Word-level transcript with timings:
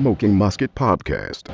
Smoking 0.00 0.34
Musket 0.34 0.74
Podcast. 0.74 1.44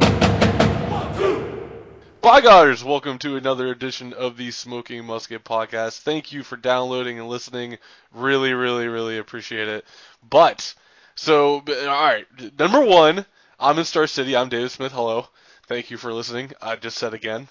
Bye, 2.20 2.40
guys. 2.40 2.84
Welcome 2.84 3.18
to 3.18 3.34
another 3.34 3.66
edition 3.72 4.12
of 4.12 4.36
the 4.36 4.52
Smoking 4.52 5.04
Musket 5.04 5.42
Podcast. 5.42 6.02
Thank 6.02 6.30
you 6.30 6.44
for 6.44 6.56
downloading 6.56 7.18
and 7.18 7.28
listening. 7.28 7.78
Really, 8.14 8.54
really, 8.54 8.86
really 8.86 9.18
appreciate 9.18 9.66
it. 9.66 9.84
But, 10.30 10.72
so, 11.16 11.54
all 11.56 11.86
right. 11.86 12.24
Number 12.56 12.84
one, 12.84 13.26
I'm 13.58 13.80
in 13.80 13.84
Star 13.84 14.06
City. 14.06 14.36
I'm 14.36 14.48
David 14.48 14.70
Smith. 14.70 14.92
Hello. 14.92 15.26
Thank 15.66 15.90
you 15.90 15.96
for 15.96 16.12
listening. 16.12 16.52
I 16.62 16.76
just 16.76 16.98
said 16.98 17.14
again. 17.14 17.48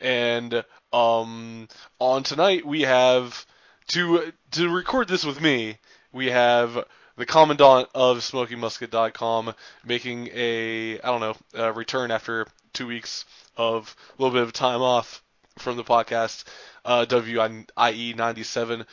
And 0.00 0.64
um, 0.92 1.66
on 1.98 2.22
tonight, 2.22 2.64
we 2.64 2.82
have 2.82 3.44
to 3.88 4.32
to 4.52 4.68
record 4.68 5.08
this 5.08 5.24
with 5.24 5.40
me. 5.40 5.78
We 6.12 6.26
have 6.26 6.86
the 7.16 7.26
commandant 7.26 7.88
of 7.94 8.18
SmokingMusket.com 8.18 9.54
making 9.84 10.28
a 10.32 11.00
I 11.00 11.06
don't 11.06 11.20
know 11.20 11.36
a 11.54 11.72
return 11.72 12.10
after 12.10 12.46
two 12.72 12.86
weeks 12.86 13.24
of 13.56 13.94
a 14.18 14.22
little 14.22 14.38
bit 14.38 14.42
of 14.42 14.52
time 14.52 14.82
off 14.82 15.22
from 15.58 15.76
the 15.76 15.84
podcast. 15.84 16.44
Uh, 16.84 17.06
WIE 17.08 18.14
97. 18.16 18.86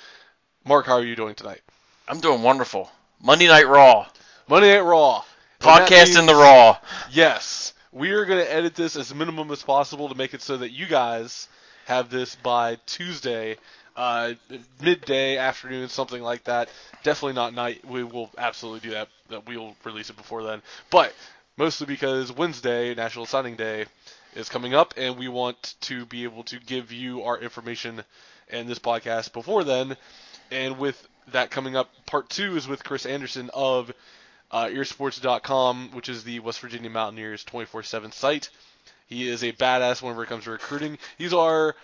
Mark, 0.66 0.86
how 0.86 0.94
are 0.94 1.04
you 1.04 1.16
doing 1.16 1.36
tonight? 1.36 1.62
I'm 2.08 2.20
doing 2.20 2.42
wonderful. 2.42 2.90
Monday 3.22 3.48
Night 3.48 3.68
Raw. 3.68 4.08
Monday 4.48 4.74
Night 4.74 4.82
Raw. 4.82 5.24
Podcast 5.60 6.18
in 6.18 6.26
the 6.26 6.34
Raw. 6.34 6.78
Yes, 7.12 7.74
we 7.92 8.12
are 8.12 8.26
going 8.26 8.44
to 8.44 8.54
edit 8.54 8.76
this 8.76 8.96
as 8.96 9.14
minimum 9.14 9.52
as 9.52 9.64
possible 9.64 10.10
to 10.10 10.16
make 10.16 10.34
it 10.34 10.42
so 10.42 10.58
that 10.58 10.72
you 10.72 10.86
guys 10.86 11.48
have 11.86 12.10
this 12.10 12.36
by 12.36 12.78
Tuesday, 12.86 13.58
uh, 13.96 14.34
midday, 14.82 15.38
afternoon, 15.38 15.90
something 15.90 16.22
like 16.22 16.46
that. 16.46 16.70
Definitely 17.04 17.34
not 17.34 17.54
night. 17.54 17.86
We 17.88 18.04
will 18.04 18.30
absolutely 18.38 18.90
do 18.90 18.96
that. 18.96 19.10
That 19.30 19.48
we 19.48 19.58
will 19.58 19.76
release 19.84 20.10
it 20.10 20.18
before 20.18 20.44
then. 20.44 20.62
But 20.90 21.14
mostly 21.58 21.88
because 21.88 22.32
Wednesday, 22.32 22.96
National 22.96 23.26
Signing 23.26 23.56
Day, 23.56 23.86
is 24.36 24.50
coming 24.50 24.74
up, 24.74 24.96
and 24.98 25.18
we 25.18 25.28
want 25.28 25.76
to 25.82 26.06
be 26.06 26.24
able 26.24 26.44
to 26.46 26.60
give 26.60 26.92
you 26.92 27.24
our 27.24 27.38
information 27.38 28.04
and 28.50 28.68
this 28.68 28.80
podcast 28.80 29.34
before 29.34 29.64
then. 29.64 29.96
And 30.52 30.78
with 30.78 31.08
that 31.32 31.52
coming 31.52 31.76
up, 31.76 31.90
part 32.06 32.30
two 32.30 32.56
is 32.56 32.68
with 32.68 32.84
Chris 32.84 33.06
Anderson 33.06 33.50
of 33.53 33.92
uh, 34.52 34.66
EerSports.com, 34.66 35.92
which 35.94 36.09
is 36.09 36.24
the 36.24 36.40
West 36.40 36.59
Virginia 36.59 36.90
Mountaineers 36.90 37.44
24/7 37.46 38.14
site. 38.14 38.50
He 39.08 39.28
is 39.28 39.44
a 39.44 39.52
badass 39.52 40.02
whenever 40.02 40.24
it 40.24 40.28
comes 40.28 40.46
to 40.46 40.52
recruiting. 40.52 40.98
He's 41.18 41.34
our 41.34 41.76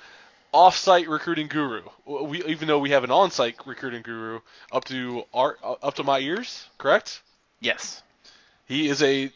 off-site 0.52 1.08
recruiting 1.08 1.48
guru. 1.48 1.82
We 2.06 2.44
even 2.46 2.68
though 2.68 2.80
we 2.80 2.92
have 2.92 3.04
an 3.04 3.12
on-site 3.12 3.56
recruiting 3.66 4.02
guru 4.02 4.40
up 4.72 4.86
to 4.86 5.24
our 5.34 5.58
up 5.64 5.96
to 5.96 6.04
my 6.04 6.20
ears, 6.20 6.68
correct? 6.78 7.22
Yes. 7.60 8.02
He 8.68 8.88
is 8.88 9.02
a 9.04 9.32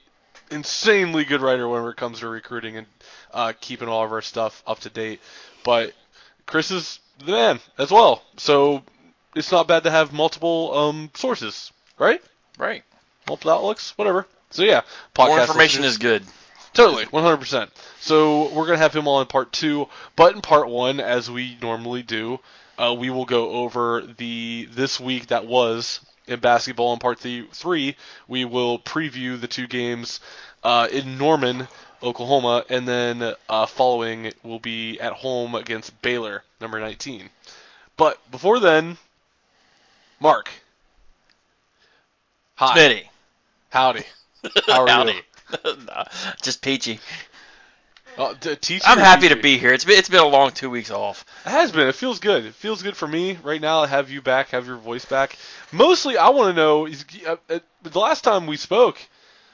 insanely 0.52 1.24
good 1.26 1.42
writer 1.42 1.68
whenever 1.68 1.92
it 1.92 1.98
comes 1.98 2.20
to 2.20 2.28
recruiting 2.28 2.78
and 2.78 2.88
uh, 3.34 3.54
keeping 3.60 3.88
all 3.88 4.04
of 4.04 4.12
our 4.12 4.22
stuff 4.22 4.62
up 4.68 4.80
to 4.82 4.90
date. 4.90 5.20
But 5.64 5.94
Chris 6.46 6.72
is 6.72 7.00
the 7.20 7.32
man 7.32 7.60
as 7.78 7.90
well, 7.92 8.24
so 8.38 8.84
it's 9.36 9.52
not 9.52 9.68
bad 9.68 9.84
to 9.84 9.92
have 9.92 10.14
multiple 10.14 10.78
um, 10.78 11.10
sources, 11.16 11.72
right? 11.98 12.22
Right. 12.58 12.84
multiple 13.28 13.52
outlooks, 13.52 13.98
whatever. 13.98 14.28
So 14.52 14.64
yeah, 14.64 14.82
More 15.18 15.40
information 15.40 15.82
listeners- 15.82 15.94
is 15.94 15.98
good. 15.98 16.24
Totally 16.74 17.06
100%. 17.06 17.70
So 18.00 18.52
we're 18.54 18.66
gonna 18.66 18.78
have 18.78 18.94
him 18.96 19.08
on 19.08 19.22
in 19.22 19.28
part 19.28 19.52
two, 19.52 19.88
but 20.16 20.36
in 20.36 20.42
part 20.42 20.68
one, 20.70 21.00
as 21.00 21.30
we 21.30 21.58
normally 21.62 22.04
do, 22.04 22.40
uh, 22.78 22.96
we 22.98 23.10
will 23.10 23.26
go 23.26 23.50
over 23.52 24.02
the 24.18 24.68
this 24.72 25.00
week 25.00 25.28
that 25.28 25.46
was 25.46 26.00
in 26.28 26.40
basketball. 26.40 26.94
In 26.94 27.00
part 27.00 27.20
th- 27.20 27.50
three, 27.52 27.96
we 28.28 28.46
will 28.46 28.80
preview 28.80 29.40
the 29.40 29.48
two 29.48 29.68
games 29.68 30.20
uh, 30.64 30.88
in 30.92 31.18
Norman, 31.18 31.68
Oklahoma, 32.02 32.66
and 32.70 32.88
then 32.88 33.34
uh, 33.50 33.66
following 33.66 34.34
will 34.44 34.60
be 34.60 35.00
at 35.00 35.14
home 35.14 35.56
against 35.56 36.00
Baylor, 36.02 36.44
number 36.60 36.80
19. 36.80 37.30
But 37.98 38.20
before 38.32 38.60
then, 38.60 38.98
Mark. 40.20 40.50
Hi. 42.56 42.78
Smitty. 42.78 43.04
Howdy. 43.70 44.04
How 44.68 44.82
are 44.84 44.88
Howdy. 44.88 45.14
you? 45.14 45.22
Just 46.42 46.62
peachy. 46.62 47.00
Uh, 48.18 48.34
teach 48.62 48.84
I'm 48.86 49.00
happy 49.00 49.30
to 49.30 49.36
be 49.36 49.58
here. 49.58 49.74
It's 49.74 49.86
been 49.86 49.98
it's 49.98 50.10
been 50.10 50.20
a 50.20 50.28
long 50.28 50.52
two 50.52 50.70
weeks 50.70 50.92
off. 50.92 51.26
It 51.46 51.50
has 51.50 51.72
been. 51.72 51.88
It 51.88 51.96
feels 51.96 52.20
good. 52.20 52.46
It 52.46 52.54
feels 52.54 52.84
good 52.84 52.96
for 52.96 53.08
me 53.08 53.40
right 53.44 53.60
now. 53.60 53.82
to 53.82 53.88
have 53.88 54.12
you 54.12 54.22
back, 54.22 54.50
have 54.50 54.68
your 54.68 54.78
voice 54.78 55.06
back. 55.06 55.38
Mostly, 55.72 56.18
I 56.18 56.30
want 56.30 56.50
to 56.50 56.54
know. 56.54 56.86
Is, 56.86 57.06
uh, 57.26 57.38
uh, 57.50 57.60
the 57.82 58.00
last 58.00 58.24
time 58.24 58.46
we 58.46 58.58
spoke, 58.58 59.00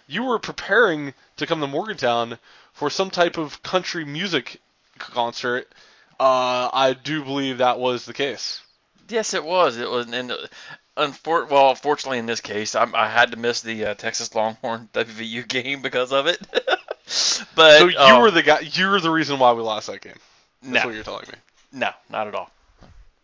you 0.07 0.23
were 0.23 0.39
preparing 0.39 1.13
to 1.37 1.47
come 1.47 1.61
to 1.61 1.67
Morgantown 1.67 2.37
for 2.73 2.89
some 2.89 3.09
type 3.09 3.37
of 3.37 3.63
country 3.63 4.03
music 4.03 4.59
concert. 4.97 5.71
Uh, 6.19 6.69
I 6.73 6.97
do 7.01 7.23
believe 7.23 7.59
that 7.59 7.79
was 7.79 8.05
the 8.05 8.13
case. 8.13 8.61
Yes, 9.07 9.33
it 9.33 9.43
was. 9.43 9.77
It 9.77 9.89
was, 9.89 10.11
and 10.11 10.31
uh, 10.31 10.37
unfor- 10.99 11.49
well, 11.49 11.75
fortunately 11.75 12.19
in 12.19 12.25
this 12.25 12.41
case, 12.41 12.75
I, 12.75 12.87
I 12.93 13.07
had 13.09 13.31
to 13.31 13.37
miss 13.37 13.61
the 13.61 13.85
uh, 13.85 13.93
Texas 13.95 14.33
Longhorn 14.35 14.89
WVU 14.93 15.47
game 15.47 15.81
because 15.81 16.11
of 16.11 16.27
it. 16.27 16.39
but 17.55 17.79
So 17.79 17.87
you 17.87 17.97
um, 17.97 18.21
were 18.21 18.31
the 18.31 18.43
guy. 18.43 18.59
You 18.59 18.89
were 18.89 18.99
the 18.99 19.09
reason 19.11 19.39
why 19.39 19.53
we 19.53 19.61
lost 19.61 19.87
that 19.87 20.01
game. 20.01 20.13
That's 20.61 20.83
no, 20.83 20.85
what 20.85 20.95
you're 20.95 21.03
telling 21.03 21.25
me. 21.27 21.33
no, 21.73 21.89
not 22.09 22.27
at 22.27 22.35
all. 22.35 22.51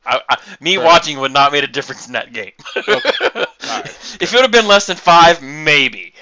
I, 0.05 0.21
I, 0.29 0.37
me 0.59 0.75
Fair 0.75 0.85
watching 0.85 1.19
would 1.19 1.33
not 1.33 1.51
made 1.51 1.63
a 1.63 1.67
difference 1.67 2.07
in 2.07 2.13
that 2.13 2.31
game. 2.31 2.51
right. 2.75 3.47
If 4.21 4.21
it 4.21 4.31
would 4.33 4.43
have 4.43 4.51
been 4.51 4.67
less 4.67 4.87
than 4.87 4.97
five, 4.97 5.41
maybe. 5.41 6.13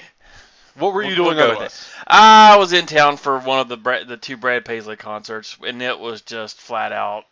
What 0.76 0.92
were 0.94 1.02
you 1.02 1.08
We'll- 1.08 1.16
doing 1.16 1.36
we'll 1.36 1.46
go 1.46 1.48
with 1.50 1.56
otherwise? 1.56 1.90
I 2.06 2.56
was 2.56 2.72
in 2.72 2.86
town 2.86 3.16
for 3.18 3.38
one 3.38 3.60
of 3.60 3.68
the 3.68 4.04
the 4.06 4.16
two 4.16 4.36
Brad 4.36 4.64
Paisley 4.64 4.96
concerts, 4.96 5.56
and 5.64 5.80
it 5.82 5.98
was 5.98 6.22
just 6.22 6.58
flat 6.58 6.92
out 6.92 7.24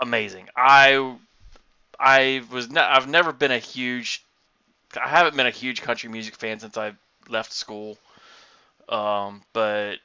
amazing. 0.00 0.48
I 0.56 1.14
I 2.00 2.42
was 2.50 2.70
ne- 2.70 2.80
I've 2.80 3.08
never 3.08 3.32
been 3.32 3.52
a 3.52 3.58
huge 3.58 4.24
I 5.00 5.08
haven't 5.08 5.36
been 5.36 5.46
a 5.46 5.50
huge 5.50 5.82
country 5.82 6.08
music 6.08 6.34
fan 6.34 6.58
since 6.58 6.76
I 6.76 6.94
left 7.28 7.52
school, 7.52 7.96
um, 8.88 9.42
but 9.52 9.96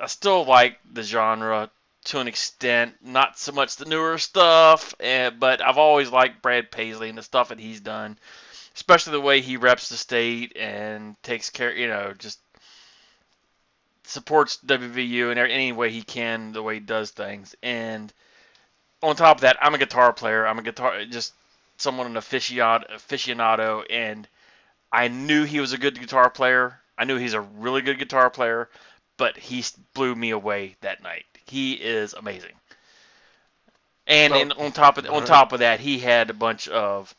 I 0.00 0.06
still 0.06 0.44
like 0.44 0.78
the 0.90 1.02
genre 1.02 1.70
to 2.06 2.20
an 2.20 2.28
extent. 2.28 2.94
Not 3.02 3.38
so 3.38 3.52
much 3.52 3.76
the 3.76 3.84
newer 3.84 4.18
stuff, 4.18 4.94
and, 4.98 5.38
but 5.38 5.60
I've 5.60 5.78
always 5.78 6.10
liked 6.10 6.42
Brad 6.42 6.70
Paisley 6.70 7.08
and 7.08 7.18
the 7.18 7.22
stuff 7.22 7.50
that 7.50 7.60
he's 7.60 7.80
done, 7.80 8.18
especially 8.74 9.12
the 9.12 9.20
way 9.20 9.40
he 9.40 9.56
reps 9.56 9.88
the 9.88 9.96
state 9.96 10.56
and 10.56 11.20
takes 11.22 11.50
care. 11.50 11.76
You 11.76 11.88
know, 11.88 12.14
just 12.18 12.40
supports 14.04 14.58
WVU 14.64 15.30
in 15.30 15.38
any 15.38 15.72
way 15.72 15.90
he 15.90 16.02
can, 16.02 16.52
the 16.52 16.62
way 16.62 16.74
he 16.74 16.80
does 16.80 17.10
things. 17.10 17.54
And 17.62 18.12
on 19.02 19.16
top 19.16 19.38
of 19.38 19.40
that, 19.42 19.56
I'm 19.60 19.74
a 19.74 19.78
guitar 19.78 20.12
player. 20.12 20.46
I'm 20.46 20.58
a 20.58 20.62
guitar, 20.62 21.04
just 21.04 21.32
someone 21.76 22.06
an 22.06 22.14
aficionado, 22.14 22.90
aficionado, 22.90 23.84
and 23.88 24.26
I 24.92 25.08
knew 25.08 25.44
he 25.44 25.60
was 25.60 25.72
a 25.72 25.78
good 25.78 25.98
guitar 25.98 26.30
player. 26.30 26.80
I 26.96 27.04
knew 27.04 27.16
he's 27.16 27.34
a 27.34 27.40
really 27.40 27.82
good 27.82 27.98
guitar 27.98 28.30
player, 28.30 28.68
but 29.16 29.36
he 29.36 29.64
blew 29.94 30.14
me 30.14 30.30
away 30.30 30.76
that 30.80 31.02
night. 31.02 31.24
He 31.46 31.74
is 31.74 32.14
amazing. 32.14 32.54
And, 34.06 34.32
Well, 34.32 34.42
and 34.42 34.52
on 34.54 34.72
top 34.72 34.98
of 34.98 35.06
on 35.06 35.24
top 35.24 35.52
of 35.52 35.60
that, 35.60 35.80
he 35.80 35.98
had 35.98 36.30
a 36.30 36.34
bunch 36.34 36.66
of. 36.68 37.14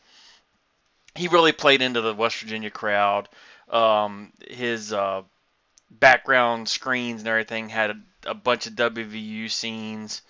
He 1.15 1.27
really 1.27 1.51
played 1.51 1.81
into 1.81 2.01
the 2.01 2.13
West 2.13 2.39
Virginia 2.41 2.69
crowd. 2.69 3.29
Um, 3.69 4.31
his 4.47 4.91
uh, 4.91 5.21
background 5.91 6.67
screens 6.67 7.21
and 7.21 7.27
everything 7.27 7.69
had 7.69 8.01
a 8.25 8.33
bunch 8.33 8.67
of 8.67 8.73
WVU 8.73 9.49
scenes 9.49 10.21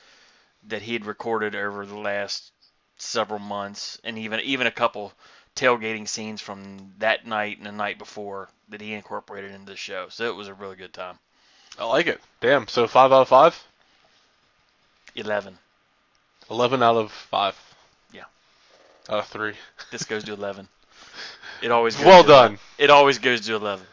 that 0.68 0.82
he 0.82 0.94
had 0.94 1.06
recorded 1.06 1.56
over 1.56 1.86
the 1.86 1.98
last 1.98 2.52
several 2.98 3.40
months, 3.40 4.00
and 4.04 4.18
even 4.18 4.40
even 4.42 4.68
a 4.68 4.72
couple 4.72 5.14
tailgating 5.56 6.08
scenes 6.08 6.42
from 6.42 6.94
that 7.00 7.26
night 7.26 7.58
and 7.58 7.66
the 7.66 7.72
night 7.72 7.98
before 7.98 8.50
that 8.70 8.82
he 8.82 8.94
incorporated 8.94 9.52
into 9.52 9.66
the 9.72 9.76
show. 9.76 10.08
So 10.10 10.26
it 10.30 10.36
was 10.36 10.48
a 10.48 10.54
really 10.54 10.76
good 10.76 10.94
time. 10.94 11.18
I 11.78 11.86
like 11.86 12.08
it. 12.08 12.22
Damn. 12.42 12.68
So 12.68 12.88
five 12.88 13.12
out 13.12 13.22
of 13.22 13.28
five. 13.28 13.62
Eleven. 15.16 15.58
Eleven 16.50 16.84
out 16.84 16.96
of 16.96 17.12
five. 17.12 17.56
Yeah. 18.14 18.24
Out 19.10 19.20
of 19.20 19.28
three. 19.28 19.54
This 19.92 20.04
goes 20.04 20.24
to 20.26 20.34
eleven. 20.34 20.68
It 21.62 21.72
always 21.72 21.96
goes 21.96 22.06
Well 22.06 22.24
done. 22.24 22.46
11. 22.52 22.60
It 22.78 22.90
always 22.90 23.18
goes 23.20 23.42
to 23.42 23.56
eleven. 23.56 23.86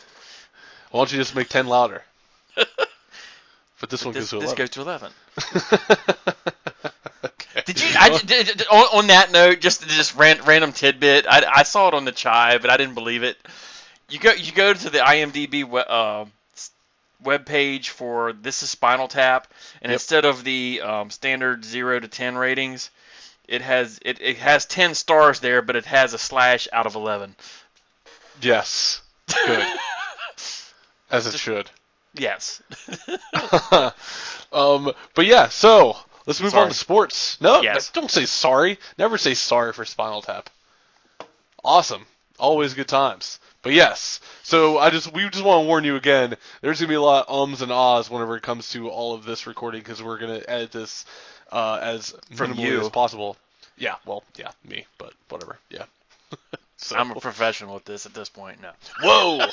Why 0.90 1.00
don't 1.00 1.12
you 1.12 1.18
just 1.18 1.34
make 1.34 1.48
ten 1.48 1.66
louder? 1.66 2.02
But 3.80 3.90
this 3.90 4.04
one 4.04 4.14
This, 4.14 4.30
goes 4.32 4.40
this 4.42 4.50
to 4.50 4.56
goes 4.56 4.70
to 4.70 4.80
eleven. 4.82 5.12
eleven. 5.36 5.78
okay. 7.24 7.62
Did 7.66 7.80
you? 7.80 7.88
I, 7.98 8.18
did, 8.18 8.46
did- 8.46 8.66
on, 8.68 8.98
on 8.98 9.06
that 9.08 9.32
note, 9.32 9.60
just 9.60 9.86
just 9.88 10.14
ran, 10.16 10.42
random 10.44 10.72
tidbit. 10.72 11.26
I, 11.28 11.44
I 11.56 11.62
saw 11.62 11.88
it 11.88 11.94
on 11.94 12.04
the 12.04 12.12
Chive, 12.12 12.62
but 12.62 12.70
I 12.70 12.76
didn't 12.76 12.94
believe 12.94 13.22
it. 13.22 13.36
You 14.08 14.18
go 14.18 14.32
you 14.32 14.52
go 14.52 14.72
to 14.72 14.90
the 14.90 14.98
IMDb 14.98 15.64
we, 15.64 15.80
uh, 15.86 16.24
web 17.22 17.44
page 17.46 17.90
for 17.90 18.32
this 18.32 18.62
is 18.62 18.70
Spinal 18.70 19.08
Tap, 19.08 19.48
and 19.82 19.90
Yep. 19.90 19.94
instead 19.96 20.24
of 20.24 20.44
the 20.44 20.80
um, 20.82 21.10
standard 21.10 21.64
zero 21.64 21.98
to 21.98 22.08
ten 22.08 22.36
ratings, 22.36 22.90
it 23.48 23.62
has 23.62 23.98
it, 24.02 24.20
it 24.20 24.36
has 24.38 24.64
ten 24.66 24.94
stars 24.94 25.40
there, 25.40 25.60
but 25.62 25.76
it 25.76 25.86
has 25.86 26.14
a 26.14 26.18
slash 26.18 26.68
out 26.72 26.86
of 26.86 26.94
eleven. 26.94 27.34
Yes. 28.40 29.00
Good. 29.46 29.66
As 31.10 31.26
it 31.26 31.38
should. 31.38 31.70
Yes. 32.18 32.62
um, 34.52 34.92
but 35.14 35.26
yeah, 35.26 35.48
so 35.48 35.96
let's 36.26 36.40
move 36.40 36.54
on 36.54 36.68
to 36.68 36.74
sports. 36.74 37.40
No, 37.40 37.62
Yes. 37.62 37.90
don't 37.90 38.10
say 38.10 38.26
sorry. 38.26 38.78
Never 38.98 39.18
say 39.18 39.34
sorry 39.34 39.72
for 39.72 39.84
Spinal 39.84 40.22
Tap. 40.22 40.50
Awesome. 41.64 42.06
Always 42.38 42.74
good 42.74 42.88
times. 42.88 43.40
But 43.62 43.72
yes, 43.72 44.20
so 44.44 44.78
I 44.78 44.90
just 44.90 45.12
we 45.12 45.28
just 45.28 45.44
want 45.44 45.64
to 45.64 45.66
warn 45.66 45.82
you 45.82 45.96
again. 45.96 46.36
There's 46.60 46.78
gonna 46.78 46.88
be 46.88 46.94
a 46.94 47.00
lot 47.00 47.26
of 47.26 47.34
ums 47.34 47.62
and 47.62 47.72
ahs 47.72 48.08
whenever 48.08 48.36
it 48.36 48.42
comes 48.44 48.70
to 48.70 48.88
all 48.88 49.14
of 49.14 49.24
this 49.24 49.46
recording 49.48 49.80
because 49.80 50.00
we're 50.00 50.18
gonna 50.18 50.42
edit 50.46 50.70
this 50.70 51.04
uh, 51.50 51.80
as 51.82 52.14
From 52.36 52.52
minimally 52.54 52.60
you. 52.60 52.80
as 52.82 52.88
possible. 52.90 53.36
Yeah, 53.76 53.96
well, 54.06 54.22
yeah, 54.38 54.52
me, 54.64 54.86
but 54.98 55.12
whatever. 55.30 55.58
Yeah. 55.68 55.84
so, 56.76 56.96
I'm 56.96 57.10
a 57.10 57.16
professional 57.20 57.74
at 57.76 57.84
this 57.84 58.06
at 58.06 58.14
this 58.14 58.28
point. 58.28 58.58
No. 58.62 58.70
Whoa. 59.02 59.46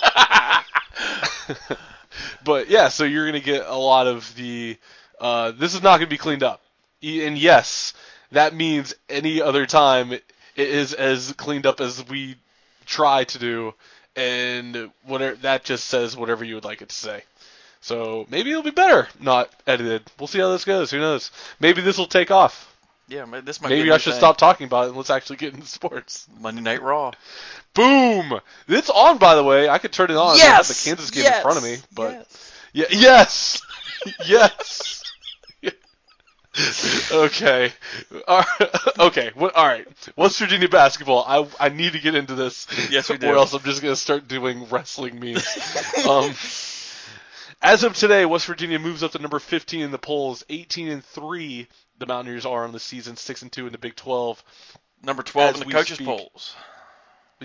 But 2.44 2.70
yeah, 2.70 2.90
so 2.90 3.04
you're 3.04 3.26
gonna 3.26 3.40
get 3.40 3.66
a 3.66 3.76
lot 3.76 4.08
of 4.08 4.34
the. 4.36 4.78
Uh, 5.20 5.52
this 5.52 5.74
is 5.74 5.82
not 5.82 5.98
gonna 5.98 6.08
be 6.08 6.18
cleaned 6.18 6.44
up, 6.44 6.62
and 7.02 7.38
yes, 7.38 7.94
that 8.32 8.54
means 8.54 8.94
any 9.10 9.42
other 9.42 9.66
time 9.66 10.12
it 10.12 10.24
is 10.56 10.94
as 10.94 11.34
cleaned 11.34 11.66
up 11.66 11.80
as 11.80 12.08
we 12.08 12.36
try 12.86 13.24
to 13.26 13.40
do, 13.40 13.74
and 14.16 14.92
whatever 15.06 15.36
that 15.38 15.64
just 15.64 15.86
says 15.86 16.18
whatever 16.18 16.44
you 16.44 16.56
would 16.56 16.66
like 16.66 16.82
it 16.82 16.90
to 16.90 16.96
say. 16.96 17.24
So 17.82 18.26
maybe 18.30 18.52
it'll 18.52 18.64
be 18.64 18.72
better 18.72 19.08
not 19.20 19.50
edited. 19.68 20.04
We'll 20.18 20.28
see 20.28 20.40
how 20.40 20.52
this 20.52 20.66
goes. 20.66 20.92
Who 20.92 21.00
knows? 21.00 21.32
Maybe 21.60 21.82
this 21.82 21.98
will 21.98 22.08
take 22.08 22.32
off. 22.32 22.73
Yeah, 23.08 23.26
this 23.44 23.62
might. 23.62 23.70
Maybe 23.70 23.92
I 23.92 23.98
should 23.98 24.14
thing. 24.14 24.20
stop 24.20 24.38
talking 24.38 24.66
about 24.66 24.86
it 24.86 24.88
and 24.90 24.98
let's 24.98 25.10
actually 25.10 25.36
get 25.36 25.54
into 25.54 25.68
sports. 25.68 26.28
Monday 26.40 26.62
Night 26.62 26.82
Raw. 26.82 27.12
Boom! 27.74 28.40
It's 28.68 28.90
on, 28.90 29.18
by 29.18 29.36
the 29.36 29.44
way. 29.44 29.68
I 29.70 29.78
could 29.78 29.92
turn 29.92 30.10
it 30.12 30.16
on. 30.18 30.36
I 30.36 30.40
have 30.40 30.58
Yes! 30.68 30.84
the 30.84 30.90
Kansas 30.90 31.12
game 31.12 31.24
Yes! 31.24 31.38
in 31.38 31.42
front 31.42 31.58
of 31.58 31.64
me, 31.64 31.78
but 31.94 32.12
Yes. 32.12 32.62
yeah, 32.74 32.86
yes, 32.92 33.62
yes. 34.26 35.00
okay, 37.12 37.74
all 38.28 38.44
right. 38.60 38.70
okay. 39.00 39.32
What, 39.34 39.56
all 39.56 39.66
right. 39.66 39.88
West 40.16 40.38
Virginia 40.40 40.70
basketball. 40.70 41.26
I 41.28 41.66
I 41.66 41.70
need 41.70 41.94
to 41.94 42.00
get 42.00 42.14
into 42.16 42.36
this. 42.36 42.68
Yes, 42.92 43.10
we 43.10 43.18
Or 43.28 43.36
else 43.36 43.54
I'm 43.54 43.64
just 43.64 43.82
gonna 43.82 43.96
start 43.96 44.28
doing 44.28 44.68
wrestling 44.70 45.20
memes. 45.20 45.46
um, 46.08 46.34
as 47.62 47.84
of 47.84 47.96
today, 47.96 48.26
West 48.26 48.46
Virginia 48.46 48.78
moves 48.78 49.02
up 49.04 49.12
to 49.14 49.20
number 49.20 49.40
15 49.40 49.82
in 49.82 49.92
the 49.92 49.98
polls. 49.98 50.46
18 50.50 50.90
and 50.90 51.04
three. 51.04 51.68
The 52.00 52.06
Mountaineers 52.06 52.46
are 52.46 52.64
on 52.64 52.72
the 52.72 52.80
season. 52.80 53.18
Six 53.18 53.42
and 53.42 53.52
two 53.52 53.66
in 53.66 53.72
the 53.72 53.78
Big 53.78 53.96
12. 53.96 54.44
Number 55.04 55.24
twelve 55.24 55.62
in 55.62 55.68
the 55.68 55.74
coaches 55.74 55.96
speak. 55.96 56.08
polls. 56.08 56.56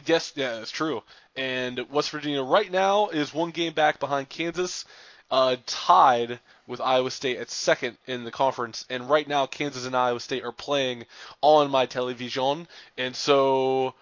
Yes, 0.06 0.32
yeah, 0.36 0.56
that's 0.56 0.70
true. 0.70 1.02
And 1.36 1.90
West 1.90 2.10
Virginia 2.10 2.42
right 2.42 2.70
now 2.70 3.08
is 3.08 3.34
one 3.34 3.50
game 3.50 3.72
back 3.72 3.98
behind 3.98 4.28
Kansas, 4.28 4.84
uh, 5.30 5.56
tied 5.66 6.38
with 6.68 6.80
Iowa 6.80 7.10
State 7.10 7.38
at 7.38 7.50
second 7.50 7.96
in 8.06 8.22
the 8.22 8.30
conference. 8.30 8.86
And 8.88 9.10
right 9.10 9.26
now, 9.26 9.46
Kansas 9.46 9.86
and 9.86 9.96
Iowa 9.96 10.20
State 10.20 10.44
are 10.44 10.52
playing 10.52 11.04
on 11.40 11.70
my 11.70 11.86
television. 11.86 12.68
And 12.96 13.16
so, 13.16 13.94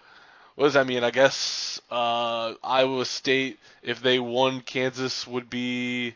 what 0.53 0.65
does 0.65 0.73
that 0.73 0.85
mean? 0.85 1.03
I 1.03 1.09
guess 1.09 1.81
uh, 1.89 2.53
Iowa 2.63 3.05
State, 3.05 3.59
if 3.81 4.01
they 4.01 4.19
won, 4.19 4.61
Kansas 4.61 5.25
would 5.25 5.49
be. 5.49 6.15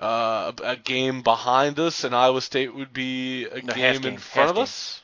Uh, 0.00 0.52
a, 0.62 0.62
a 0.72 0.76
game 0.76 1.22
behind 1.22 1.78
us, 1.80 2.04
and 2.04 2.14
Iowa 2.14 2.40
State 2.42 2.74
would 2.74 2.92
be 2.92 3.46
a 3.46 3.62
No, 3.62 3.72
game, 3.72 3.82
half 3.82 4.04
in 4.04 4.18
front 4.18 4.20
half 4.20 4.48
of 4.50 4.54
game. 4.56 4.62
us. 4.62 5.00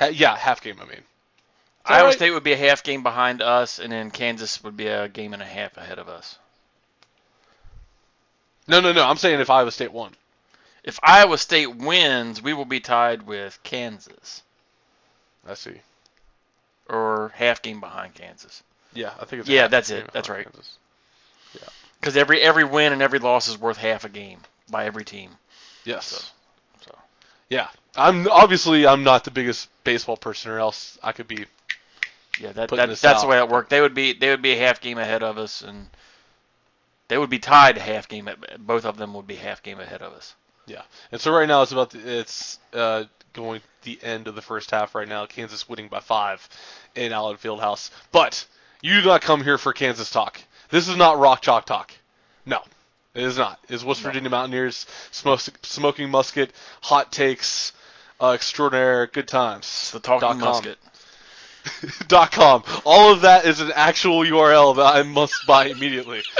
Ha- 0.00 0.06
yeah, 0.12 0.36
half 0.36 0.60
game. 0.60 0.76
I 0.80 0.84
mean, 0.86 1.02
that 1.86 1.92
Iowa 1.94 2.06
right? 2.06 2.14
State 2.16 2.30
would 2.32 2.42
be 2.42 2.52
a 2.52 2.56
half 2.56 2.82
game 2.82 3.02
behind 3.04 3.42
us, 3.42 3.78
and 3.78 3.92
then 3.92 4.10
Kansas 4.10 4.62
would 4.64 4.76
be 4.76 4.88
a 4.88 5.08
game 5.08 5.34
and 5.34 5.42
a 5.42 5.46
half 5.46 5.76
ahead 5.76 5.98
of 6.00 6.08
us. 6.08 6.38
No, 8.66 8.80
no, 8.80 8.92
no. 8.92 9.04
I'm 9.06 9.18
saying 9.18 9.40
if 9.40 9.50
Iowa 9.50 9.70
State 9.70 9.92
won. 9.92 10.12
If 10.82 10.98
Iowa 11.02 11.38
State 11.38 11.74
wins, 11.76 12.42
we 12.42 12.52
will 12.54 12.64
be 12.64 12.80
tied 12.80 13.22
with 13.26 13.58
Kansas, 13.62 14.42
I 15.46 15.54
see. 15.54 15.80
or 16.88 17.30
half 17.36 17.62
game 17.62 17.80
behind 17.80 18.14
Kansas. 18.14 18.62
Yeah, 18.94 19.12
I 19.20 19.24
think 19.26 19.40
it's. 19.40 19.48
Yeah, 19.48 19.62
half 19.62 19.70
that's 19.70 19.88
game 19.90 19.98
it. 20.04 20.10
That's 20.12 20.28
right. 20.28 20.44
Kansas. 20.44 20.78
Because 22.04 22.18
every 22.18 22.42
every 22.42 22.64
win 22.64 22.92
and 22.92 23.00
every 23.00 23.18
loss 23.18 23.48
is 23.48 23.58
worth 23.58 23.78
half 23.78 24.04
a 24.04 24.10
game 24.10 24.40
by 24.70 24.84
every 24.84 25.06
team. 25.06 25.30
Yes. 25.86 26.30
So 26.82 26.94
Yeah, 27.48 27.68
I'm 27.96 28.28
obviously 28.28 28.86
I'm 28.86 29.04
not 29.04 29.24
the 29.24 29.30
biggest 29.30 29.70
baseball 29.84 30.18
person, 30.18 30.50
or 30.50 30.58
else 30.58 30.98
I 31.02 31.12
could 31.12 31.26
be. 31.26 31.46
yeah, 32.38 32.52
that, 32.52 32.68
that 32.68 32.88
that's 32.88 33.04
out. 33.06 33.22
the 33.22 33.26
way 33.26 33.38
it 33.38 33.48
worked. 33.48 33.70
They 33.70 33.80
would 33.80 33.94
be 33.94 34.12
they 34.12 34.28
would 34.28 34.42
be 34.42 34.52
a 34.52 34.58
half 34.58 34.82
game 34.82 34.98
ahead 34.98 35.22
of 35.22 35.38
us, 35.38 35.62
and 35.62 35.88
they 37.08 37.16
would 37.16 37.30
be 37.30 37.38
tied 37.38 37.78
half 37.78 38.06
game. 38.06 38.28
At, 38.28 38.66
both 38.66 38.84
of 38.84 38.98
them 38.98 39.14
would 39.14 39.26
be 39.26 39.36
half 39.36 39.62
game 39.62 39.80
ahead 39.80 40.02
of 40.02 40.12
us. 40.12 40.34
Yeah, 40.66 40.82
and 41.10 41.18
so 41.18 41.32
right 41.32 41.48
now 41.48 41.62
it's 41.62 41.72
about 41.72 41.88
the, 41.88 42.18
it's 42.18 42.58
uh, 42.74 43.04
going 43.32 43.62
the 43.84 43.98
end 44.02 44.28
of 44.28 44.34
the 44.34 44.42
first 44.42 44.70
half 44.70 44.94
right 44.94 45.08
now. 45.08 45.24
Kansas 45.24 45.66
winning 45.70 45.88
by 45.88 46.00
five 46.00 46.46
in 46.94 47.14
Allen 47.14 47.38
Fieldhouse, 47.38 47.90
but 48.12 48.44
you 48.82 49.00
do 49.00 49.06
not 49.06 49.22
come 49.22 49.42
here 49.42 49.56
for 49.56 49.72
Kansas 49.72 50.10
talk. 50.10 50.38
This 50.68 50.86
is 50.86 50.96
not 50.96 51.18
rock 51.18 51.40
chalk 51.40 51.64
talk. 51.64 51.92
No, 52.46 52.60
it 53.14 53.22
is 53.22 53.38
not. 53.38 53.58
It's 53.68 53.84
West 53.84 54.02
Virginia 54.02 54.30
Mountaineers 54.30 54.86
smoke, 55.10 55.40
smoking 55.62 56.10
musket, 56.10 56.52
hot 56.82 57.12
takes, 57.12 57.72
uh, 58.20 58.30
extraordinaire, 58.30 59.06
good 59.06 59.28
times. 59.28 59.64
It's 59.64 59.90
the 59.92 60.00
talking 60.00 60.28
dot 60.28 60.38
com. 60.38 60.48
musket. 60.48 60.78
dot 62.08 62.32
com. 62.32 62.62
All 62.84 63.12
of 63.12 63.22
that 63.22 63.46
is 63.46 63.60
an 63.60 63.72
actual 63.74 64.20
URL 64.24 64.76
that 64.76 64.96
I 64.96 65.02
must 65.02 65.46
buy 65.46 65.66
immediately. 65.66 66.22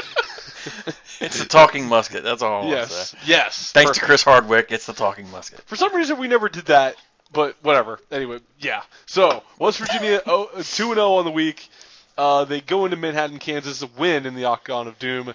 It's 1.21 1.39
the 1.39 1.45
talking 1.45 1.87
musket. 1.87 2.23
That's 2.23 2.43
all 2.43 2.67
I 2.67 2.71
yes, 2.71 3.11
say. 3.11 3.19
yes. 3.25 3.73
Thanks 3.73 3.91
perfect. 3.91 4.01
to 4.01 4.07
Chris 4.07 4.23
Hardwick, 4.23 4.73
it's 4.73 4.87
the 4.87 4.93
talking 4.93 5.31
musket. 5.31 5.61
For 5.63 5.77
some 5.77 5.95
reason, 5.95 6.19
we 6.19 6.29
never 6.29 6.49
did 6.49 6.67
that, 6.67 6.97
but 7.33 7.57
whatever. 7.63 8.01
Anyway, 8.11 8.41
yeah. 8.59 8.83
So 9.07 9.43
West 9.59 9.79
Virginia 9.79 10.21
two 10.25 10.49
and 10.55 10.65
zero 10.65 11.15
on 11.15 11.25
the 11.25 11.31
week. 11.31 11.69
Uh, 12.17 12.45
they 12.45 12.61
go 12.61 12.85
into 12.85 12.97
Manhattan, 12.97 13.39
Kansas, 13.39 13.81
to 13.81 13.89
win 13.99 14.27
in 14.27 14.35
the 14.35 14.45
Octagon 14.45 14.87
of 14.87 14.99
Doom, 14.99 15.33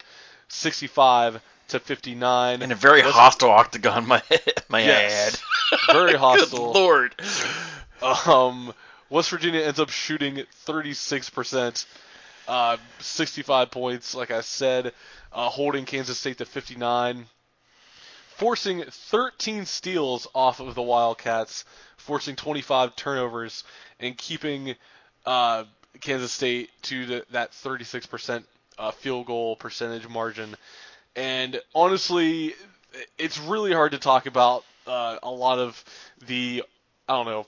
sixty-five 0.49 1.41
to 1.69 1.79
fifty-nine. 1.79 2.61
In 2.61 2.71
a 2.71 2.75
very 2.75 3.01
hostile 3.01 3.51
octagon, 3.51 4.07
my 4.07 4.21
may 4.69 4.85
Yes. 4.85 5.41
I 5.71 5.77
very 5.93 6.15
hostile. 6.15 6.73
Good 6.73 6.79
lord. 6.79 7.15
Um, 8.01 8.73
West 9.09 9.29
Virginia 9.29 9.61
ends 9.61 9.79
up 9.79 9.89
shooting 9.89 10.43
36%, 10.67 11.85
uh, 12.47 12.77
65 12.99 13.71
points, 13.71 14.15
like 14.15 14.31
I 14.31 14.41
said, 14.41 14.93
uh, 15.33 15.49
holding 15.49 15.85
Kansas 15.85 16.17
State 16.19 16.37
to 16.37 16.45
59, 16.45 17.25
forcing 18.37 18.83
13 18.83 19.65
steals 19.65 20.27
off 20.33 20.59
of 20.59 20.75
the 20.75 20.81
Wildcats, 20.81 21.65
forcing 21.97 22.35
25 22.35 22.95
turnovers, 22.95 23.63
and 23.99 24.17
keeping 24.17 24.75
uh, 25.25 25.63
Kansas 26.01 26.31
State 26.31 26.69
to 26.83 27.05
the, 27.05 27.25
that 27.31 27.51
36% 27.51 28.43
uh, 28.79 28.91
field 28.91 29.27
goal 29.27 29.55
percentage 29.55 30.07
margin. 30.07 30.55
And 31.15 31.61
honestly, 31.75 32.55
it's 33.17 33.37
really 33.39 33.73
hard 33.73 33.91
to 33.91 33.99
talk 33.99 34.25
about 34.25 34.63
uh, 34.87 35.17
a 35.21 35.29
lot 35.29 35.59
of 35.59 35.83
the 36.25 36.63
I 37.07 37.13
don't 37.13 37.25
know 37.25 37.45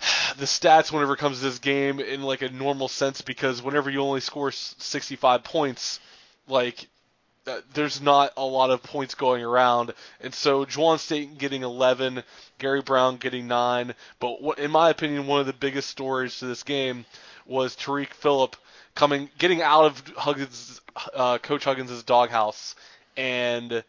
the 0.38 0.44
stats 0.44 0.92
whenever 0.92 1.14
it 1.14 1.18
comes 1.18 1.38
to 1.38 1.44
this 1.44 1.58
game 1.58 2.00
in 2.00 2.22
like 2.22 2.42
a 2.42 2.50
normal 2.50 2.88
sense 2.88 3.22
because 3.22 3.62
whenever 3.62 3.90
you 3.90 4.00
only 4.00 4.20
score 4.20 4.52
65 4.52 5.42
points, 5.42 6.00
like 6.46 6.86
uh, 7.46 7.60
there's 7.72 8.00
not 8.00 8.32
a 8.36 8.44
lot 8.44 8.70
of 8.70 8.82
points 8.82 9.14
going 9.14 9.42
around, 9.42 9.94
and 10.20 10.34
so 10.34 10.66
Juwan 10.66 10.98
Staten 10.98 11.36
getting 11.36 11.62
11, 11.62 12.22
Gary 12.58 12.82
Brown 12.82 13.16
getting 13.16 13.48
nine. 13.48 13.94
But 14.20 14.42
what, 14.42 14.58
in 14.58 14.70
my 14.70 14.90
opinion, 14.90 15.26
one 15.26 15.40
of 15.40 15.46
the 15.46 15.54
biggest 15.54 15.88
stories 15.88 16.38
to 16.38 16.46
this 16.46 16.62
game 16.62 17.06
was 17.46 17.74
Tarik 17.74 18.12
Phillip 18.12 18.54
coming, 18.94 19.30
getting 19.38 19.62
out 19.62 19.84
of 19.84 20.08
Huggins, 20.16 20.80
uh, 21.14 21.38
Coach 21.38 21.64
Huggins' 21.64 22.02
doghouse, 22.02 22.74
and 23.16 23.82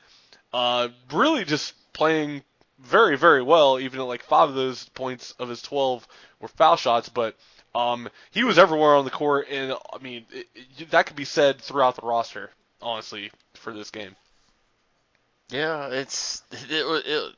uh, 0.53 0.89
really 1.11 1.45
just 1.45 1.73
playing 1.93 2.43
very, 2.79 3.17
very 3.17 3.41
well. 3.41 3.79
Even 3.79 3.99
at 3.99 4.03
like 4.03 4.23
five 4.23 4.49
of 4.49 4.55
those 4.55 4.87
points 4.89 5.31
of 5.39 5.49
his 5.49 5.61
12 5.61 6.07
were 6.39 6.47
foul 6.47 6.75
shots, 6.75 7.09
but 7.09 7.35
um, 7.75 8.09
he 8.31 8.43
was 8.43 8.57
everywhere 8.57 8.95
on 8.95 9.05
the 9.05 9.11
court, 9.11 9.47
and 9.49 9.73
I 9.93 9.97
mean 9.99 10.25
it, 10.31 10.47
it, 10.77 10.91
that 10.91 11.05
could 11.05 11.15
be 11.15 11.25
said 11.25 11.61
throughout 11.61 11.95
the 11.95 12.05
roster, 12.05 12.49
honestly, 12.81 13.31
for 13.53 13.73
this 13.73 13.91
game. 13.91 14.15
Yeah, 15.49 15.87
it's 15.87 16.43
it, 16.51 17.05
it, 17.05 17.35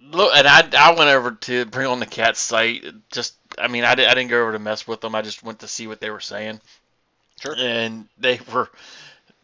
look, 0.00 0.32
and 0.34 0.46
I 0.46 0.68
I 0.78 0.94
went 0.94 1.10
over 1.10 1.32
to 1.32 1.64
bring 1.66 1.86
on 1.86 2.00
the 2.00 2.06
cat 2.06 2.36
site. 2.36 2.84
Just 3.10 3.34
I 3.58 3.68
mean 3.68 3.84
I, 3.84 3.94
di- 3.94 4.06
I 4.06 4.14
didn't 4.14 4.30
go 4.30 4.42
over 4.42 4.52
to 4.52 4.58
mess 4.58 4.86
with 4.86 5.00
them. 5.00 5.14
I 5.14 5.22
just 5.22 5.42
went 5.42 5.60
to 5.60 5.68
see 5.68 5.86
what 5.86 6.00
they 6.00 6.10
were 6.10 6.20
saying. 6.20 6.60
Sure. 7.40 7.54
And 7.56 8.08
they 8.18 8.40
were 8.52 8.70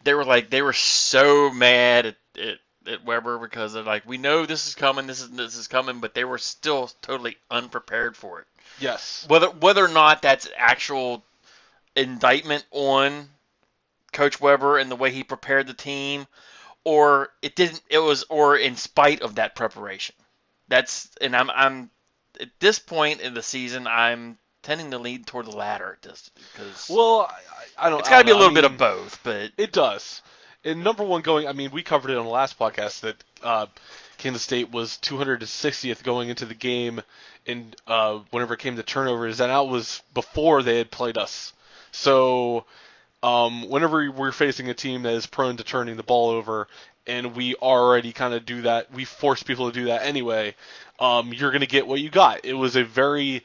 they 0.04 0.14
were 0.14 0.24
like 0.24 0.50
they 0.50 0.62
were 0.62 0.72
so 0.72 1.50
mad 1.50 2.06
at, 2.06 2.16
at 2.40 2.58
at 2.86 3.04
Weber 3.04 3.38
because 3.38 3.74
they're 3.74 3.82
like 3.82 4.06
we 4.06 4.18
know 4.18 4.46
this 4.46 4.66
is 4.66 4.74
coming, 4.74 5.06
this 5.06 5.20
is 5.20 5.30
this 5.30 5.56
is 5.56 5.68
coming, 5.68 6.00
but 6.00 6.14
they 6.14 6.24
were 6.24 6.38
still 6.38 6.90
totally 7.02 7.36
unprepared 7.50 8.16
for 8.16 8.40
it. 8.40 8.46
Yes. 8.80 9.26
Whether 9.28 9.50
whether 9.50 9.84
or 9.84 9.88
not 9.88 10.22
that's 10.22 10.48
actual 10.56 11.22
indictment 11.94 12.64
on 12.70 13.28
Coach 14.12 14.40
Weber 14.40 14.78
and 14.78 14.90
the 14.90 14.96
way 14.96 15.10
he 15.10 15.24
prepared 15.24 15.66
the 15.66 15.74
team, 15.74 16.26
or 16.84 17.30
it 17.42 17.54
didn't. 17.54 17.82
It 17.90 17.98
was 17.98 18.24
or 18.28 18.56
in 18.56 18.76
spite 18.76 19.22
of 19.22 19.36
that 19.36 19.54
preparation. 19.54 20.14
That's 20.68 21.10
and 21.20 21.36
I'm 21.36 21.50
I'm 21.50 21.90
at 22.40 22.48
this 22.60 22.78
point 22.78 23.20
in 23.20 23.34
the 23.34 23.42
season 23.42 23.86
I'm 23.86 24.38
tending 24.62 24.90
to 24.90 24.98
lean 24.98 25.24
toward 25.24 25.46
the 25.46 25.56
latter 25.56 25.98
just 26.02 26.30
because 26.52 26.88
Well, 26.90 27.30
I, 27.78 27.86
I 27.86 27.90
don't. 27.90 28.00
it's 28.00 28.08
got 28.08 28.18
to 28.18 28.24
be 28.24 28.30
a 28.30 28.36
little 28.36 28.50
I 28.50 28.54
bit 28.54 28.64
of 28.64 28.76
both. 28.76 29.20
But 29.22 29.52
It 29.56 29.72
does. 29.72 30.22
And 30.64 30.82
number 30.82 31.04
one 31.04 31.22
going, 31.22 31.46
I 31.46 31.52
mean, 31.52 31.70
we 31.70 31.82
covered 31.82 32.10
it 32.10 32.16
on 32.16 32.24
the 32.24 32.30
last 32.30 32.58
podcast 32.58 33.00
that 33.00 33.16
uh, 33.42 33.66
Kansas 34.18 34.42
State 34.42 34.70
was 34.70 34.98
260th 35.02 36.02
going 36.02 36.28
into 36.28 36.44
the 36.44 36.54
game, 36.54 37.00
and 37.46 37.74
uh, 37.86 38.18
whenever 38.30 38.54
it 38.54 38.60
came 38.60 38.76
to 38.76 38.82
turnovers, 38.82 39.40
and 39.40 39.50
that 39.50 39.68
was 39.68 40.02
before 40.12 40.62
they 40.62 40.78
had 40.78 40.90
played 40.90 41.16
us. 41.16 41.52
So, 41.92 42.64
um, 43.22 43.68
whenever 43.68 44.10
we're 44.10 44.32
facing 44.32 44.68
a 44.68 44.74
team 44.74 45.02
that 45.02 45.14
is 45.14 45.26
prone 45.26 45.56
to 45.56 45.64
turning 45.64 45.96
the 45.96 46.02
ball 46.02 46.30
over, 46.30 46.66
and 47.06 47.34
we 47.34 47.54
already 47.54 48.12
kind 48.12 48.34
of 48.34 48.44
do 48.44 48.62
that, 48.62 48.92
we 48.92 49.04
force 49.04 49.42
people 49.42 49.70
to 49.70 49.80
do 49.80 49.86
that 49.86 50.02
anyway. 50.02 50.54
Um, 50.98 51.32
you're 51.32 51.50
going 51.50 51.60
to 51.60 51.66
get 51.66 51.86
what 51.86 52.00
you 52.00 52.10
got. 52.10 52.44
It 52.44 52.54
was 52.54 52.76
a 52.76 52.84
very, 52.84 53.44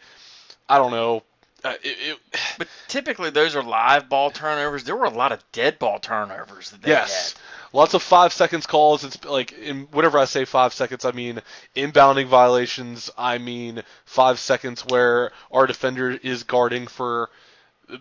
I 0.68 0.78
don't 0.78 0.92
know. 0.92 1.24
Uh, 1.64 1.74
it, 1.82 1.98
it, 2.34 2.40
but 2.58 2.68
typically 2.90 3.30
those 3.30 3.56
are 3.56 3.64
live 3.64 4.10
ball 4.10 4.32
turnovers. 4.32 4.84
There 4.84 4.96
were 4.96 5.06
a 5.06 5.10
lot 5.10 5.32
of 5.32 5.42
dead 5.54 5.80
ball 5.80 6.00
turnovers 6.00 6.72
that 6.72 6.82
they 6.82 6.90
Yes. 6.90 7.34
had. 7.34 7.40
Lots 7.72 7.94
of 7.94 8.04
five 8.04 8.34
seconds 8.34 8.66
calls. 8.68 9.04
It's 9.04 9.24
like 9.26 9.52
in 9.54 9.88
whenever 9.92 10.20
I 10.20 10.26
say 10.26 10.46
five 10.46 10.74
seconds, 10.74 11.06
I 11.06 11.12
mean 11.12 11.42
inbounding 11.76 12.28
violations. 12.28 13.10
I 13.18 13.38
mean 13.38 13.82
five 14.06 14.40
seconds 14.40 14.86
where 14.86 15.32
our 15.52 15.66
defender 15.66 16.12
is 16.12 16.44
guarding 16.44 16.86
for 16.86 17.30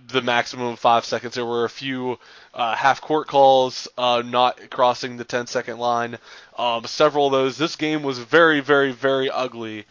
the 0.09 0.23
maximum 0.23 0.67
of 0.69 0.79
five 0.79 1.05
seconds. 1.05 1.35
There 1.35 1.45
were 1.45 1.65
a 1.65 1.71
few 1.71 2.19
uh, 2.55 2.75
half 2.77 3.01
court 3.01 3.27
calls, 3.29 3.89
uh, 3.99 4.23
not 4.25 4.71
crossing 4.71 5.17
the 5.17 5.25
10 5.25 5.47
second 5.49 5.79
line. 5.79 6.19
Um, 6.59 6.85
several 6.85 7.27
of 7.27 7.33
those. 7.33 7.59
This 7.59 7.77
game 7.77 8.03
was 8.03 8.19
very, 8.19 8.61
very, 8.61 8.93
very 8.93 9.31
ugly. 9.31 9.87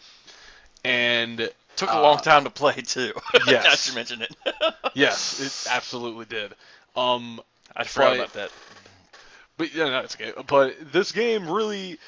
And 0.84 1.50
Took 1.76 1.88
a 1.88 1.96
Uh, 1.96 2.02
long 2.02 2.18
time 2.18 2.44
to 2.44 2.50
play 2.50 2.74
too. 2.74 3.12
yes. 3.46 3.88
you 3.88 3.94
mentioned 3.94 4.22
it. 4.22 4.36
yes, 4.94 5.40
it 5.66 5.72
absolutely 5.72 6.26
did. 6.26 6.52
Um, 6.94 7.40
I 7.74 7.84
forgot 7.84 8.10
But- 8.10 8.14
about 8.18 8.32
that. 8.34 8.50
But 9.58 9.74
yeah, 9.74 9.88
no, 9.90 10.00
it's 10.00 10.14
okay. 10.16 10.32
But 10.46 10.92
this 10.92 11.12
game 11.12 11.48
really, 11.48 11.98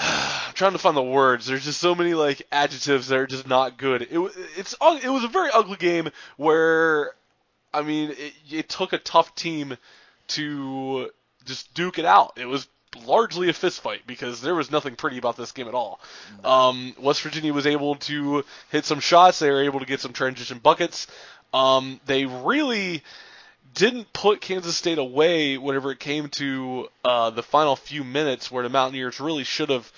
I'm 0.00 0.54
trying 0.54 0.72
to 0.72 0.78
find 0.78 0.96
the 0.96 1.02
words. 1.02 1.46
There's 1.46 1.64
just 1.64 1.80
so 1.80 1.94
many 1.94 2.14
like 2.14 2.42
adjectives 2.50 3.08
that 3.08 3.18
are 3.18 3.26
just 3.26 3.46
not 3.46 3.76
good. 3.76 4.02
It 4.02 4.18
it's 4.56 4.74
it 4.80 5.10
was 5.10 5.24
a 5.24 5.28
very 5.28 5.50
ugly 5.52 5.76
game 5.76 6.10
where, 6.36 7.12
I 7.72 7.82
mean, 7.82 8.10
it, 8.10 8.32
it 8.50 8.68
took 8.68 8.92
a 8.92 8.98
tough 8.98 9.34
team 9.34 9.76
to 10.28 11.10
just 11.44 11.72
duke 11.74 11.98
it 11.98 12.04
out. 12.04 12.32
It 12.36 12.46
was 12.46 12.66
largely 13.04 13.48
a 13.48 13.52
fistfight 13.52 14.00
because 14.06 14.40
there 14.40 14.54
was 14.54 14.70
nothing 14.70 14.96
pretty 14.96 15.18
about 15.18 15.36
this 15.36 15.52
game 15.52 15.68
at 15.68 15.74
all. 15.74 16.00
Um, 16.44 16.94
West 16.98 17.22
Virginia 17.22 17.52
was 17.52 17.66
able 17.66 17.96
to 17.96 18.44
hit 18.70 18.84
some 18.84 19.00
shots. 19.00 19.38
They 19.38 19.50
were 19.50 19.62
able 19.62 19.80
to 19.80 19.86
get 19.86 20.00
some 20.00 20.12
transition 20.12 20.58
buckets. 20.58 21.06
Um, 21.52 22.00
they 22.06 22.26
really 22.26 23.02
didn't 23.74 24.12
put 24.12 24.40
Kansas 24.40 24.76
State 24.76 24.98
away 24.98 25.58
whenever 25.58 25.90
it 25.92 26.00
came 26.00 26.28
to 26.30 26.88
uh, 27.04 27.30
the 27.30 27.42
final 27.42 27.76
few 27.76 28.04
minutes, 28.04 28.50
where 28.50 28.62
the 28.62 28.68
Mountaineers 28.68 29.20
really 29.20 29.44
should 29.44 29.70
have 29.70 29.90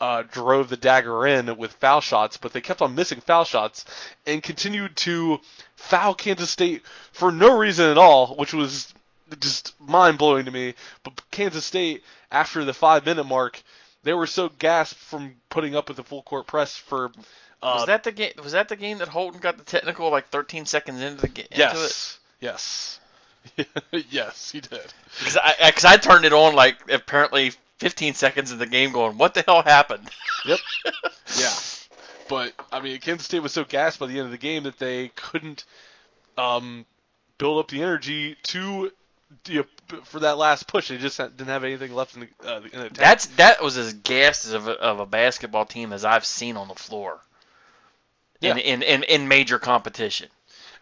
uh, 0.00 0.22
drove 0.30 0.68
the 0.68 0.76
dagger 0.76 1.26
in 1.26 1.56
with 1.56 1.72
foul 1.74 2.00
shots, 2.00 2.36
but 2.36 2.52
they 2.52 2.60
kept 2.60 2.82
on 2.82 2.94
missing 2.94 3.20
foul 3.20 3.44
shots 3.44 3.84
and 4.26 4.42
continued 4.42 4.96
to 4.96 5.38
foul 5.76 6.14
Kansas 6.14 6.50
State 6.50 6.82
for 7.12 7.30
no 7.30 7.56
reason 7.56 7.90
at 7.90 7.98
all, 7.98 8.34
which 8.36 8.54
was 8.54 8.92
just 9.38 9.78
mind 9.80 10.18
blowing 10.18 10.46
to 10.46 10.50
me. 10.50 10.74
But 11.02 11.20
Kansas 11.30 11.64
State, 11.64 12.02
after 12.32 12.64
the 12.64 12.74
five 12.74 13.04
minute 13.04 13.24
mark, 13.24 13.62
they 14.02 14.14
were 14.14 14.26
so 14.26 14.48
gasped 14.48 14.98
from 14.98 15.34
putting 15.50 15.76
up 15.76 15.88
with 15.88 15.98
the 15.98 16.04
full 16.04 16.22
court 16.22 16.46
press 16.46 16.76
for. 16.76 17.12
Uh, 17.62 17.74
was 17.76 17.86
that 17.86 18.02
the 18.04 18.12
game? 18.12 18.32
Was 18.42 18.52
that 18.52 18.68
the 18.70 18.76
game 18.76 18.98
that 18.98 19.08
Holton 19.08 19.40
got 19.40 19.58
the 19.58 19.64
technical 19.64 20.10
like 20.10 20.28
13 20.28 20.64
seconds 20.64 21.02
into 21.02 21.20
the 21.20 21.28
game? 21.28 21.46
yes, 21.50 22.18
yes, 22.40 23.00
yes, 24.10 24.50
he 24.50 24.60
did. 24.60 24.92
Because 25.18 25.36
I, 25.36 25.70
cause 25.72 25.84
I 25.84 25.96
turned 25.96 26.24
it 26.24 26.32
on 26.32 26.54
like 26.54 26.90
apparently 26.90 27.52
15 27.78 28.14
seconds 28.14 28.52
of 28.52 28.58
the 28.58 28.66
game, 28.66 28.92
going, 28.92 29.18
"What 29.18 29.34
the 29.34 29.42
hell 29.46 29.62
happened?" 29.62 30.08
Yep. 30.46 30.58
yeah. 31.38 31.52
But 32.28 32.54
I 32.72 32.80
mean, 32.80 32.98
Kansas 33.00 33.26
State 33.26 33.40
was 33.42 33.52
so 33.52 33.64
gassed 33.64 33.98
by 33.98 34.06
the 34.06 34.16
end 34.18 34.24
of 34.26 34.30
the 34.30 34.38
game 34.38 34.62
that 34.62 34.78
they 34.78 35.08
couldn't 35.08 35.64
um, 36.38 36.86
build 37.36 37.58
up 37.58 37.68
the 37.68 37.82
energy 37.82 38.36
to 38.44 38.90
you 39.46 39.66
know, 39.90 40.00
for 40.04 40.20
that 40.20 40.38
last 40.38 40.66
push. 40.66 40.88
They 40.88 40.96
just 40.96 41.18
didn't 41.18 41.46
have 41.48 41.62
anything 41.64 41.92
left 41.94 42.16
in 42.16 42.20
the, 42.42 42.50
uh, 42.50 42.60
in 42.60 42.70
the 42.70 42.78
tank. 42.78 42.94
That's 42.94 43.26
that 43.36 43.62
was 43.62 43.76
as 43.76 43.92
gassed 43.92 44.50
of 44.52 44.66
a, 44.66 44.72
of 44.72 45.00
a 45.00 45.06
basketball 45.06 45.66
team 45.66 45.92
as 45.92 46.04
I've 46.06 46.24
seen 46.24 46.56
on 46.56 46.68
the 46.68 46.74
floor. 46.74 47.20
In, 48.40 48.56
Yeah. 48.56 48.62
in, 48.62 48.82
in, 48.82 49.02
in 49.02 49.28
major 49.28 49.58
competition. 49.58 50.28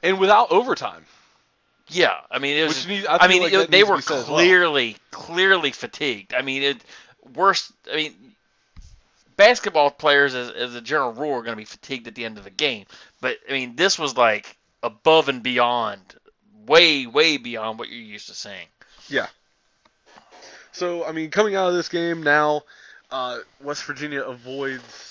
and 0.05 0.21
without 0.21 0.53
overtime. 0.53 1.05
Yeah, 1.91 2.15
I 2.31 2.39
mean, 2.39 2.57
it 2.57 2.65
was. 2.65 2.87
I 2.87 3.19
I, 3.21 3.29
mean, 3.29 3.43
like 3.43 3.53
it- 3.53 3.71
they 3.71 3.85
were 3.85 3.97
as 3.97 4.09
well. 4.09 4.25
clearly, 4.25 4.97
clearly 5.11 5.71
fatigued. 5.73 6.35
I 6.35 6.43
mean, 6.43 6.63
it 6.63 6.85
worse. 7.35 7.73
I 7.91 7.97
mean, 7.97 8.15
basketball 9.37 9.91
players, 9.91 10.35
as, 10.35 10.51
as 10.51 10.75
a 10.75 10.81
general 10.81 11.13
rule, 11.13 11.33
are 11.35 11.43
going 11.43 11.53
to 11.53 11.57
be 11.57 11.65
fatigued 11.65 12.07
at 12.07 12.15
the 12.15 12.25
end 12.25 12.37
of 12.37 12.45
the 12.45 12.51
game. 12.51 12.85
But 13.21 13.39
I 13.49 13.53
mean, 13.53 13.77
this 13.77 13.99
was 13.99 14.17
like 14.17 14.57
above 14.83 15.29
and 15.31 15.43
beyond, 15.43 16.01
way, 16.67 17.07
way 17.07 17.39
beyond 17.39 17.79
what 17.79 17.89
you're 17.89 17.99
used 17.99 18.29
to 18.29 18.35
seeing. 18.35 18.67
Yeah. 19.09 19.29
So 20.73 21.05
I 21.07 21.13
mean, 21.13 21.31
coming 21.31 21.55
out 21.55 21.69
of 21.69 21.75
this 21.75 21.89
game 21.89 22.23
now, 22.23 22.63
uh, 23.11 23.39
West 23.63 23.85
Virginia 23.85 24.23
avoids 24.23 25.08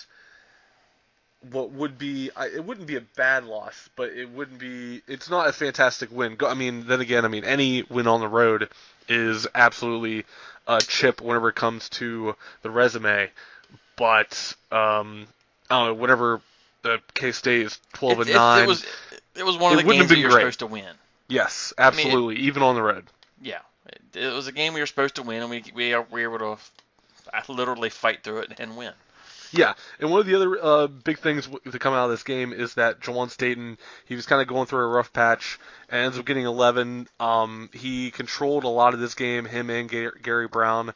what 1.52 1.72
would 1.72 1.98
be 1.98 2.32
I, 2.36 2.48
it 2.48 2.66
wouldn't 2.66 2.88
be 2.88 2.96
a 2.96 3.02
bad 3.02 3.46
loss, 3.46 3.90
but 3.96 4.10
it 4.12 4.30
wouldn't 4.30 4.60
be 4.60 5.02
it's 5.08 5.30
not 5.30 5.48
a 5.48 5.54
fantastic 5.54 6.12
win. 6.12 6.36
Go- 6.36 6.48
I 6.50 6.54
mean, 6.54 6.88
then 6.88 7.02
again, 7.02 7.26
I 7.26 7.28
mean 7.28 7.44
any 7.44 7.84
win 7.84 8.08
on 8.08 8.20
the 8.22 8.28
road 8.28 8.70
is 9.08 9.48
absolutely 9.56 10.26
a 10.68 10.82
chip 10.82 11.22
whenever 11.22 11.50
it 11.50 11.56
comes 11.56 11.90
to 11.90 12.36
the 12.62 12.70
resume. 12.70 13.30
But 13.96 14.54
um, 14.72 15.28
I 15.70 15.80
don't 15.80 15.88
know, 15.88 15.94
whenever 15.94 16.42
the 16.84 17.00
K 17.14 17.32
State 17.32 17.66
is 17.66 17.80
twelve 17.94 18.20
It, 18.20 18.28
and 18.28 18.36
nine. 18.36 18.64
it 18.64 18.68
was, 18.68 18.86
it 19.36 19.46
was 19.46 19.58
one 19.58 19.74
of 19.78 19.78
the 19.84 19.92
games 19.92 20.10
that 20.10 20.18
you're 20.18 20.30
great. 20.30 20.42
supposed 20.42 20.60
to 20.60 20.68
win. 20.68 20.86
yes, 21.28 21.74
mean, 21.78 21.84
it- 21.84 21.88
absolutely, 21.88 22.36
even 22.38 22.64
on 22.64 22.76
the 22.76 22.82
road. 22.82 23.06
Yeah, 23.42 23.60
it, 24.14 24.34
was 24.34 24.48
a 24.48 24.52
game 24.52 24.74
we 24.74 24.80
were 24.80 24.86
supposed 24.88 25.16
to 25.16 25.24
win, 25.24 25.42
and 25.42 25.50
we 25.50 25.64
we, 25.74 25.94
are, 25.94 26.06
we 26.12 26.26
were 26.28 26.36
able 26.36 26.58
to 26.58 27.52
literally 27.52 27.90
fight 27.90 28.24
through 28.24 28.40
it 28.40 28.60
and 28.60 28.76
win. 28.78 28.94
Yeah, 29.52 29.74
and 30.00 30.12
one 30.12 30.20
of 30.20 30.26
the 30.26 30.36
other 30.36 30.58
uh, 30.62 30.88
big 30.88 31.20
things 31.20 31.48
to 31.72 31.80
come 31.80 31.94
out 31.94 32.06
of 32.06 32.12
this 32.12 32.24
game 32.24 32.54
is 32.54 32.74
that 32.76 33.00
Juwan 33.00 33.30
Staten, 33.30 33.78
he 34.06 34.16
was 34.16 34.26
kind 34.26 34.42
of 34.42 34.48
going 34.48 34.66
through 34.66 34.80
a 34.80 34.88
rough 34.88 35.14
patch 35.14 35.60
and 35.90 36.06
ends 36.06 36.20
up 36.20 36.26
getting 36.26 36.46
11. 36.46 37.08
Um, 37.20 37.70
he 37.74 38.12
controlled 38.12 38.64
a 38.64 38.70
lot 38.70 38.94
of 38.94 39.00
this 39.00 39.16
game. 39.16 39.46
Him 39.46 39.70
and 39.70 39.90
Ga- 39.90 40.12
Gary 40.22 40.48
Brown 40.48 40.94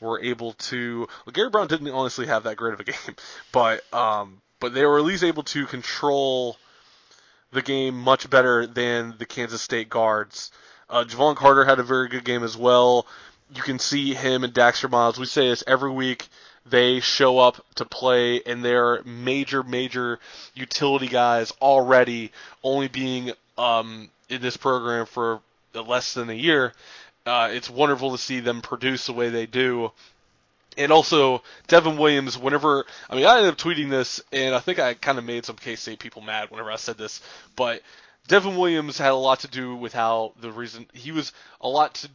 were 0.00 0.20
able 0.20 0.54
to. 0.54 1.06
Well, 1.24 1.32
Gary 1.32 1.50
Brown 1.50 1.68
didn't 1.68 1.88
honestly 1.90 2.26
have 2.26 2.44
that 2.44 2.56
great 2.56 2.74
of 2.74 2.80
a 2.80 2.84
game, 2.84 3.16
but 3.52 3.82
um, 3.94 4.42
but 4.60 4.74
they 4.74 4.84
were 4.84 4.98
at 4.98 5.04
least 5.04 5.24
able 5.24 5.44
to 5.44 5.66
control 5.66 6.56
the 7.52 7.62
game 7.62 7.98
much 7.98 8.28
better 8.28 8.66
than 8.66 9.14
the 9.18 9.26
Kansas 9.26 9.62
State 9.62 9.88
guards. 9.88 10.50
Uh, 10.90 11.04
Jevon 11.04 11.36
Carter 11.36 11.64
had 11.64 11.78
a 11.78 11.82
very 11.82 12.08
good 12.08 12.24
game 12.24 12.42
as 12.42 12.56
well. 12.56 13.06
You 13.54 13.62
can 13.62 13.78
see 13.78 14.14
him 14.14 14.44
and 14.44 14.52
Daxter 14.52 14.90
Miles. 14.90 15.18
We 15.18 15.26
say 15.26 15.48
this 15.48 15.62
every 15.66 15.90
week. 15.90 16.28
They 16.64 17.00
show 17.00 17.38
up 17.38 17.64
to 17.76 17.84
play, 17.84 18.40
and 18.42 18.64
they're 18.64 19.02
major, 19.04 19.62
major 19.62 20.20
utility 20.54 21.08
guys 21.08 21.52
already, 21.60 22.32
only 22.62 22.88
being 22.88 23.32
um, 23.58 24.10
in 24.28 24.40
this 24.40 24.56
program 24.56 25.06
for 25.06 25.40
less 25.74 26.14
than 26.14 26.30
a 26.30 26.34
year. 26.34 26.72
Uh, 27.26 27.50
it's 27.52 27.70
wonderful 27.70 28.12
to 28.12 28.18
see 28.18 28.40
them 28.40 28.62
produce 28.62 29.06
the 29.06 29.12
way 29.12 29.28
they 29.28 29.46
do. 29.46 29.90
And 30.76 30.90
also, 30.90 31.42
Devin 31.66 31.98
Williams, 31.98 32.38
whenever, 32.38 32.86
I 33.10 33.14
mean, 33.14 33.26
I 33.26 33.38
ended 33.38 33.52
up 33.52 33.58
tweeting 33.58 33.90
this, 33.90 34.22
and 34.32 34.54
I 34.54 34.58
think 34.58 34.78
I 34.78 34.94
kind 34.94 35.18
of 35.18 35.24
made 35.24 35.44
some 35.44 35.56
K 35.56 35.76
State 35.76 35.98
people 35.98 36.22
mad 36.22 36.50
whenever 36.50 36.70
I 36.70 36.76
said 36.76 36.96
this, 36.96 37.20
but 37.56 37.82
Devin 38.28 38.56
Williams 38.56 38.98
had 38.98 39.10
a 39.10 39.16
lot 39.16 39.40
to 39.40 39.48
do 39.48 39.74
with 39.76 39.92
how 39.92 40.32
the 40.40 40.50
reason 40.50 40.86
he 40.94 41.12
was 41.12 41.32
a 41.60 41.68
lot 41.68 41.94
to, 41.96 42.08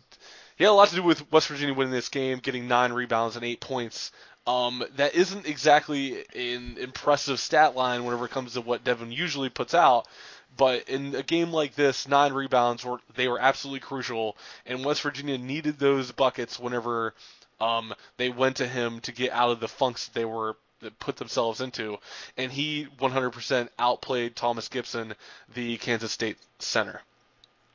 he 0.56 0.64
had 0.64 0.72
a 0.72 0.74
lot 0.74 0.88
to 0.90 0.96
do 0.96 1.04
with 1.04 1.32
West 1.32 1.48
Virginia 1.50 1.76
winning 1.76 1.94
this 1.94 2.10
game, 2.10 2.40
getting 2.40 2.68
nine 2.68 2.94
rebounds 2.94 3.36
and 3.36 3.46
eight 3.46 3.60
points. 3.60 4.12
Um, 4.48 4.84
that 4.96 5.14
isn't 5.14 5.46
exactly 5.46 6.24
an 6.34 6.78
impressive 6.80 7.40
stat 7.40 7.76
line 7.76 8.06
whenever 8.06 8.26
it 8.26 8.32
comes 8.32 8.54
to 8.54 8.62
what 8.62 8.84
Devin 8.84 9.12
usually 9.12 9.50
puts 9.50 9.74
out. 9.74 10.08
But 10.56 10.90
in 10.90 11.14
a 11.14 11.22
game 11.22 11.52
like 11.52 11.76
this, 11.76 12.08
nine 12.08 12.34
rebounds 12.34 12.84
were 12.84 13.00
they 13.16 13.28
were 13.28 13.40
absolutely 13.40 13.82
crucial, 13.82 14.38
and 14.66 14.84
West 14.84 15.02
Virginia 15.02 15.38
needed 15.38 15.78
those 15.78 16.12
buckets 16.12 16.58
whenever 16.58 17.14
um, 17.60 17.94
they 18.16 18.30
went 18.30 18.58
to 18.58 18.68
him 18.68 19.02
to 19.02 19.12
get 19.12 19.32
out 19.34 19.52
of 19.52 19.60
the 19.60 19.68
funks 19.68 20.06
that 20.06 20.14
they 20.14 20.26
were 20.26 20.56
that 20.80 20.98
put 21.00 21.18
themselves 21.18 21.60
into, 21.60 21.98
and 22.38 22.52
he 22.52 22.88
100% 23.00 23.70
outplayed 23.80 24.36
Thomas 24.36 24.70
Gipson, 24.70 25.14
the 25.54 25.78
Kansas 25.78 26.12
State 26.12 26.38
center. 26.60 27.02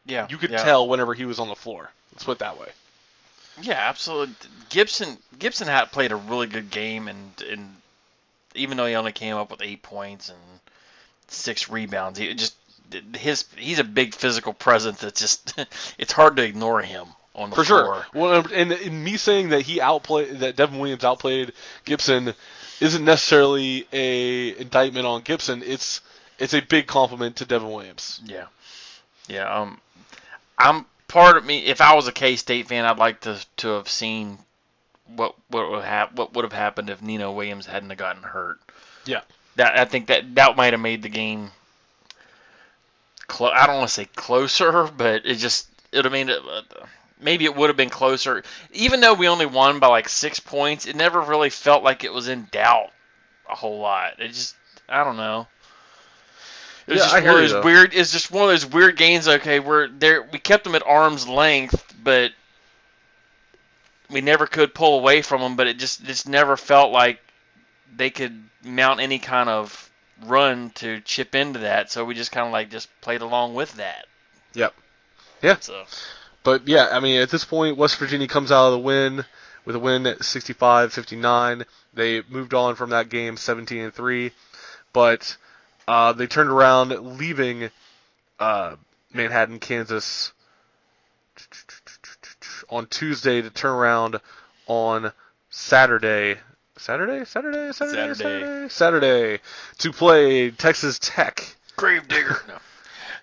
Yeah, 0.07 0.27
You 0.31 0.37
could 0.37 0.51
yeah. 0.51 0.63
tell 0.63 0.89
whenever 0.89 1.15
he 1.15 1.25
was 1.25 1.39
on 1.39 1.49
the 1.49 1.55
floor. 1.55 1.91
Let's 2.13 2.25
put 2.25 2.33
it 2.33 2.39
that 2.39 2.59
way. 2.59 2.69
Yeah, 3.61 3.79
absolutely. 3.89 4.35
Gipson 4.71 5.19
Gipson 5.39 5.67
had 5.67 5.93
played 5.93 6.13
a 6.13 6.17
really 6.17 6.47
good 6.47 6.71
game, 6.71 7.09
and 7.09 7.45
and 7.51 7.77
even 8.55 8.77
though 8.77 8.87
he 8.87 8.95
only 8.95 9.13
came 9.13 9.37
up 9.37 9.51
with 9.51 9.63
eight 9.63 9.83
points 9.83 10.29
and 10.29 10.39
six 11.29 11.69
rebounds, 11.69 12.19
he 12.19 12.33
just 12.35 12.55
his 13.15 13.45
he's 13.57 13.79
a 13.79 13.85
big 13.85 14.15
physical 14.15 14.53
presence. 14.53 15.01
That's 15.01 15.21
just 15.21 15.55
it's 15.99 16.13
hard 16.13 16.37
to 16.37 16.45
ignore 16.45 16.81
him 16.81 17.07
on 17.35 17.51
the 17.51 17.57
floor. 17.57 17.65
For 17.65 17.69
floor. 17.69 18.07
sure. 18.13 18.21
Well, 18.21 18.47
and, 18.53 18.73
and 18.73 19.05
me 19.05 19.17
saying 19.17 19.51
that 19.51 19.63
he 19.63 19.81
outplayed 19.81 20.41
that 20.41 20.57
Devin 20.57 20.79
Williams 20.79 21.05
outplayed 21.05 21.53
Gipson 21.85 22.35
isn't 22.81 23.05
necessarily 23.05 23.87
a 23.93 24.59
indictment 24.59 25.07
on 25.07 25.23
Gipson. 25.23 25.63
It's 25.65 26.01
it's 26.39 26.55
a 26.55 26.61
big 26.61 26.87
compliment 26.87 27.37
to 27.37 27.45
Devin 27.45 27.71
Williams. 27.71 28.21
Yeah, 28.25 28.47
yeah. 29.29 29.61
Um, 29.61 29.81
I'm 30.59 30.87
part 31.13 31.37
of 31.37 31.45
me. 31.45 31.67
If 31.67 31.81
I 31.81 31.95
was 31.95 32.09
a 32.09 32.13
K 32.13 32.37
State 32.37 32.69
fan, 32.69 32.85
I'd 32.85 32.99
like 32.99 33.21
to 33.21 33.39
to 33.59 33.69
have 33.69 33.89
seen 33.89 34.39
what 35.07 35.35
what 35.49 35.71
would 35.71 35.85
hap- 35.85 36.15
what 36.15 36.33
would 36.35 36.45
have 36.45 36.53
happened 36.53 36.91
if 36.91 37.03
Nino 37.03 37.31
Williams 37.33 37.67
hadn't 37.67 37.91
have 37.91 37.99
gotten 37.99 38.23
hurt. 38.23 38.59
Yeah. 39.05 39.21
That 39.57 39.79
I 39.79 39.85
think 39.85 40.07
that 40.07 40.35
that 40.35 40.57
might 40.57 40.73
have 40.73 40.81
made 40.81 41.03
the 41.03 41.09
game. 41.09 41.51
Clo- 43.29 43.51
I 43.51 43.67
don't 43.67 43.77
want 43.77 43.89
to 43.89 43.95
say 43.95 44.07
closer, 44.17 44.85
but 44.85 45.27
it 45.27 45.37
just 45.37 45.69
it 45.93 45.99
would 45.99 46.07
have 46.07 46.13
made 46.13 46.31
it. 46.31 46.43
Uh, 46.43 46.63
maybe 47.21 47.45
it 47.45 47.55
would 47.55 47.69
have 47.69 47.77
been 47.77 47.91
closer, 47.91 48.43
even 48.73 49.01
though 49.01 49.15
we 49.15 49.29
only 49.29 49.47
won 49.47 49.79
by 49.79 49.89
like 49.89 50.09
six 50.09 50.41
points. 50.41 50.87
It 50.87 50.97
never 50.97 51.21
really 51.21 51.51
felt 51.51 51.85
like 51.85 52.05
it 52.05 52.13
was 52.13 52.29
in 52.29 52.49
doubt 52.51 52.91
a 53.51 53.55
whole 53.55 53.79
lot. 53.79 54.19
It 54.19 54.29
just 54.29 54.57
I 54.89 55.05
don't 55.05 55.19
know. 55.19 55.47
It 56.87 56.93
was 56.93 56.99
Yeah, 56.99 57.05
just 57.05 57.15
I 57.15 57.21
one 57.21 57.43
of 57.45 57.51
those 57.51 57.65
weird. 57.65 57.95
It's 57.95 58.13
just 58.13 58.31
one 58.31 58.45
of 58.45 58.49
those 58.51 58.67
weird 58.67 58.97
games. 58.97 59.29
Okay, 59.29 59.61
we're 59.61 59.89
there. 59.89 60.23
We 60.23 60.39
kept 60.39 60.65
them 60.65 60.75
at 60.75 60.83
arm's 60.87 61.29
length, 61.29 61.95
but 62.03 62.33
we 64.11 64.21
never 64.21 64.47
could 64.47 64.75
pull 64.75 64.99
away 64.99 65.23
from 65.23 65.41
them. 65.41 65.57
But 65.57 65.67
it 65.69 65.79
just 65.79 66.05
just 66.05 66.29
never 66.29 66.57
felt 66.57 66.93
like 66.93 67.21
they 67.95 68.11
could 68.11 68.43
mount 68.65 69.01
any 69.01 69.19
kind 69.19 69.49
of 69.49 69.91
run 70.25 70.71
to 70.71 71.01
chip 71.01 71.35
into 71.35 71.61
that. 71.61 71.91
So 71.91 72.05
we 72.05 72.15
just 72.15 72.33
kind 72.33 72.47
of 72.47 72.53
like 72.53 72.71
just 72.71 72.89
played 73.01 73.23
along 73.23 73.55
with 73.55 73.75
that. 73.75 74.07
Yep. 74.55 74.75
Yeah. 75.43 75.57
So 75.61 75.85
But 76.43 76.69
yeah, 76.69 76.89
I 76.91 77.01
mean, 77.01 77.21
at 77.21 77.31
this 77.31 77.45
point, 77.45 77.77
West 77.77 77.99
Virginia 77.99 78.29
comes 78.29 78.53
out 78.53 78.67
of 78.67 78.73
the 78.73 78.79
win 78.79 79.25
with 79.65 79.77
a 79.77 79.79
win 79.79 80.07
at 80.07 80.21
65-59. 80.21 81.65
They 81.95 82.23
moved 82.29 82.55
on 82.55 82.75
from 82.75 82.91
that 82.91 83.09
game 83.09 83.37
17 83.37 83.79
and 83.81 83.95
3, 83.95 84.33
but 84.93 85.37
uh, 85.89 86.13
they 86.13 86.27
turned 86.27 86.51
around, 86.51 86.91
leaving 87.19 87.71
uh, 88.39 88.77
Manhattan, 89.13 89.59
Kansas, 89.59 90.33
on 92.69 92.87
Tuesday 92.87 93.43
to 93.43 93.51
turn 93.51 93.73
around 93.73 94.21
on 94.67 95.13
Saturday. 95.51 96.39
Saturday, 96.79 97.25
Saturday, 97.25 97.73
Saturday, 97.73 98.15
Saturday. 98.15 98.69
Saturday, 98.69 99.41
to 99.79 99.93
play 99.93 100.51
Texas 100.51 100.99
Tech. 100.99 101.57
Gravedigger. 101.77 102.41
No. 102.49 102.59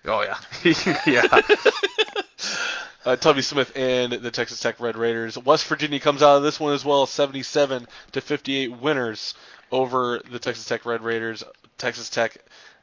Oh 0.06 0.22
yeah, 0.22 0.38
yeah. 1.06 1.26
uh, 3.04 3.16
Tubby 3.16 3.42
Smith 3.42 3.70
and 3.76 4.14
the 4.14 4.30
Texas 4.30 4.58
Tech 4.58 4.80
Red 4.80 4.96
Raiders. 4.96 5.36
West 5.36 5.66
Virginia 5.66 6.00
comes 6.00 6.22
out 6.22 6.38
of 6.38 6.42
this 6.42 6.58
one 6.58 6.72
as 6.72 6.82
well, 6.82 7.04
77 7.04 7.86
to 8.12 8.20
58 8.22 8.80
winners 8.80 9.34
over 9.70 10.20
the 10.30 10.38
Texas 10.38 10.64
Tech 10.66 10.84
Red 10.86 11.02
Raiders. 11.02 11.44
Texas 11.78 12.10
Tech 12.10 12.36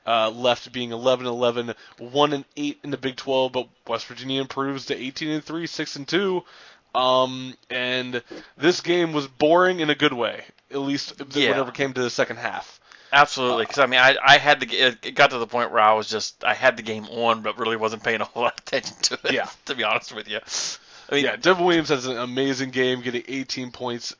uh, 0.05 0.29
left 0.29 0.71
being 0.71 0.89
11-11, 0.91 1.75
1 1.99 2.33
and 2.33 2.45
8 2.55 2.79
in 2.83 2.91
the 2.91 2.97
Big 2.97 3.15
12, 3.15 3.51
but 3.51 3.67
West 3.87 4.05
Virginia 4.07 4.41
improves 4.41 4.85
to 4.87 4.95
18 4.95 5.29
and 5.29 5.43
3, 5.43 5.67
6 5.67 5.95
and 5.97 6.07
2. 6.07 6.43
Um, 6.95 7.53
and 7.69 8.23
this 8.57 8.81
game 8.81 9.13
was 9.13 9.27
boring 9.27 9.81
in 9.81 9.89
a 9.89 9.95
good 9.95 10.13
way, 10.13 10.43
at 10.71 10.79
least 10.79 11.13
Yeah. 11.35 11.49
whenever 11.51 11.69
it 11.69 11.75
came 11.75 11.93
to 11.93 12.01
the 12.01 12.09
second 12.09 12.37
half. 12.37 12.79
Absolutely, 13.13 13.63
because 13.63 13.79
I 13.79 13.85
mean, 13.85 13.99
I, 14.01 14.15
I 14.21 14.37
had 14.37 14.59
the 14.59 14.67
it 14.75 15.05
it 15.05 15.11
got 15.15 15.29
to 15.29 15.37
the 15.37 15.47
point 15.47 15.71
where 15.71 15.79
I 15.79 15.93
was 15.93 16.09
just 16.09 16.43
I 16.43 16.53
had 16.53 16.75
the 16.75 16.83
game 16.83 17.05
on, 17.05 17.41
but 17.41 17.57
really 17.57 17.77
wasn't 17.77 18.03
paying 18.03 18.19
a 18.19 18.25
whole 18.25 18.43
lot 18.43 18.59
of 18.59 18.63
attention 18.67 18.97
to 19.03 19.13
it. 19.25 19.31
Yeah. 19.33 19.47
to 19.65 19.75
be 19.75 19.83
honest 19.85 20.13
with 20.13 20.27
you. 20.27 20.39
I 21.09 21.15
mean, 21.15 21.23
Yeah, 21.23 21.37
Devin 21.37 21.63
Williams 21.63 21.87
has 21.89 22.05
an 22.05 22.17
amazing 22.17 22.71
game, 22.71 23.01
getting 23.01 23.23
18 23.27 23.71
points. 23.71 24.13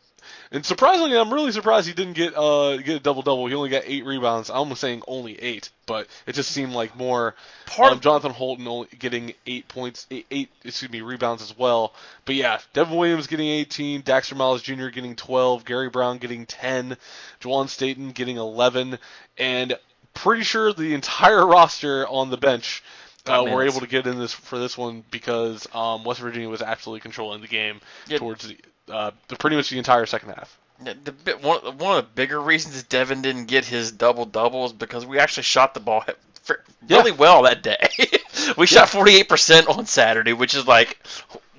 And 0.52 0.66
surprisingly, 0.66 1.18
I'm 1.18 1.34
really 1.34 1.52
surprised 1.52 1.88
he 1.88 1.94
didn't 1.94 2.14
get 2.14 2.36
uh 2.38 2.78
get 2.78 2.96
a 2.98 3.00
double 3.00 3.22
double. 3.22 3.48
He 3.48 3.54
only 3.54 3.70
got 3.70 3.84
eight 3.86 4.06
rebounds. 4.06 4.50
I'm 4.50 4.58
almost 4.58 4.82
saying 4.82 5.02
only 5.08 5.34
eight, 5.42 5.70
but 5.86 6.08
it 6.26 6.34
just 6.36 6.52
seemed 6.52 6.74
like 6.74 6.96
more. 6.96 7.36
Part- 7.66 7.94
um, 7.94 8.00
Jonathan 8.00 8.32
Holton 8.32 8.68
only 8.68 8.88
getting 8.98 9.34
eight 9.46 9.68
points, 9.68 10.08
eight, 10.12 10.26
eight 10.32 10.50
excuse 10.64 10.92
me 10.92 11.02
rebounds 11.02 11.42
as 11.42 11.58
well. 11.58 11.94
But 12.26 12.36
yeah, 12.36 12.60
Devin 12.74 12.96
Williams 12.98 13.28
getting 13.28 13.48
18, 13.48 14.04
Daxter 14.04 14.36
Miles 14.38 14.62
Jr. 14.62 14.88
getting 14.88 15.16
12, 15.16 15.66
Gary 15.66 15.90
Brown 15.90 16.18
getting 16.18 16.46
10, 16.46 16.98
Juwan 17.42 17.68
Staten 17.70 18.12
getting 18.12 18.38
11, 18.38 19.00
and 19.38 19.78
pretty 20.14 20.44
sure 20.44 20.74
the 20.74 20.94
entire 20.94 21.46
roster 21.46 22.08
on 22.08 22.30
the 22.30 22.38
bench 22.38 22.84
uh, 23.28 23.44
were 23.46 23.64
able 23.64 23.82
to 23.82 23.88
get 23.88 24.08
in 24.08 24.18
this 24.20 24.32
for 24.34 24.58
this 24.58 24.78
one 24.78 25.04
because 25.12 25.68
um, 25.76 26.04
West 26.06 26.22
Virginia 26.22 26.48
was 26.50 26.62
absolutely 26.62 27.02
controlling 27.02 27.42
the 27.42 27.48
game 27.48 27.82
Yeah. 28.08 28.18
towards 28.20 28.48
the, 28.48 28.58
uh, 28.92 29.12
the 29.28 29.36
pretty 29.36 29.56
much 29.56 29.70
the 29.70 29.78
entire 29.78 30.06
second 30.06 30.30
half. 30.30 30.58
The 30.80 31.38
one, 31.42 31.60
one 31.80 31.98
of 31.98 32.06
the 32.06 32.12
bigger 32.14 32.40
reasons 32.40 32.84
Devin 32.84 33.22
didn't 33.24 33.46
get 33.46 33.66
his 33.66 33.92
double 33.92 34.26
double 34.26 34.66
is 34.66 34.74
because 34.74 35.06
we 35.06 35.18
actually 35.20 35.44
shot 35.44 35.74
the 35.74 35.80
ball 35.80 36.04
f- 36.08 36.58
Yeah. 36.88 36.98
really 36.98 37.12
well 37.12 37.44
that 37.44 37.64
day. 37.64 37.90
we 38.58 38.68
shot 38.68 38.88
48% 38.88 39.70
on 39.76 39.88
Saturday, 39.88 40.34
which 40.34 40.54
is 40.54 40.68
like, 40.68 41.00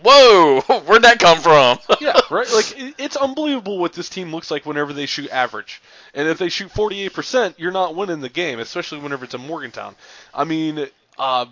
whoa, 0.05 0.61
where'd 0.87 1.03
that 1.03 1.19
come 1.19 1.41
from? 1.41 1.79
yeah, 2.01 2.21
right. 2.31 2.49
Like 2.55 2.79
it, 2.79 2.95
it's 2.99 3.17
unbelievable 3.17 3.79
what 3.79 3.93
this 3.93 4.09
team 4.09 4.31
looks 4.31 4.53
like 4.53 4.64
whenever 4.64 4.93
they 4.93 5.07
shoot 5.07 5.29
average. 5.31 5.83
And 6.14 6.29
if 6.29 6.38
they 6.38 6.49
shoot 6.49 6.73
48%, 6.73 7.55
you're 7.59 7.73
not 7.73 7.97
winning 7.97 8.21
the 8.21 8.29
game, 8.29 8.61
especially 8.61 9.01
whenever 9.01 9.25
it's 9.25 9.35
in 9.35 9.41
Morgantown. 9.47 9.97
I 10.33 10.45
mean, 10.45 10.87
uh, 11.19 11.47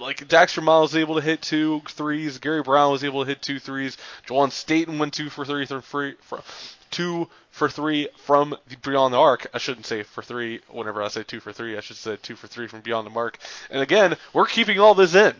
like 0.00 0.18
Daxter 0.28 0.62
Miles 0.62 0.92
was 0.92 1.00
able 1.00 1.16
to 1.16 1.20
hit 1.20 1.42
two 1.42 1.80
threes. 1.88 2.38
Gary 2.38 2.62
Brown 2.62 2.92
was 2.92 3.04
able 3.04 3.24
to 3.24 3.28
hit 3.28 3.42
two 3.42 3.58
threes. 3.58 3.96
Juwan 4.26 4.52
Staten 4.52 4.98
went 4.98 5.14
two 5.14 5.30
for 5.30 5.44
three 5.44 5.66
from 5.66 5.82
free, 5.82 6.14
from, 6.22 6.42
two 6.90 7.28
for 7.50 7.68
three 7.68 8.08
from 8.18 8.56
the 8.68 8.76
beyond 8.76 9.12
the 9.14 9.18
arc. 9.18 9.46
I 9.52 9.58
shouldn't 9.58 9.86
say 9.86 10.02
for 10.04 10.22
three. 10.22 10.60
Whenever 10.70 11.02
I 11.02 11.08
say 11.08 11.22
two 11.24 11.40
for 11.40 11.52
three, 11.52 11.76
I 11.76 11.80
should 11.80 11.96
say 11.96 12.16
two 12.22 12.36
for 12.36 12.46
three 12.46 12.68
from 12.68 12.80
beyond 12.80 13.06
the 13.06 13.10
mark. 13.10 13.38
And 13.70 13.82
again, 13.82 14.16
we're 14.32 14.46
keeping 14.46 14.78
all 14.78 14.94
this 14.94 15.14
in. 15.14 15.34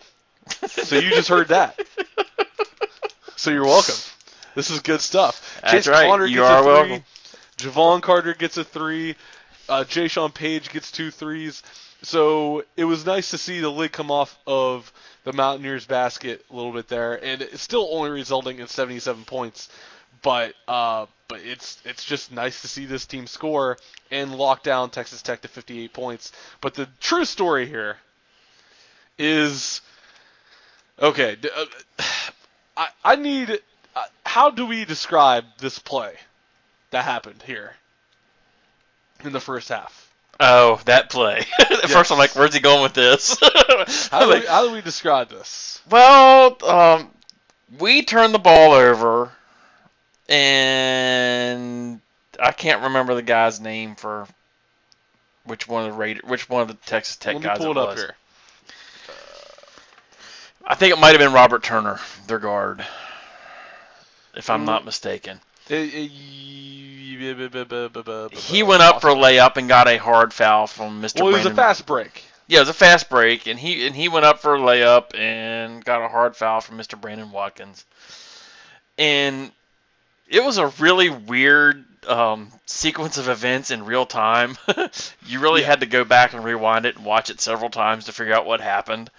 So 0.67 0.97
you 0.97 1.11
just 1.11 1.29
heard 1.29 1.49
that. 1.49 1.79
So 3.37 3.53
you're 3.53 3.65
welcome. 3.65 3.95
This 4.57 4.69
is 4.71 4.81
good 4.81 5.01
stuff. 5.01 5.61
That's 5.63 5.73
Chase 5.73 5.89
right. 5.89 6.09
Conner 6.09 6.27
You 6.27 6.39
gets 6.39 6.49
are 6.51 6.59
a 6.59 6.63
three. 6.63 6.73
welcome. 6.91 7.05
Jevon 7.57 8.03
Carter 8.03 8.35
gets 8.35 8.57
a 8.57 8.65
three. 8.65 9.15
Uh, 9.69 9.85
Jaysean 9.85 10.35
Paige 10.35 10.71
gets 10.73 10.91
two 10.91 11.13
threes. 11.13 11.63
So 12.03 12.65
it 12.77 12.85
was 12.85 13.05
nice 13.05 13.31
to 13.31 13.39
see 13.39 13.61
the 13.61 13.71
lid 13.71 13.93
come 13.93 14.11
off 14.11 14.39
of 14.47 14.93
the 15.25 15.33
Mountaineers 15.33 15.85
basket 15.87 16.45
a 16.51 16.55
little 16.55 16.73
bit 16.73 16.89
there, 16.89 17.23
and 17.23 17.43
it's 17.43 17.63
still 17.63 17.89
only 17.91 18.11
resulting 18.11 18.61
in 18.61 18.69
77 18.69 19.25
points. 19.25 19.69
But 20.23 20.55
uh, 20.67 21.07
but 21.29 21.41
it's 21.41 21.81
it's 21.85 22.05
just 22.05 22.33
nice 22.33 22.63
to 22.63 22.69
see 22.69 22.87
this 22.87 23.07
team 23.07 23.27
score 23.27 23.79
and 24.11 24.37
lock 24.37 24.63
down 24.63 24.91
Texas 24.91 25.23
Tech 25.23 25.43
to 25.43 25.49
58 25.49 25.93
points. 25.93 26.33
But 26.61 26.75
the 26.75 26.89
true 27.01 27.25
story 27.25 27.67
here 27.67 27.97
is 29.19 29.81
Okay, 31.01 31.37
uh, 31.57 31.65
I 32.77 32.89
I 33.05 33.17
need. 33.17 33.61
Uh, 33.95 34.05
how 34.25 34.51
do 34.51 34.67
we 34.67 34.85
describe 34.85 35.45
this 35.59 35.79
play 35.79 36.15
that 36.91 37.05
happened 37.05 37.43
here 37.43 37.75
in 39.25 39.33
the 39.33 39.41
first 39.41 39.69
half? 39.69 40.08
Oh, 40.41 40.81
that 40.85 41.11
play. 41.11 41.45
At 41.59 41.91
first, 41.91 42.13
I'm 42.13 42.19
like, 42.19 42.37
"Where's 42.37 42.55
he 42.55 42.61
going 42.61 42.83
with 42.83 42.95
this?" 42.95 43.37
How 44.11 44.21
do 44.25 44.29
we, 44.41 44.47
how 44.47 44.65
do 44.67 44.71
we 44.73 44.81
describe 44.81 45.29
this? 45.31 45.81
Well, 45.91 46.57
um, 46.65 47.11
we 47.79 48.03
turned 48.03 48.35
the 48.35 48.39
ball 48.39 48.73
over, 48.73 49.31
and 50.29 52.01
I 52.41 52.53
can't 52.53 52.83
remember 52.83 53.15
the 53.15 53.23
guy's 53.23 53.61
name 53.61 53.97
for 53.97 54.27
which 55.45 55.67
one 55.67 55.85
of 55.87 55.93
the 55.93 55.99
Raider, 55.99 56.21
which 56.25 56.49
one 56.49 56.63
of 56.63 56.69
the 56.69 56.75
Texas 56.75 57.17
Tech 57.17 57.35
Let 57.35 57.43
me 57.43 57.49
guys 57.49 57.59
pull 57.59 57.69
it 57.73 57.77
it 57.77 57.77
up 57.77 57.91
was. 57.91 57.99
here. 57.99 58.15
I 60.67 60.75
think 60.75 60.93
it 60.93 60.99
might 60.99 61.11
have 61.13 61.19
been 61.19 61.33
Robert 61.33 61.63
Turner, 61.63 61.99
their 62.27 62.39
guard, 62.39 62.87
if 64.35 64.51
I'm 64.51 64.63
Mm. 64.63 64.67
not 64.67 64.85
mistaken. 64.85 65.41
He 68.33 68.63
went 68.63 68.83
up 68.83 69.01
for 69.01 69.11
a 69.11 69.15
layup 69.15 69.57
and 69.57 69.69
got 69.69 69.89
a 69.89 69.99
hard 69.99 70.33
foul 70.33 70.67
from 70.67 71.03
Mr. 71.03 71.21
Well, 71.23 71.29
it 71.29 71.39
was 71.39 71.47
a 71.47 71.55
fast 71.55 71.87
break. 71.87 72.25
Yeah, 72.47 72.59
it 72.59 72.63
was 72.63 72.69
a 72.71 72.75
fast 72.75 73.11
break, 73.11 73.47
and 73.47 73.59
he 73.59 73.87
and 73.87 73.95
he 73.95 74.09
went 74.09 74.25
up 74.25 74.41
for 74.41 74.55
a 74.55 74.59
layup 74.59 75.15
and 75.15 75.85
got 75.85 76.03
a 76.03 76.09
hard 76.09 76.37
foul 76.37 76.61
from 76.61 76.79
Mr. 76.79 76.99
Brandon 76.99 77.31
Watkins. 77.31 77.85
And 78.97 79.53
it 80.29 80.43
was 80.43 80.59
a 80.59 80.69
really 80.79 81.11
weird 81.11 81.85
um, 82.07 82.51
sequence 82.67 83.19
of 83.19 83.29
events 83.29 83.71
in 83.71 83.85
real 83.85 84.07
time. 84.07 84.57
you 85.27 85.41
really 85.41 85.63
had 85.63 85.81
to 85.81 85.87
go 85.87 86.05
back 86.05 86.33
and 86.33 86.45
rewind 86.45 86.87
it 86.87 86.97
and 86.97 87.05
watch 87.05 87.31
it 87.31 87.41
several 87.41 87.71
times 87.71 88.07
to 88.07 88.13
figure 88.13 88.35
out 88.35 88.47
what 88.47 88.61
happened. 88.61 89.11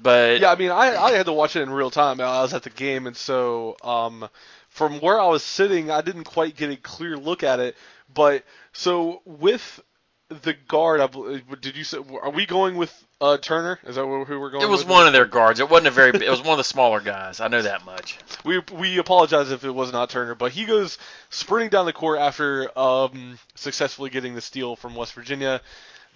But 0.00 0.40
Yeah, 0.40 0.52
I 0.52 0.56
mean, 0.56 0.70
I, 0.70 0.96
I 0.96 1.12
had 1.12 1.26
to 1.26 1.32
watch 1.32 1.56
it 1.56 1.62
in 1.62 1.70
real 1.70 1.90
time. 1.90 2.20
I 2.20 2.42
was 2.42 2.54
at 2.54 2.62
the 2.62 2.70
game, 2.70 3.06
and 3.06 3.16
so 3.16 3.76
um, 3.82 4.28
from 4.68 5.00
where 5.00 5.20
I 5.20 5.26
was 5.26 5.42
sitting, 5.42 5.90
I 5.90 6.00
didn't 6.00 6.24
quite 6.24 6.56
get 6.56 6.70
a 6.70 6.76
clear 6.76 7.16
look 7.16 7.42
at 7.42 7.60
it. 7.60 7.76
But 8.12 8.44
so 8.72 9.22
with 9.24 9.80
the 10.28 10.54
guard, 10.54 11.00
I, 11.00 11.06
bel- 11.06 11.40
did 11.60 11.76
you 11.76 11.84
say? 11.84 11.98
Are 12.22 12.30
we 12.30 12.46
going 12.46 12.76
with 12.76 12.92
uh, 13.20 13.36
Turner? 13.38 13.78
Is 13.84 13.96
that 13.96 14.02
who 14.02 14.08
we're 14.08 14.50
going? 14.50 14.54
With 14.54 14.62
it 14.62 14.70
was 14.70 14.84
with? 14.84 14.90
one 14.90 15.06
of 15.06 15.12
their 15.12 15.26
guards. 15.26 15.60
It 15.60 15.68
wasn't 15.68 15.88
a 15.88 15.90
very. 15.90 16.10
It 16.10 16.30
was 16.30 16.40
one 16.40 16.52
of 16.52 16.58
the 16.58 16.64
smaller 16.64 17.00
guys. 17.00 17.40
I 17.40 17.48
know 17.48 17.62
that 17.62 17.84
much. 17.84 18.18
We 18.44 18.60
we 18.72 18.98
apologize 18.98 19.50
if 19.50 19.64
it 19.64 19.70
was 19.70 19.92
not 19.92 20.10
Turner, 20.10 20.34
but 20.34 20.52
he 20.52 20.64
goes 20.64 20.98
sprinting 21.30 21.70
down 21.70 21.86
the 21.86 21.92
court 21.92 22.18
after 22.18 22.76
um, 22.78 23.38
successfully 23.54 24.10
getting 24.10 24.34
the 24.34 24.40
steal 24.40 24.76
from 24.76 24.94
West 24.94 25.12
Virginia. 25.14 25.60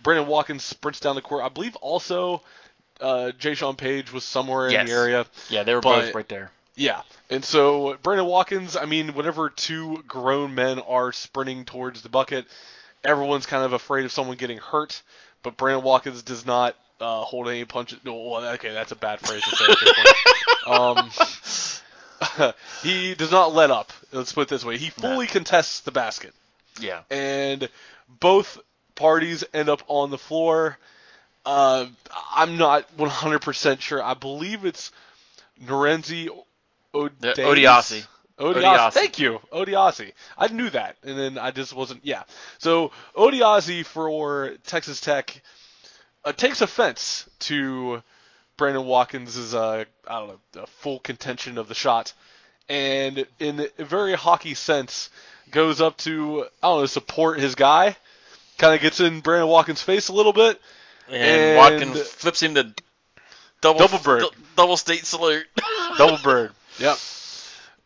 Brandon 0.03 0.27
Watkins 0.27 0.65
sprints 0.65 1.01
down 1.01 1.15
the 1.15 1.23
court. 1.23 1.45
I 1.45 1.49
believe 1.49 1.77
also 1.77 2.43
uh, 3.01 3.33
Jaysean 3.39 3.77
Paige 3.77 4.13
was 4.13 4.25
somewhere 4.25 4.67
in 4.67 4.73
Yes. 4.73 4.89
the 4.89 4.95
area. 4.95 5.27
Yeah, 5.49 5.63
they 5.65 5.75
were 5.75 5.81
But- 5.81 6.07
both 6.07 6.15
right 6.15 6.29
there. 6.29 6.51
Yeah, 6.79 7.01
and 7.31 7.43
so 7.43 7.97
Brandon 8.03 8.27
Watkins. 8.27 8.77
I 8.77 8.85
mean, 8.85 9.15
whenever 9.15 9.49
two 9.49 10.03
grown 10.07 10.55
men 10.55 10.79
are 10.81 11.11
sprinting 11.11 11.65
towards 11.65 12.03
the 12.03 12.11
bucket, 12.11 12.45
everyone's 13.03 13.47
kind 13.47 13.65
of 13.65 13.73
afraid 13.73 14.05
of 14.05 14.13
someone 14.13 14.37
getting 14.37 14.59
hurt. 14.59 15.01
But 15.43 15.57
Brandon 15.57 15.83
Watkins 15.83 16.23
does 16.23 16.45
not 16.45 16.77
uh, 17.01 17.23
hold 17.23 17.49
any 17.49 17.65
punches. 17.65 18.01
No, 18.05 18.15
well, 18.17 18.45
okay, 18.55 18.73
that's 18.75 18.93
a 18.93 18.97
bad 18.97 19.21
phrase 19.21 19.43
to 19.43 19.57
say. 19.57 19.65
At 19.65 19.79
this 19.81 19.93
point. 20.67 21.17
um, 22.41 22.53
he 22.83 23.15
does 23.15 23.31
not 23.31 23.55
let 23.55 23.71
up. 23.71 23.91
Let's 24.13 24.33
put 24.35 24.43
it 24.43 24.49
this 24.49 24.65
way: 24.65 24.77
he 24.77 24.91
fully 24.91 25.27
contests 25.27 25.81
the 25.81 25.93
basket, 25.93 26.35
Yeah. 26.79 27.01
and 27.11 27.69
both 28.21 28.59
parties 28.95 29.45
end 29.55 29.69
up 29.71 29.83
on 29.89 30.11
the 30.11 30.19
floor. 30.19 30.77
Uh, 31.47 31.87
I'm 32.35 32.59
not 32.59 32.95
100% 32.97 33.81
sure. 33.81 34.03
I 34.03 34.15
believe 34.15 34.65
it's 34.65 34.91
Norenzi 35.65 36.29
Odiase. 36.93 37.37
Odiasi. 37.37 38.07
Odiasi. 38.39 38.93
Thank 38.93 39.19
you, 39.19 39.41
Odiasi. 39.53 40.13
I 40.37 40.49
knew 40.49 40.69
that, 40.71 40.97
and 41.03 41.19
then 41.19 41.39
I 41.39 41.53
just 41.53 41.73
wasn't. 41.75 42.05
Yeah. 42.05 42.25
So 42.59 42.91
Odiasi 43.17 43.85
for 43.85 44.57
Texas 44.67 45.01
Tech 45.01 45.41
uh, 46.25 46.33
takes 46.33 46.61
offense 46.61 47.29
to 47.41 48.03
Brandon 48.57 48.85
Watkins' 48.85 49.55
uh, 49.55 49.85
I 50.07 50.19
don't 50.19 50.39
know, 50.55 50.67
full 50.81 50.99
contention 50.99 51.57
of 51.57 51.69
the 51.69 51.75
shot, 51.75 52.13
and 52.69 53.27
in 53.39 53.67
a 53.79 53.85
very 53.85 54.15
hockey 54.15 54.55
sense, 54.55 55.09
goes 55.51 55.81
up 55.81 55.97
to 55.99 56.47
I 56.63 56.69
don't 56.69 56.81
know 56.81 56.87
support 56.87 57.39
his 57.39 57.55
guy. 57.55 57.97
Kind 58.59 58.75
of 58.75 58.81
gets 58.81 59.01
in 59.01 59.21
Brandon 59.21 59.49
Watkins' 59.49 59.83
face 59.83 60.09
a 60.09 60.13
little 60.15 60.33
bit. 60.33 60.61
And, 61.09 61.17
And- 61.17 61.57
Watkins 61.57 62.09
flips 62.09 62.43
him 62.43 62.55
to 62.57 62.73
double 63.61 63.81
Double 63.81 63.99
bird. 63.99 64.23
d- 64.23 64.29
double 64.57 64.77
state 64.77 65.05
salute. 65.07 65.47
Double 65.99 66.19
bird. 66.19 66.53
Yep. 66.79 66.99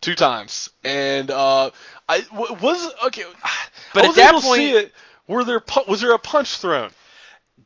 Two 0.01 0.15
times. 0.15 0.71
And 0.83 1.31
uh, 1.31 1.71
I 2.09 2.21
w- 2.23 2.55
was 2.61 2.93
okay. 3.07 3.25
But 3.95 4.05
I 4.05 4.09
at 4.09 4.15
that 4.17 4.35
point- 4.43 4.57
see 4.59 4.71
it. 4.73 4.93
Were 5.29 5.45
there 5.45 5.61
pu- 5.61 5.85
was 5.87 6.01
there 6.01 6.13
a 6.13 6.19
punch 6.19 6.59
thrown? 6.59 6.91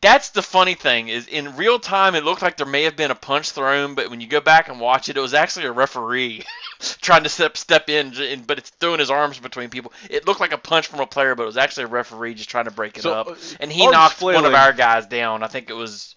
That's 0.05 0.29
the 0.31 0.43
funny 0.43 0.75
thing 0.75 1.09
is 1.09 1.27
in 1.29 1.57
real 1.57 1.79
time 1.79 2.15
it 2.15 2.25
looked 2.25 2.43
like 2.43 2.59
there 2.59 2.67
may 2.67 2.83
have 2.83 2.95
been 2.95 3.11
a 3.11 3.15
punch 3.15 3.53
thrown, 3.53 3.95
but 3.95 4.11
when 4.11 4.21
you 4.21 4.27
go 4.27 4.41
back 4.41 4.69
and 4.69 4.79
watch 4.79 5.09
it, 5.09 5.17
it 5.17 5.21
was 5.21 5.33
actually 5.33 5.65
a 5.65 5.73
referee 5.73 6.43
trying 7.01 7.23
to 7.23 7.31
step 7.31 7.57
step 7.57 7.89
in, 7.89 8.45
but 8.47 8.59
it's 8.59 8.69
throwing 8.69 8.99
his 9.01 9.11
arms 9.11 9.39
between 9.39 9.71
people. 9.71 9.95
It 10.11 10.27
looked 10.27 10.41
like 10.41 10.53
a 10.53 10.59
punch 10.59 10.89
from 10.89 11.01
a 11.01 11.07
player, 11.07 11.35
but 11.35 11.45
it 11.45 11.47
was 11.47 11.57
actually 11.57 11.85
a 11.85 11.89
referee 11.89 12.35
just 12.35 12.51
trying 12.51 12.67
to 12.67 12.71
break 12.71 12.99
it 12.99 13.03
So, 13.03 13.13
up. 13.13 13.29
uh, 13.29 13.35
And 13.61 13.73
he 13.73 13.87
knocked 13.87 14.21
one 14.21 14.45
of 14.45 14.53
our 14.55 14.75
guys 14.75 15.07
down. 15.07 15.43
I 15.43 15.47
think 15.47 15.71
it 15.71 15.75
was 15.75 16.15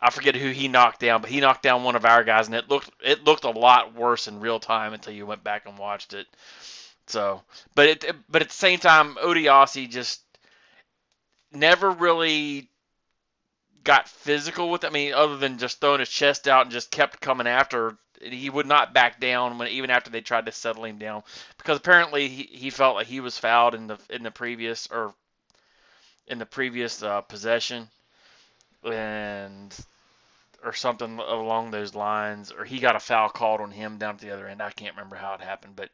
I 0.00 0.10
forget 0.10 0.36
who 0.36 0.50
he 0.50 0.68
knocked 0.68 1.00
down, 1.00 1.20
but 1.20 1.30
he 1.30 1.40
knocked 1.40 1.62
down 1.64 1.82
one 1.82 1.96
of 1.96 2.04
our 2.04 2.22
guys, 2.22 2.46
and 2.46 2.54
it 2.54 2.68
looked 2.70 2.90
it 3.02 3.24
looked 3.24 3.44
a 3.44 3.50
lot 3.50 3.94
worse 3.94 4.28
in 4.28 4.38
real 4.38 4.60
time 4.60 4.92
until 4.94 5.14
you 5.14 5.26
went 5.26 5.42
back 5.42 5.66
and 5.66 5.78
watched 5.78 6.12
it. 6.14 6.28
So, 7.08 7.42
but 7.74 7.88
it 7.88 8.16
but 8.28 8.42
at 8.42 8.48
the 8.50 8.54
same 8.54 8.78
time, 8.78 9.16
Odiasi 9.16 9.90
just 9.90 10.20
never 11.52 11.90
really 11.90 12.68
got 13.84 14.08
physical 14.08 14.70
with. 14.70 14.84
it. 14.84 14.88
I 14.88 14.90
mean, 14.90 15.12
other 15.12 15.36
than 15.36 15.58
just 15.58 15.80
throwing 15.80 16.00
his 16.00 16.08
chest 16.08 16.48
out 16.48 16.62
and 16.62 16.72
just 16.72 16.90
kept 16.90 17.20
coming 17.20 17.46
after. 17.46 17.96
He 18.20 18.48
would 18.48 18.66
not 18.66 18.94
back 18.94 19.20
down 19.20 19.58
when 19.58 19.68
even 19.68 19.90
after 19.90 20.08
they 20.08 20.22
tried 20.22 20.46
to 20.46 20.52
settle 20.52 20.84
him 20.84 20.98
down 20.98 21.24
because 21.58 21.76
apparently 21.76 22.28
he, 22.28 22.44
he 22.44 22.70
felt 22.70 22.94
like 22.94 23.06
he 23.06 23.20
was 23.20 23.36
fouled 23.36 23.74
in 23.74 23.86
the 23.86 23.98
in 24.08 24.22
the 24.22 24.30
previous 24.30 24.86
or 24.90 25.12
in 26.26 26.38
the 26.38 26.46
previous 26.46 27.02
uh, 27.02 27.20
possession 27.20 27.88
and 28.82 29.76
or 30.64 30.72
something 30.72 31.18
along 31.18 31.70
those 31.70 31.94
lines 31.94 32.50
or 32.50 32.64
he 32.64 32.78
got 32.78 32.96
a 32.96 33.00
foul 33.00 33.28
called 33.28 33.60
on 33.60 33.70
him 33.70 33.98
down 33.98 34.14
at 34.14 34.20
the 34.20 34.30
other 34.30 34.46
end. 34.46 34.62
I 34.62 34.70
can't 34.70 34.96
remember 34.96 35.16
how 35.16 35.34
it 35.34 35.42
happened, 35.42 35.76
but 35.76 35.90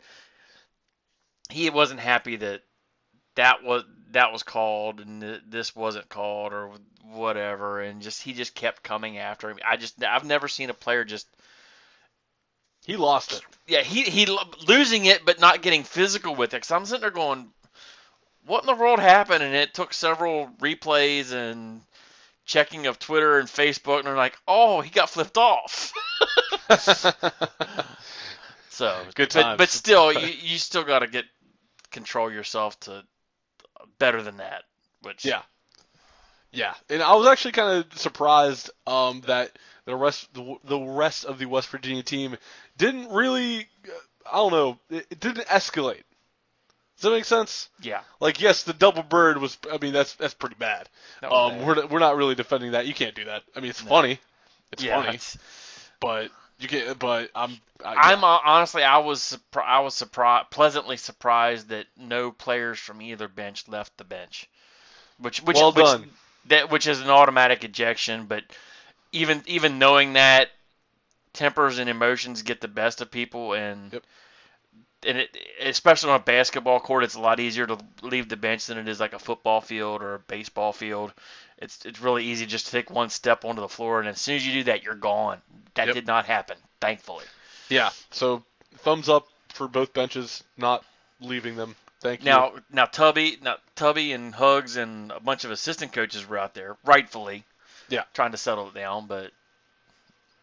he 1.48 1.68
wasn't 1.70 2.00
happy 2.00 2.37
that 2.37 2.62
that 3.36 3.62
was 3.62 3.84
that 4.12 4.32
was 4.32 4.42
called 4.42 5.00
and 5.00 5.22
th- 5.22 5.42
this 5.48 5.74
wasn't 5.76 6.08
called 6.08 6.52
or 6.52 6.70
whatever 7.12 7.80
and 7.80 8.02
just 8.02 8.22
he 8.22 8.32
just 8.32 8.54
kept 8.54 8.82
coming 8.82 9.18
after 9.18 9.50
him. 9.50 9.58
I 9.66 9.76
just 9.76 10.02
I've 10.02 10.24
never 10.24 10.48
seen 10.48 10.70
a 10.70 10.74
player 10.74 11.04
just 11.04 11.26
He 12.86 12.96
lost 12.96 13.32
it. 13.32 13.42
yeah, 13.66 13.82
he 13.82 14.02
he 14.02 14.26
losing 14.66 15.06
it 15.06 15.24
but 15.24 15.40
not 15.40 15.62
getting 15.62 15.84
physical 15.84 16.34
with 16.34 16.54
it. 16.54 16.62
Cause 16.62 16.70
I'm 16.70 16.84
sitting 16.86 17.02
there 17.02 17.10
going, 17.10 17.50
what 18.46 18.62
in 18.62 18.66
the 18.66 18.74
world 18.74 18.98
happened? 19.00 19.42
And 19.42 19.54
it 19.54 19.74
took 19.74 19.92
several 19.92 20.48
replays 20.60 21.32
and 21.32 21.82
checking 22.44 22.86
of 22.86 22.98
Twitter 22.98 23.38
and 23.38 23.48
Facebook, 23.48 23.98
and 23.98 24.06
they're 24.06 24.16
like, 24.16 24.36
oh, 24.48 24.80
he 24.80 24.90
got 24.90 25.10
flipped 25.10 25.38
off. 25.38 25.92
so 28.70 28.94
Good 29.14 29.30
but, 29.32 29.42
times. 29.42 29.58
but 29.58 29.68
still, 29.68 30.12
you 30.20 30.26
you 30.26 30.58
still 30.58 30.84
got 30.84 31.00
to 31.00 31.06
get 31.06 31.24
control 31.90 32.30
yourself 32.32 32.78
to 32.80 33.04
better 33.98 34.22
than 34.22 34.38
that. 34.38 34.64
Which 35.02 35.24
Yeah. 35.24 35.42
Yeah, 36.52 36.74
and 36.88 37.00
I 37.00 37.14
was 37.14 37.28
actually 37.28 37.52
kind 37.52 37.84
of 37.84 37.96
surprised 37.98 38.70
um, 38.84 39.20
that 39.28 39.52
the 39.84 39.94
rest 39.94 40.34
the, 40.34 40.56
the 40.64 40.78
rest 40.80 41.24
of 41.24 41.38
the 41.38 41.46
West 41.46 41.68
Virginia 41.68 42.02
team 42.02 42.36
didn't 42.76 43.08
really 43.10 43.68
I 44.30 44.36
don't 44.38 44.50
know 44.50 44.78
it, 44.90 45.06
it 45.10 45.20
didn't 45.20 45.46
escalate. 45.46 46.02
Does 46.96 47.02
that 47.02 47.10
make 47.12 47.24
sense? 47.24 47.68
yeah, 47.80 48.00
Like 48.18 48.40
yes, 48.40 48.64
the 48.64 48.72
double 48.72 49.04
bird 49.04 49.38
was 49.38 49.58
I 49.72 49.78
mean 49.78 49.92
that's 49.92 50.14
that's 50.16 50.34
pretty 50.34 50.56
bad. 50.58 50.88
Um, 51.22 51.30
bad. 51.30 51.66
we're 51.66 51.74
not- 51.76 51.90
we're 51.90 51.98
not 52.00 52.16
really 52.16 52.34
defending 52.34 52.72
that. 52.72 52.84
You 52.86 52.94
can't 52.94 53.14
do 53.14 53.26
that. 53.26 53.44
I 53.54 53.60
mean 53.60 53.70
it's 53.70 53.80
funny, 53.80 54.18
it's 54.72 54.82
yeah. 54.82 54.96
funny, 54.96 55.08
it's- 55.10 55.38
but 56.00 56.30
you 56.61 56.68
can't. 56.68 56.99
But 56.99 57.31
I'm 57.35 57.61
I, 57.85 57.96
I'm 57.96 58.25
uh, 58.25 58.38
honestly, 58.44 58.83
I 58.83 58.99
was 58.99 59.38
I 59.55 59.81
was 59.81 59.94
surprised, 59.94 60.51
pleasantly 60.51 60.96
surprised 60.96 61.68
that 61.68 61.87
no 61.96 62.31
players 62.33 62.79
from 62.79 63.03
either 63.03 63.29
bench 63.29 63.68
left 63.68 63.96
the 63.96 64.05
bench, 64.05 64.49
which 65.18 65.42
which 65.42 65.62
Well 65.62 65.73
which, 65.75 65.96
done. 65.96 66.11
that 66.46 66.70
which 66.70 66.87
is 66.87 67.01
an 67.01 67.11
automatic 67.11 67.64
ejection. 67.64 68.27
But 68.27 68.44
even 69.12 69.42
even 69.46 69.79
knowing 69.79 70.14
that, 70.14 70.51
tempers 71.35 71.79
and 71.79 71.90
emotions 71.90 72.42
get 72.42 72.61
the 72.61 72.68
best 72.68 73.01
of 73.01 73.11
people, 73.11 73.55
and 73.55 73.92
Yep. 73.92 74.05
and 75.05 75.18
it 75.18 75.37
especially 75.62 76.11
on 76.11 76.20
a 76.20 76.25
basketball 76.25 76.81
court, 76.81 77.05
it's 77.05 77.14
a 77.14 77.20
lot 77.20 77.40
easier 77.40 77.66
to 77.66 77.79
leave 78.03 78.29
the 78.29 78.37
bench 78.37 78.66
than 78.66 78.79
it 78.79 78.88
is 78.88 79.01
like 79.01 79.12
a 79.14 79.18
football 79.18 79.61
field 79.61 80.03
or 80.03 80.14
a 80.14 80.18
baseball 80.20 80.73
field. 80.73 81.12
It's 81.61 81.85
it's 81.85 82.01
really 82.01 82.25
easy 82.25 82.46
just 82.46 82.66
to 82.66 82.73
take 82.73 82.90
one 82.90 83.11
step 83.11 83.44
onto 83.44 83.61
the 83.61 83.68
floor, 83.68 84.01
and 84.01 84.09
as 84.09 84.20
soon 84.20 84.37
as 84.37 84.46
you 84.46 84.53
do 84.53 84.64
that, 84.64 84.83
you're 84.83 84.94
gone. 84.94 85.40
that 85.75 85.87
Yep. 85.87 85.94
did 85.94 86.07
not 86.07 86.27
happen, 86.27 86.57
thankfully. 86.81 87.25
Yeah. 87.68 87.90
So 88.11 88.42
thumbs 88.79 89.09
up 89.09 89.29
for 89.51 89.68
both 89.68 89.92
benches 89.92 90.42
not 90.57 90.85
leaving 91.20 91.55
them. 91.57 91.77
Thank 92.01 92.20
you. 92.20 92.25
Now, 92.25 92.55
now 92.73 92.87
Tubby, 92.87 93.38
now 93.42 93.57
Tubby 93.77 94.12
and 94.12 94.35
Hugs 94.35 94.77
and 94.77 95.12
a 95.12 95.20
bunch 95.20 95.44
of 95.44 95.51
assistant 95.53 95.92
coaches 95.92 96.27
were 96.27 96.38
out 96.38 96.55
there, 96.55 96.77
rightfully, 96.85 97.44
Yeah. 97.88 98.03
trying 98.14 98.33
to 98.33 98.38
settle 98.38 98.68
it 98.68 98.75
down. 98.75 99.07
But 99.07 99.33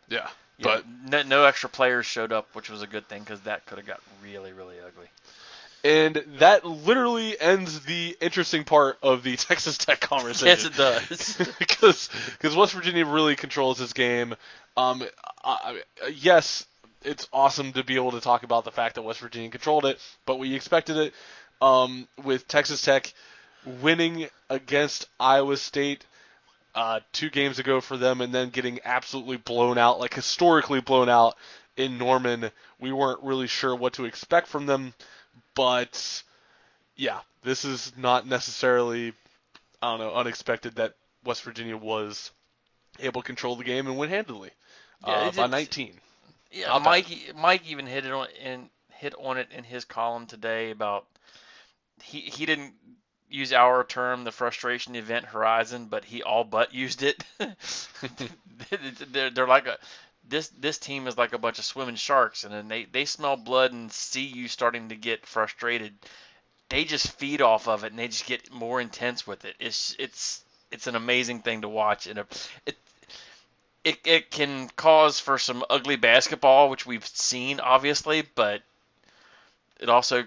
yeah. 0.07 0.29
yeah, 0.57 0.63
But 0.63 0.85
no, 0.87 1.23
no 1.23 1.43
extra 1.45 1.67
players 1.69 2.05
showed 2.05 2.31
up, 2.31 2.47
which 2.55 2.69
was 2.69 2.81
a 2.81 2.87
good 2.87 3.07
thing 3.07 3.23
because 3.23 3.41
that 3.41 3.65
could 3.65 3.79
have 3.79 3.87
got 3.87 4.01
really, 4.23 4.53
really 4.53 4.75
ugly. 4.79 5.07
And 5.87 6.15
that 6.39 6.65
literally 6.65 7.39
ends 7.39 7.79
the 7.85 8.17
interesting 8.19 8.65
part 8.65 8.97
of 9.01 9.23
the 9.23 9.37
Texas 9.37 9.77
Tech 9.77 10.01
conversation. 10.01 10.47
Yes, 10.47 10.65
it 10.65 10.75
does. 10.75 11.57
because 12.37 12.55
West 12.55 12.73
Virginia 12.73 13.05
really 13.05 13.37
controls 13.37 13.77
this 13.77 13.93
game. 13.93 14.35
Um, 14.75 15.01
I, 15.45 15.81
I, 16.03 16.07
yes, 16.09 16.65
it's 17.03 17.29
awesome 17.31 17.71
to 17.71 17.85
be 17.85 17.95
able 17.95 18.11
to 18.11 18.19
talk 18.19 18.43
about 18.43 18.65
the 18.65 18.71
fact 18.71 18.95
that 18.95 19.03
West 19.03 19.21
Virginia 19.21 19.49
controlled 19.49 19.85
it, 19.85 19.97
but 20.25 20.39
we 20.39 20.55
expected 20.55 20.97
it. 20.97 21.13
Um, 21.61 22.07
with 22.23 22.47
Texas 22.47 22.81
Tech 22.81 23.11
winning 23.81 24.27
against 24.49 25.07
Iowa 25.19 25.55
State 25.57 26.05
uh, 26.75 26.99
two 27.13 27.29
games 27.29 27.59
ago 27.59 27.79
for 27.79 27.95
them, 27.95 28.19
and 28.19 28.35
then 28.35 28.49
getting 28.49 28.79
absolutely 28.83 29.37
blown 29.37 29.77
out, 29.77 29.99
like 29.99 30.13
historically 30.13 30.81
blown 30.81 31.07
out 31.07 31.35
in 31.77 31.97
Norman, 31.97 32.51
we 32.79 32.91
weren't 32.91 33.23
really 33.23 33.47
sure 33.47 33.75
what 33.75 33.93
to 33.93 34.05
expect 34.05 34.47
from 34.47 34.65
them. 34.65 34.93
But 35.57 36.23
yeah, 36.95 37.19
this 37.43 37.65
is 37.65 37.91
not 37.97 38.27
necessarily 38.27 39.13
I 39.81 39.91
don't 39.91 39.99
know, 39.99 40.13
unexpected 40.13 40.75
that 40.75 40.93
West 41.23 41.43
Virginia 41.43 41.75
was 41.75 42.31
able 42.99 43.21
to 43.21 43.25
control 43.25 43.55
the 43.55 43.63
game 43.63 43.87
and 43.87 43.97
win 43.97 44.09
handily 44.09 44.51
Yeah, 45.05 45.13
uh, 45.13 45.31
by 45.31 45.47
19. 45.47 45.93
Yeah, 46.51 46.67
Not 46.67 46.79
bad. 46.79 46.85
Mike. 46.85 47.35
Mike 47.35 47.61
even 47.69 47.85
hit 47.85 48.05
it 48.05 48.11
on 48.11 48.27
and 48.41 48.69
hit 48.91 49.13
on 49.19 49.37
it 49.37 49.49
in 49.51 49.63
his 49.63 49.83
column 49.85 50.25
today 50.27 50.71
about 50.71 51.05
he 52.01 52.21
he 52.21 52.45
didn't 52.45 52.73
use 53.29 53.51
our 53.51 53.83
term 53.83 54.23
the 54.23 54.31
frustration 54.31 54.95
event 54.95 55.25
horizon, 55.25 55.87
but 55.87 56.05
he 56.05 56.23
all 56.23 56.43
but 56.43 56.73
used 56.73 57.03
it. 57.03 57.23
they're, 59.11 59.29
they're 59.29 59.47
like 59.47 59.67
a 59.67 59.77
this 60.29 60.49
this 60.49 60.77
team 60.77 61.07
is 61.07 61.17
like 61.17 61.33
a 61.33 61.37
bunch 61.37 61.59
of 61.59 61.65
swimming 61.65 61.95
sharks, 61.95 62.43
and 62.43 62.53
then 62.53 62.67
they 62.67 62.85
they 62.85 63.05
smell 63.05 63.37
blood 63.37 63.71
and 63.71 63.91
see 63.91 64.25
you 64.25 64.47
starting 64.47 64.89
to 64.89 64.95
get 64.95 65.25
frustrated. 65.25 65.93
They 66.69 66.83
just 66.83 67.11
feed 67.13 67.41
off 67.41 67.67
of 67.67 67.83
it, 67.83 67.91
and 67.91 67.99
they 67.99 68.07
just 68.07 68.25
get 68.25 68.51
more 68.51 68.81
intense 68.81 69.25
with 69.25 69.45
it. 69.45 69.55
It's 69.59 69.95
it's 69.99 70.43
it's 70.71 70.87
an 70.87 70.95
amazing 70.95 71.41
thing 71.41 71.61
to 71.61 71.69
watch, 71.69 72.07
and 72.07 72.19
it 72.19 72.77
it, 73.83 73.99
it 74.05 74.31
can 74.31 74.67
cause 74.75 75.19
for 75.19 75.37
some 75.37 75.63
ugly 75.69 75.95
basketball, 75.95 76.69
which 76.69 76.85
we've 76.85 77.05
seen 77.05 77.61
obviously, 77.61 78.23
but 78.35 78.61
it 79.79 79.87
also 79.87 80.25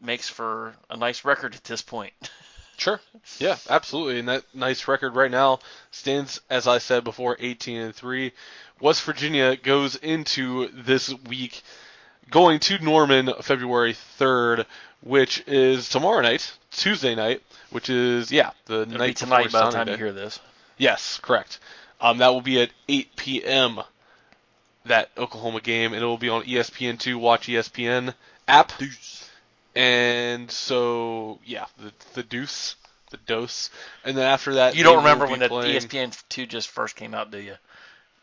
makes 0.00 0.28
for 0.28 0.74
a 0.88 0.96
nice 0.96 1.24
record 1.24 1.54
at 1.54 1.64
this 1.64 1.82
point. 1.82 2.12
Sure. 2.80 2.98
Yeah, 3.38 3.56
absolutely. 3.68 4.20
And 4.20 4.28
that 4.30 4.42
nice 4.54 4.88
record 4.88 5.14
right 5.14 5.30
now 5.30 5.58
stands, 5.90 6.40
as 6.48 6.66
I 6.66 6.78
said 6.78 7.04
before, 7.04 7.36
18 7.38 7.76
and 7.78 7.94
3. 7.94 8.32
West 8.80 9.02
Virginia 9.02 9.56
goes 9.56 9.96
into 9.96 10.68
this 10.68 11.12
week 11.28 11.62
going 12.30 12.60
to 12.60 12.78
Norman 12.78 13.30
February 13.42 13.94
3rd, 14.18 14.64
which 15.02 15.42
is 15.46 15.88
tomorrow 15.88 16.22
night, 16.22 16.52
Tuesday 16.70 17.14
night, 17.14 17.42
which 17.70 17.90
is, 17.90 18.30
yeah, 18.32 18.50
the 18.66 18.82
It'll 18.82 18.98
night 18.98 19.06
be 19.08 19.14
tonight 19.14 19.52
by 19.52 19.64
the 19.66 19.70
time 19.70 19.88
you 19.88 19.96
hear 19.96 20.12
this. 20.12 20.40
Yes, 20.78 21.18
correct. 21.22 21.58
Um, 22.00 22.18
that 22.18 22.28
will 22.28 22.40
be 22.40 22.60
at 22.62 22.70
8 22.88 23.16
p.m. 23.16 23.80
That 24.86 25.10
Oklahoma 25.18 25.60
game, 25.60 25.92
and 25.92 26.02
it 26.02 26.06
will 26.06 26.16
be 26.16 26.30
on 26.30 26.42
E 26.46 26.54
ESPN2 26.54 27.16
Watch 27.16 27.48
ESPN 27.48 28.14
app. 28.48 28.72
Deuce. 28.78 29.28
And 29.76 30.50
so, 30.50 31.38
yeah, 31.44 31.66
the 31.78 31.92
the 32.14 32.22
deuce, 32.22 32.76
the 33.10 33.18
dose, 33.18 33.68
and 34.04 34.16
then 34.16 34.24
after 34.24 34.54
that, 34.54 34.74
You 34.74 34.82
don't 34.82 34.96
remember 34.98 35.26
be 35.26 35.32
when 35.32 35.40
the 35.40 35.48
playing- 35.48 35.76
ESPN 35.76 36.22
two 36.30 36.46
just 36.46 36.68
first 36.70 36.96
came 36.96 37.12
out, 37.14 37.30
do 37.30 37.38
you? 37.38 37.56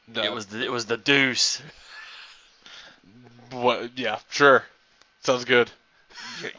No. 0.08 0.24
It 0.24 0.34
was 0.34 0.46
the, 0.48 0.64
it 0.64 0.72
was 0.72 0.86
the 0.86 0.98
Deuce. 0.98 1.62
what? 3.52 3.98
Yeah, 3.98 4.20
sure, 4.30 4.64
sounds 5.22 5.46
good. 5.46 5.70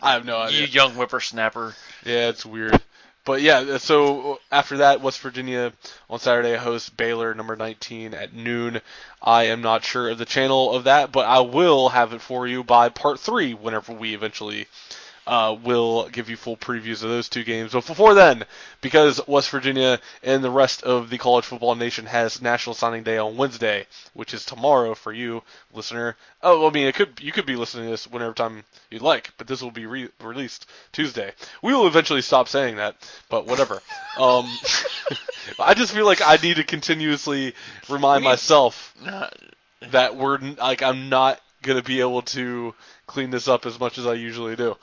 I 0.02 0.12
have 0.12 0.24
no 0.24 0.38
idea. 0.38 0.60
You 0.60 0.66
young 0.66 0.92
whippersnapper. 0.92 1.74
Yeah, 2.04 2.28
it's 2.28 2.44
weird. 2.44 2.80
But 3.24 3.42
yeah, 3.42 3.76
so 3.76 4.40
after 4.50 4.78
that, 4.78 5.02
West 5.02 5.20
Virginia 5.20 5.74
on 6.08 6.18
Saturday 6.18 6.56
hosts 6.56 6.88
Baylor, 6.88 7.34
number 7.34 7.56
19, 7.56 8.14
at 8.14 8.32
noon. 8.32 8.80
I 9.22 9.44
am 9.44 9.60
not 9.60 9.84
sure 9.84 10.08
of 10.08 10.16
the 10.16 10.24
channel 10.24 10.72
of 10.72 10.84
that, 10.84 11.12
but 11.12 11.26
I 11.26 11.40
will 11.40 11.90
have 11.90 12.14
it 12.14 12.22
for 12.22 12.46
you 12.46 12.64
by 12.64 12.88
part 12.88 13.20
three 13.20 13.52
whenever 13.52 13.92
we 13.92 14.14
eventually 14.14 14.66
uh, 15.28 15.54
will 15.62 16.08
give 16.08 16.30
you 16.30 16.36
full 16.36 16.56
previews 16.56 17.04
of 17.04 17.10
those 17.10 17.28
two 17.28 17.44
games. 17.44 17.72
But 17.72 17.86
before 17.86 18.14
then, 18.14 18.44
because 18.80 19.20
West 19.28 19.50
Virginia 19.50 20.00
and 20.22 20.42
the 20.42 20.50
rest 20.50 20.82
of 20.84 21.10
the 21.10 21.18
college 21.18 21.44
football 21.44 21.74
nation 21.74 22.06
has 22.06 22.40
National 22.40 22.72
Signing 22.72 23.02
Day 23.02 23.18
on 23.18 23.36
Wednesday, 23.36 23.86
which 24.14 24.32
is 24.32 24.46
tomorrow 24.46 24.94
for 24.94 25.12
you, 25.12 25.42
listener. 25.74 26.16
Oh, 26.42 26.66
I 26.66 26.70
mean, 26.72 26.86
it 26.86 26.94
could 26.94 27.20
you 27.20 27.30
could 27.30 27.44
be 27.44 27.56
listening 27.56 27.84
to 27.84 27.90
this 27.90 28.06
whenever 28.06 28.32
time 28.32 28.64
you'd 28.90 29.02
like, 29.02 29.30
but 29.36 29.46
this 29.46 29.60
will 29.60 29.70
be 29.70 29.84
re- 29.84 30.08
released 30.22 30.66
Tuesday. 30.92 31.32
We 31.62 31.74
will 31.74 31.86
eventually 31.86 32.22
stop 32.22 32.48
saying 32.48 32.76
that, 32.76 32.96
but 33.28 33.46
whatever. 33.46 33.82
um, 34.18 34.50
I 35.60 35.74
just 35.74 35.92
feel 35.92 36.06
like 36.06 36.22
I 36.26 36.36
need 36.36 36.56
to 36.56 36.64
continuously 36.64 37.54
remind 37.90 38.24
myself 38.24 38.94
that 39.90 40.16
we're 40.16 40.38
like 40.38 40.82
I'm 40.82 41.10
not 41.10 41.38
gonna 41.60 41.82
be 41.82 42.00
able 42.00 42.22
to 42.22 42.74
clean 43.06 43.30
this 43.30 43.46
up 43.46 43.66
as 43.66 43.78
much 43.78 43.98
as 43.98 44.06
I 44.06 44.14
usually 44.14 44.56
do. 44.56 44.74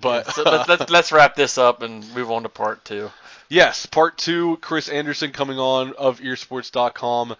But 0.00 0.32
So 0.32 0.42
let's, 0.42 0.68
let's 0.68 0.90
let's 0.90 1.12
wrap 1.12 1.34
this 1.36 1.58
up 1.58 1.82
and 1.82 2.12
move 2.14 2.30
on 2.30 2.42
to 2.42 2.48
part 2.48 2.84
two. 2.84 3.10
Yes, 3.48 3.86
part 3.86 4.18
two. 4.18 4.56
Chris 4.62 4.88
Anderson 4.88 5.32
coming 5.32 5.58
on 5.58 5.92
of 5.94 6.20
EerSports.com. 6.20 7.36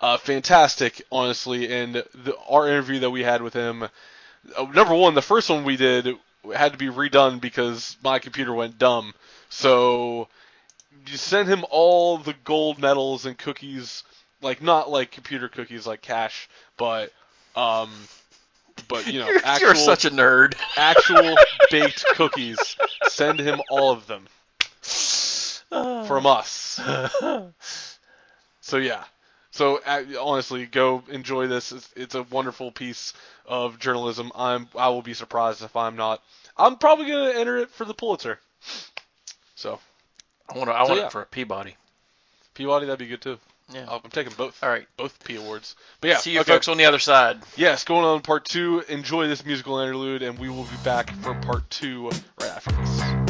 Uh, 0.00 0.16
fantastic, 0.16 1.02
honestly. 1.12 1.70
And 1.72 1.94
the, 1.94 2.34
our 2.48 2.66
interview 2.66 3.00
that 3.00 3.10
we 3.10 3.22
had 3.22 3.42
with 3.42 3.52
him, 3.52 3.82
uh, 3.82 3.88
number 4.72 4.94
one, 4.94 5.14
the 5.14 5.22
first 5.22 5.50
one 5.50 5.64
we 5.64 5.76
did 5.76 6.16
had 6.54 6.72
to 6.72 6.78
be 6.78 6.86
redone 6.86 7.40
because 7.40 7.96
my 8.02 8.18
computer 8.18 8.54
went 8.54 8.78
dumb. 8.78 9.12
So 9.50 10.28
you 11.06 11.16
send 11.16 11.48
him 11.48 11.64
all 11.70 12.18
the 12.18 12.34
gold 12.44 12.78
medals 12.78 13.26
and 13.26 13.36
cookies, 13.36 14.02
like 14.40 14.62
not 14.62 14.90
like 14.90 15.10
computer 15.10 15.48
cookies 15.48 15.86
like 15.86 16.00
cash, 16.00 16.48
but 16.76 17.12
um, 17.54 17.90
but 18.88 19.06
you 19.06 19.20
know, 19.20 19.26
You're, 19.28 19.40
actual 19.44 19.66
you're 19.68 19.74
such 19.74 20.04
a 20.04 20.10
nerd. 20.10 20.54
actual 20.76 21.36
baked 21.70 22.04
cookies. 22.14 22.76
Send 23.08 23.38
him 23.40 23.60
all 23.70 23.92
of 23.92 24.06
them 24.06 24.26
from 26.06 26.26
us. 26.26 26.80
So 28.60 28.76
yeah. 28.76 29.04
So 29.52 29.80
honestly, 30.20 30.66
go 30.66 31.02
enjoy 31.08 31.46
this. 31.48 31.72
It's, 31.72 31.90
it's 31.96 32.14
a 32.14 32.22
wonderful 32.24 32.70
piece 32.70 33.12
of 33.46 33.78
journalism. 33.78 34.30
I'm 34.34 34.68
I 34.76 34.88
will 34.88 35.02
be 35.02 35.14
surprised 35.14 35.62
if 35.62 35.74
I'm 35.76 35.96
not. 35.96 36.22
I'm 36.56 36.76
probably 36.76 37.06
gonna 37.06 37.32
enter 37.32 37.56
it 37.58 37.70
for 37.70 37.84
the 37.84 37.94
Pulitzer. 37.94 38.38
So 39.56 39.80
I 40.48 40.56
want 40.56 40.70
to 40.70 40.74
I 40.74 40.84
So, 40.84 40.88
want 40.90 41.00
yeah. 41.00 41.06
it 41.06 41.12
for 41.12 41.22
a 41.22 41.26
Peabody. 41.26 41.76
Peabody, 42.54 42.86
that'd 42.86 42.98
be 42.98 43.06
good 43.06 43.20
too. 43.22 43.38
Yeah. 43.72 43.86
I'm 43.88 44.10
taking 44.10 44.32
both. 44.36 44.62
All 44.62 44.68
right. 44.68 44.86
Both 44.96 45.22
P 45.24 45.36
awards. 45.36 45.76
But 46.00 46.08
yeah. 46.08 46.16
See 46.18 46.32
you 46.32 46.40
okay. 46.40 46.52
folks 46.52 46.68
on 46.68 46.76
the 46.76 46.84
other 46.84 46.98
side. 46.98 47.40
Yes, 47.56 47.84
going 47.84 48.04
on 48.04 48.20
part 48.20 48.44
two. 48.44 48.82
Enjoy 48.88 49.28
this 49.28 49.44
musical 49.44 49.78
interlude, 49.78 50.22
and 50.22 50.38
we 50.38 50.48
will 50.48 50.64
be 50.64 50.76
back 50.84 51.10
for 51.16 51.34
part 51.34 51.68
two 51.70 52.10
right 52.40 52.50
after 52.50 52.72
this. 52.72 53.29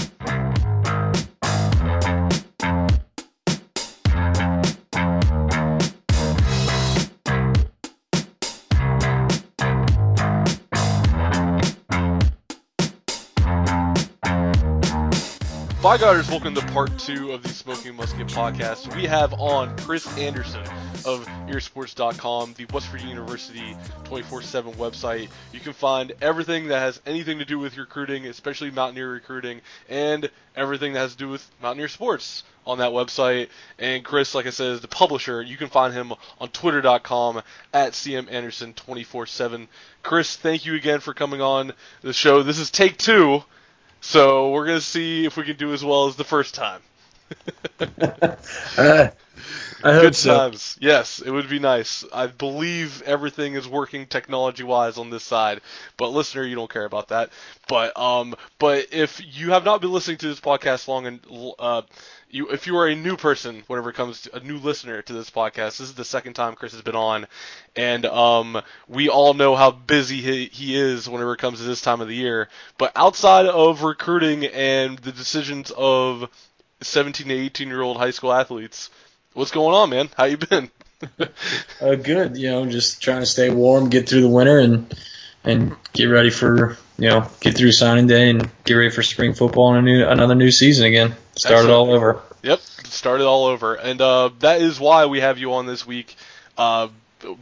Bye, 15.82 15.96
Godders. 15.96 16.28
Welcome 16.28 16.54
to 16.56 16.66
part 16.66 16.98
two 16.98 17.32
of 17.32 17.42
the 17.42 17.48
Smoking 17.48 17.96
Musket 17.96 18.26
podcast. 18.26 18.94
We 18.94 19.04
have 19.04 19.32
on 19.40 19.74
Chris 19.78 20.06
Anderson 20.18 20.60
of 21.06 21.26
EerSports.com, 21.48 22.52
the 22.58 22.66
West 22.66 22.88
Virginia 22.88 23.14
University 23.14 23.74
24 24.04 24.42
7 24.42 24.74
website. 24.74 25.30
You 25.54 25.60
can 25.60 25.72
find 25.72 26.12
everything 26.20 26.68
that 26.68 26.80
has 26.80 27.00
anything 27.06 27.38
to 27.38 27.46
do 27.46 27.58
with 27.58 27.78
recruiting, 27.78 28.26
especially 28.26 28.70
Mountaineer 28.70 29.10
recruiting, 29.10 29.62
and 29.88 30.28
everything 30.54 30.92
that 30.92 30.98
has 30.98 31.12
to 31.12 31.18
do 31.18 31.30
with 31.30 31.50
Mountaineer 31.62 31.88
sports 31.88 32.42
on 32.66 32.76
that 32.76 32.90
website. 32.90 33.48
And 33.78 34.04
Chris, 34.04 34.34
like 34.34 34.46
I 34.46 34.50
said, 34.50 34.72
is 34.72 34.80
the 34.82 34.88
publisher. 34.88 35.40
You 35.40 35.56
can 35.56 35.68
find 35.68 35.94
him 35.94 36.12
on 36.38 36.50
twitter.com 36.50 37.40
at 37.72 37.92
cmanderson247. 37.92 39.66
Chris, 40.02 40.36
thank 40.36 40.66
you 40.66 40.74
again 40.74 41.00
for 41.00 41.14
coming 41.14 41.40
on 41.40 41.72
the 42.02 42.12
show. 42.12 42.42
This 42.42 42.58
is 42.58 42.70
take 42.70 42.98
two. 42.98 43.44
So 44.00 44.50
we're 44.50 44.66
gonna 44.66 44.80
see 44.80 45.24
if 45.26 45.36
we 45.36 45.44
can 45.44 45.56
do 45.56 45.72
as 45.72 45.84
well 45.84 46.06
as 46.06 46.16
the 46.16 46.24
first 46.24 46.54
time. 46.54 46.82
Uh, 48.76 49.10
Good 49.98 50.14
so. 50.14 50.40
times. 50.40 50.76
Yes, 50.80 51.20
it 51.20 51.30
would 51.30 51.48
be 51.48 51.58
nice. 51.58 52.04
I 52.12 52.26
believe 52.26 53.02
everything 53.02 53.54
is 53.54 53.66
working 53.68 54.06
technology-wise 54.06 54.98
on 54.98 55.10
this 55.10 55.22
side, 55.24 55.60
but 55.96 56.08
listener, 56.10 56.44
you 56.44 56.54
don't 56.54 56.70
care 56.70 56.84
about 56.84 57.08
that. 57.08 57.30
But 57.68 57.96
um, 57.98 58.34
but 58.58 58.86
if 58.92 59.20
you 59.24 59.50
have 59.52 59.64
not 59.64 59.80
been 59.80 59.92
listening 59.92 60.18
to 60.18 60.28
this 60.28 60.40
podcast 60.40 60.88
long 60.88 61.06
and 61.06 61.20
uh, 61.58 61.82
you 62.30 62.48
if 62.48 62.66
you 62.66 62.76
are 62.78 62.86
a 62.86 62.94
new 62.94 63.16
person, 63.16 63.62
whenever 63.66 63.90
it 63.90 63.96
comes 63.96 64.22
to 64.22 64.36
a 64.36 64.40
new 64.40 64.58
listener 64.58 65.02
to 65.02 65.12
this 65.12 65.30
podcast, 65.30 65.78
this 65.78 65.80
is 65.80 65.94
the 65.94 66.04
second 66.04 66.34
time 66.34 66.54
Chris 66.54 66.72
has 66.72 66.82
been 66.82 66.96
on, 66.96 67.26
and 67.76 68.06
um, 68.06 68.60
we 68.88 69.08
all 69.08 69.34
know 69.34 69.56
how 69.56 69.70
busy 69.70 70.20
he, 70.20 70.46
he 70.46 70.76
is 70.76 71.08
whenever 71.08 71.34
it 71.34 71.38
comes 71.38 71.58
to 71.58 71.64
this 71.64 71.80
time 71.80 72.00
of 72.00 72.08
the 72.08 72.14
year. 72.14 72.48
But 72.78 72.92
outside 72.94 73.46
of 73.46 73.82
recruiting 73.82 74.46
and 74.46 74.98
the 74.98 75.12
decisions 75.12 75.72
of 75.76 76.28
17 76.82 77.28
to 77.28 77.34
18 77.34 77.68
year 77.68 77.82
old 77.82 77.96
high 77.96 78.12
school 78.12 78.32
athletes, 78.32 78.90
what's 79.34 79.50
going 79.50 79.74
on, 79.74 79.90
man? 79.90 80.08
How 80.16 80.24
you 80.24 80.36
been? 80.36 80.70
Uh, 81.80 81.94
good. 81.94 82.36
You 82.36 82.50
know, 82.50 82.66
just 82.66 83.02
trying 83.02 83.20
to 83.20 83.26
stay 83.26 83.48
warm, 83.48 83.88
get 83.88 84.06
through 84.06 84.20
the 84.20 84.28
winter, 84.28 84.58
and 84.58 84.94
and 85.44 85.74
get 85.92 86.06
ready 86.06 86.30
for 86.30 86.76
you 86.98 87.08
know 87.08 87.26
get 87.40 87.56
through 87.56 87.72
signing 87.72 88.06
day 88.06 88.30
and 88.30 88.50
get 88.64 88.74
ready 88.74 88.90
for 88.90 89.02
spring 89.02 89.34
football 89.34 89.74
and 89.74 89.78
a 89.78 89.90
new 89.90 90.06
another 90.06 90.34
new 90.34 90.50
season 90.50 90.86
again. 90.86 91.14
Start 91.36 91.64
it 91.64 91.70
all 91.70 91.90
over. 91.90 92.20
Yep, 92.42 92.60
start 92.60 93.20
it 93.20 93.26
all 93.26 93.46
over, 93.46 93.74
and 93.74 94.00
uh, 94.00 94.30
that 94.40 94.60
is 94.60 94.80
why 94.80 95.06
we 95.06 95.20
have 95.20 95.38
you 95.38 95.54
on 95.54 95.66
this 95.66 95.86
week. 95.86 96.16
Uh, 96.56 96.88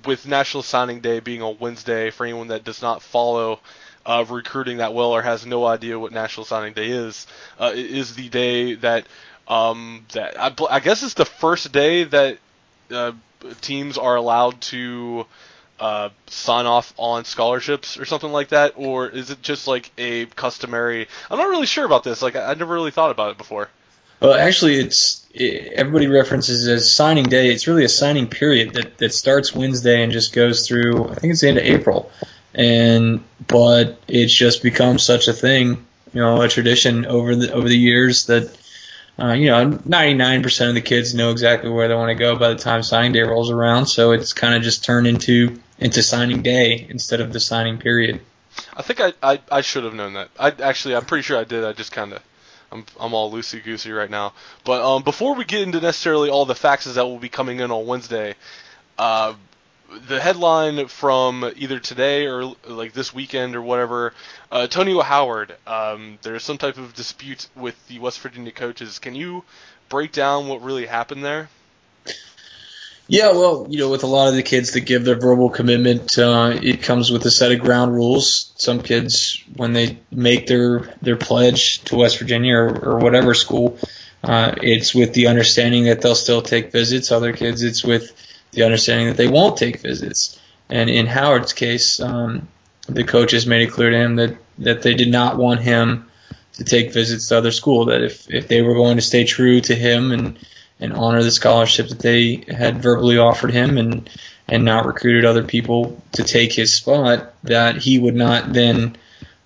with 0.04 0.26
National 0.26 0.62
Signing 0.62 1.00
Day 1.00 1.20
being 1.20 1.40
on 1.40 1.56
Wednesday, 1.60 2.10
for 2.10 2.24
anyone 2.24 2.48
that 2.48 2.64
does 2.64 2.82
not 2.82 3.00
follow 3.00 3.60
uh, 4.04 4.24
recruiting 4.28 4.78
that 4.78 4.94
well 4.94 5.12
or 5.12 5.22
has 5.22 5.46
no 5.46 5.64
idea 5.66 5.98
what 5.98 6.12
National 6.12 6.44
Signing 6.44 6.72
Day 6.72 6.88
is, 6.88 7.26
uh, 7.60 7.72
is 7.74 8.14
the 8.14 8.28
day 8.28 8.74
that 8.74 9.06
um, 9.46 10.04
that 10.12 10.40
I, 10.40 10.52
I 10.70 10.80
guess 10.80 11.02
it's 11.02 11.14
the 11.14 11.24
first 11.24 11.72
day 11.72 12.04
that 12.04 12.38
uh, 12.90 13.12
teams 13.60 13.98
are 13.98 14.16
allowed 14.16 14.60
to 14.62 15.26
uh, 15.80 16.08
sign 16.26 16.66
off 16.66 16.92
on 16.96 17.24
scholarships 17.24 17.98
or 17.98 18.04
something 18.04 18.32
like 18.32 18.48
that, 18.48 18.74
or 18.76 19.08
is 19.08 19.30
it 19.30 19.42
just 19.42 19.66
like 19.66 19.90
a 19.98 20.26
customary? 20.26 21.08
I'm 21.30 21.38
not 21.38 21.48
really 21.48 21.66
sure 21.66 21.84
about 21.84 22.04
this. 22.04 22.22
Like 22.22 22.36
I, 22.36 22.50
I 22.50 22.54
never 22.54 22.74
really 22.74 22.90
thought 22.90 23.10
about 23.10 23.30
it 23.32 23.38
before. 23.38 23.68
Well, 24.20 24.34
actually, 24.34 24.76
it's 24.76 25.26
it, 25.32 25.72
everybody 25.74 26.08
references 26.08 26.66
as 26.66 26.92
signing 26.92 27.24
day. 27.24 27.52
It's 27.52 27.68
really 27.68 27.84
a 27.84 27.88
signing 27.88 28.26
period 28.26 28.74
that, 28.74 28.98
that 28.98 29.14
starts 29.14 29.54
Wednesday 29.54 30.02
and 30.02 30.12
just 30.12 30.32
goes 30.32 30.66
through. 30.66 31.08
I 31.08 31.14
think 31.14 31.32
it's 31.32 31.42
the 31.42 31.48
end 31.48 31.58
of 31.58 31.64
April, 31.64 32.10
and 32.54 33.22
but 33.46 34.00
it's 34.08 34.34
just 34.34 34.62
become 34.62 34.98
such 34.98 35.28
a 35.28 35.32
thing, 35.32 35.86
you 36.12 36.20
know, 36.20 36.42
a 36.42 36.48
tradition 36.48 37.06
over 37.06 37.36
the 37.36 37.52
over 37.52 37.68
the 37.68 37.78
years 37.78 38.26
that. 38.26 38.56
Uh, 39.18 39.32
you 39.32 39.46
know, 39.46 39.70
99% 39.70 40.68
of 40.68 40.74
the 40.74 40.80
kids 40.80 41.12
know 41.12 41.32
exactly 41.32 41.68
where 41.70 41.88
they 41.88 41.94
want 41.94 42.10
to 42.10 42.14
go 42.14 42.36
by 42.36 42.50
the 42.50 42.54
time 42.54 42.84
signing 42.84 43.12
day 43.12 43.22
rolls 43.22 43.50
around. 43.50 43.86
So 43.86 44.12
it's 44.12 44.32
kind 44.32 44.54
of 44.54 44.62
just 44.62 44.84
turned 44.84 45.06
into 45.06 45.60
into 45.78 46.02
signing 46.02 46.42
day 46.42 46.86
instead 46.88 47.20
of 47.20 47.32
the 47.32 47.40
signing 47.40 47.78
period. 47.78 48.20
I 48.76 48.82
think 48.82 49.00
I, 49.00 49.12
I, 49.22 49.40
I 49.50 49.60
should 49.60 49.84
have 49.84 49.94
known 49.94 50.14
that. 50.14 50.28
I 50.38 50.50
actually 50.50 50.94
I'm 50.94 51.04
pretty 51.04 51.22
sure 51.22 51.36
I 51.36 51.44
did. 51.44 51.64
I 51.64 51.72
just 51.72 51.92
kind 51.92 52.12
of 52.12 52.22
I'm 52.70 52.84
I'm 53.00 53.14
all 53.14 53.32
loosey 53.32 53.62
goosey 53.62 53.90
right 53.90 54.10
now. 54.10 54.34
But 54.64 54.82
um, 54.82 55.02
before 55.02 55.34
we 55.34 55.44
get 55.44 55.62
into 55.62 55.80
necessarily 55.80 56.30
all 56.30 56.44
the 56.44 56.54
faxes 56.54 56.94
that 56.94 57.04
will 57.04 57.18
be 57.18 57.28
coming 57.28 57.60
in 57.60 57.70
on 57.70 57.86
Wednesday, 57.86 58.34
uh, 58.98 59.34
the 60.06 60.20
headline 60.20 60.86
from 60.88 61.50
either 61.56 61.78
today 61.78 62.26
or 62.26 62.54
like 62.66 62.92
this 62.92 63.14
weekend 63.14 63.56
or 63.56 63.62
whatever, 63.62 64.12
uh, 64.52 64.66
Tonio 64.66 65.00
Howard. 65.00 65.54
Um, 65.66 66.18
there's 66.22 66.44
some 66.44 66.58
type 66.58 66.76
of 66.76 66.94
dispute 66.94 67.48
with 67.56 67.74
the 67.88 67.98
West 67.98 68.20
Virginia 68.20 68.52
coaches. 68.52 68.98
Can 68.98 69.14
you 69.14 69.44
break 69.88 70.12
down 70.12 70.48
what 70.48 70.62
really 70.62 70.86
happened 70.86 71.24
there? 71.24 71.48
Yeah, 73.10 73.32
well, 73.32 73.66
you 73.70 73.78
know, 73.78 73.88
with 73.88 74.02
a 74.02 74.06
lot 74.06 74.28
of 74.28 74.34
the 74.34 74.42
kids 74.42 74.72
that 74.72 74.80
give 74.80 75.02
their 75.02 75.18
verbal 75.18 75.48
commitment, 75.48 76.18
uh, 76.18 76.52
it 76.62 76.82
comes 76.82 77.10
with 77.10 77.24
a 77.24 77.30
set 77.30 77.52
of 77.52 77.60
ground 77.60 77.94
rules. 77.94 78.52
Some 78.56 78.82
kids, 78.82 79.42
when 79.56 79.72
they 79.72 79.98
make 80.10 80.46
their 80.46 80.94
their 81.00 81.16
pledge 81.16 81.80
to 81.84 81.96
West 81.96 82.18
Virginia 82.18 82.56
or, 82.56 82.96
or 82.96 82.98
whatever 82.98 83.32
school, 83.32 83.78
uh, 84.22 84.56
it's 84.62 84.94
with 84.94 85.14
the 85.14 85.28
understanding 85.28 85.84
that 85.84 86.02
they'll 86.02 86.14
still 86.14 86.42
take 86.42 86.70
visits. 86.70 87.10
Other 87.10 87.32
kids, 87.32 87.62
it's 87.62 87.82
with 87.82 88.12
the 88.52 88.64
understanding 88.64 89.08
that 89.08 89.16
they 89.16 89.28
won't 89.28 89.56
take 89.56 89.80
visits. 89.80 90.38
And 90.68 90.90
in 90.90 91.06
Howard's 91.06 91.52
case, 91.52 92.00
um, 92.00 92.48
the 92.88 93.04
coaches 93.04 93.46
made 93.46 93.62
it 93.62 93.72
clear 93.72 93.90
to 93.90 93.96
him 93.96 94.16
that 94.16 94.36
that 94.58 94.82
they 94.82 94.94
did 94.94 95.10
not 95.10 95.36
want 95.36 95.60
him 95.60 96.10
to 96.54 96.64
take 96.64 96.92
visits 96.92 97.28
to 97.28 97.38
other 97.38 97.50
school. 97.50 97.86
That 97.86 98.02
if 98.02 98.30
if 98.30 98.48
they 98.48 98.62
were 98.62 98.74
going 98.74 98.96
to 98.96 99.02
stay 99.02 99.24
true 99.24 99.60
to 99.62 99.74
him 99.74 100.12
and 100.12 100.38
and 100.80 100.92
honor 100.92 101.22
the 101.22 101.30
scholarship 101.30 101.88
that 101.88 101.98
they 101.98 102.44
had 102.48 102.82
verbally 102.82 103.18
offered 103.18 103.50
him 103.52 103.78
and 103.78 104.08
and 104.48 104.64
not 104.64 104.86
recruited 104.86 105.24
other 105.24 105.44
people 105.44 106.02
to 106.12 106.24
take 106.24 106.52
his 106.52 106.74
spot, 106.74 107.34
that 107.44 107.76
he 107.76 107.98
would 107.98 108.14
not 108.14 108.52
then 108.52 108.96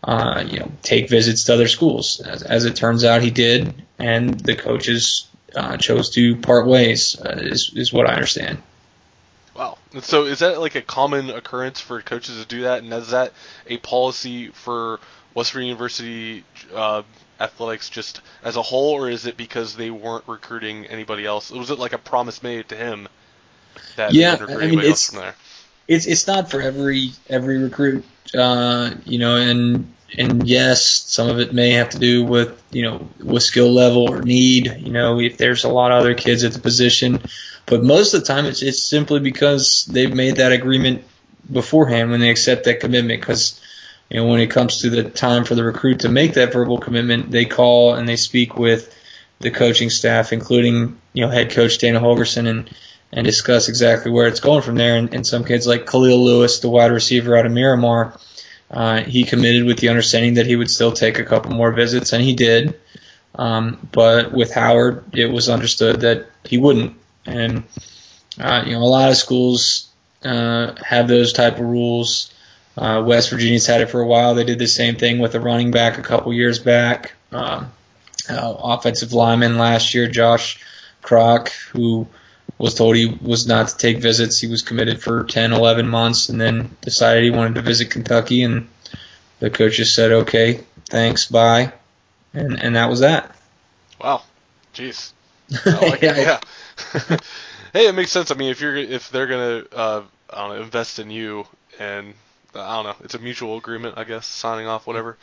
uh, 0.04 0.44
you 0.48 0.60
know 0.60 0.70
take 0.82 1.10
visits 1.10 1.44
to 1.44 1.54
other 1.54 1.68
schools. 1.68 2.20
As, 2.20 2.42
as 2.42 2.64
it 2.64 2.76
turns 2.76 3.04
out, 3.04 3.22
he 3.22 3.30
did, 3.30 3.74
and 3.98 4.38
the 4.40 4.56
coaches 4.56 5.26
uh, 5.54 5.76
chose 5.76 6.10
to 6.10 6.36
part 6.36 6.66
ways. 6.66 7.20
Uh, 7.20 7.38
is 7.42 7.72
is 7.74 7.92
what 7.92 8.08
I 8.08 8.14
understand. 8.14 8.62
So 10.00 10.24
is 10.24 10.38
that 10.40 10.60
like 10.60 10.74
a 10.74 10.82
common 10.82 11.30
occurrence 11.30 11.80
for 11.80 12.00
coaches 12.00 12.40
to 12.40 12.46
do 12.48 12.62
that? 12.62 12.82
And 12.82 12.92
is 12.92 13.10
that 13.10 13.32
a 13.66 13.76
policy 13.78 14.48
for 14.48 15.00
West 15.34 15.52
Virginia 15.52 15.72
University 15.72 16.44
uh, 16.74 17.02
athletics 17.40 17.90
just 17.90 18.20
as 18.42 18.56
a 18.56 18.62
whole, 18.62 18.92
or 18.92 19.10
is 19.10 19.26
it 19.26 19.36
because 19.36 19.76
they 19.76 19.90
weren't 19.90 20.24
recruiting 20.26 20.86
anybody 20.86 21.26
else? 21.26 21.50
Was 21.50 21.70
it 21.70 21.78
like 21.78 21.92
a 21.92 21.98
promise 21.98 22.42
made 22.42 22.68
to 22.70 22.76
him 22.76 23.08
that 23.96 24.14
Yeah, 24.14 24.36
I 24.40 24.46
mean, 24.46 24.60
anybody 24.62 24.88
else 24.88 25.08
it's- 25.08 25.10
from 25.10 25.18
there? 25.20 25.34
it's 25.88 26.06
it's 26.06 26.26
not 26.26 26.50
for 26.50 26.60
every 26.62 27.10
every 27.28 27.58
recruit, 27.58 28.04
uh, 28.38 28.90
you 29.04 29.18
know, 29.18 29.36
and 29.36 29.92
and 30.16 30.46
yes, 30.48 30.84
some 30.84 31.28
of 31.28 31.40
it 31.40 31.52
may 31.52 31.70
have 31.72 31.90
to 31.90 31.98
do 31.98 32.24
with 32.24 32.62
you 32.70 32.82
know 32.82 33.08
with 33.18 33.42
skill 33.42 33.72
level 33.72 34.08
or 34.10 34.22
need, 34.22 34.74
you 34.78 34.92
know, 34.92 35.18
if 35.18 35.38
there's 35.38 35.64
a 35.64 35.68
lot 35.68 35.90
of 35.90 35.98
other 35.98 36.14
kids 36.14 36.44
at 36.44 36.52
the 36.52 36.60
position, 36.60 37.20
but 37.66 37.82
most 37.82 38.14
of 38.14 38.20
the 38.20 38.26
time 38.26 38.46
it's 38.46 38.62
it's 38.62 38.82
simply 38.82 39.20
because 39.20 39.86
they've 39.86 40.14
made 40.14 40.36
that 40.36 40.52
agreement 40.52 41.04
beforehand 41.50 42.10
when 42.10 42.20
they 42.20 42.30
accept 42.30 42.64
that 42.64 42.80
commitment 42.80 43.20
because. 43.20 43.60
You 44.10 44.18
know, 44.18 44.26
when 44.26 44.40
it 44.40 44.50
comes 44.50 44.82
to 44.82 44.90
the 44.90 45.04
time 45.04 45.44
for 45.44 45.54
the 45.54 45.64
recruit 45.64 46.00
to 46.00 46.10
make 46.10 46.34
that 46.34 46.52
verbal 46.52 46.76
commitment, 46.76 47.30
they 47.30 47.46
call 47.46 47.94
and 47.94 48.06
they 48.06 48.16
speak 48.16 48.58
with 48.58 48.94
the 49.42 49.50
coaching 49.50 49.90
staff, 49.90 50.32
including 50.32 51.00
you 51.12 51.24
know 51.24 51.30
head 51.30 51.50
coach 51.50 51.78
Dana 51.78 52.00
Holgorsen, 52.00 52.46
and 52.46 52.70
and 53.12 53.26
discuss 53.26 53.68
exactly 53.68 54.10
where 54.10 54.26
it's 54.26 54.40
going 54.40 54.62
from 54.62 54.76
there. 54.76 54.96
And, 54.96 55.12
and 55.12 55.26
some 55.26 55.44
kids 55.44 55.66
like 55.66 55.86
Khalil 55.86 56.24
Lewis, 56.24 56.60
the 56.60 56.70
wide 56.70 56.92
receiver 56.92 57.36
out 57.36 57.44
of 57.44 57.52
Miramar, 57.52 58.18
uh, 58.70 59.02
he 59.02 59.24
committed 59.24 59.64
with 59.64 59.78
the 59.78 59.90
understanding 59.90 60.34
that 60.34 60.46
he 60.46 60.56
would 60.56 60.70
still 60.70 60.92
take 60.92 61.18
a 61.18 61.24
couple 61.24 61.52
more 61.52 61.72
visits, 61.72 62.12
and 62.12 62.22
he 62.22 62.34
did. 62.34 62.80
Um, 63.34 63.86
but 63.92 64.32
with 64.32 64.52
Howard, 64.54 65.14
it 65.14 65.26
was 65.26 65.48
understood 65.48 66.00
that 66.00 66.26
he 66.44 66.58
wouldn't. 66.58 66.96
And 67.26 67.64
uh, 68.38 68.64
you 68.66 68.72
know, 68.72 68.82
a 68.82 68.84
lot 68.84 69.10
of 69.10 69.16
schools 69.16 69.88
uh, 70.24 70.74
have 70.82 71.08
those 71.08 71.32
type 71.32 71.54
of 71.54 71.60
rules. 71.60 72.32
Uh, 72.76 73.02
West 73.06 73.30
Virginia's 73.30 73.66
had 73.66 73.80
it 73.82 73.90
for 73.90 74.00
a 74.00 74.06
while. 74.06 74.34
They 74.34 74.44
did 74.44 74.58
the 74.58 74.66
same 74.66 74.96
thing 74.96 75.18
with 75.18 75.34
a 75.34 75.40
running 75.40 75.70
back 75.70 75.98
a 75.98 76.02
couple 76.02 76.32
years 76.32 76.58
back. 76.58 77.12
Um, 77.30 77.70
uh, 78.28 78.54
offensive 78.58 79.12
lineman 79.12 79.58
last 79.58 79.94
year, 79.94 80.08
Josh 80.08 80.60
Kroc, 81.02 81.48
who 81.70 82.06
was 82.58 82.74
told 82.74 82.96
he 82.96 83.06
was 83.06 83.46
not 83.46 83.68
to 83.68 83.76
take 83.76 83.98
visits. 83.98 84.40
He 84.40 84.46
was 84.46 84.62
committed 84.62 85.02
for 85.02 85.24
10, 85.24 85.52
11 85.52 85.88
months 85.88 86.28
and 86.28 86.40
then 86.40 86.76
decided 86.80 87.24
he 87.24 87.30
wanted 87.30 87.56
to 87.56 87.62
visit 87.62 87.90
Kentucky. 87.90 88.42
And 88.42 88.68
the 89.40 89.50
coaches 89.50 89.94
said, 89.94 90.12
okay, 90.12 90.60
thanks, 90.88 91.26
bye. 91.26 91.72
And, 92.32 92.62
and 92.62 92.76
that 92.76 92.88
was 92.88 93.00
that. 93.00 93.34
Wow. 94.00 94.22
Jeez. 94.74 95.12
Like. 95.66 96.00
Yeah. 96.00 96.16
Yeah. 96.16 96.40
hey, 97.72 97.86
it 97.88 97.94
makes 97.94 98.10
sense. 98.10 98.30
I 98.30 98.34
mean, 98.34 98.50
if 98.50 98.60
you're 98.60 98.76
if 98.76 99.10
they're 99.10 99.26
gonna 99.26 99.64
uh, 99.74 100.02
I 100.30 100.36
don't 100.36 100.56
know 100.56 100.62
invest 100.62 100.98
in 100.98 101.10
you 101.10 101.46
and 101.78 102.14
I 102.54 102.82
don't 102.82 102.84
know, 102.84 103.04
it's 103.04 103.14
a 103.14 103.18
mutual 103.18 103.56
agreement, 103.56 103.96
I 103.96 104.04
guess, 104.04 104.26
signing 104.26 104.66
off, 104.66 104.86
whatever. 104.86 105.16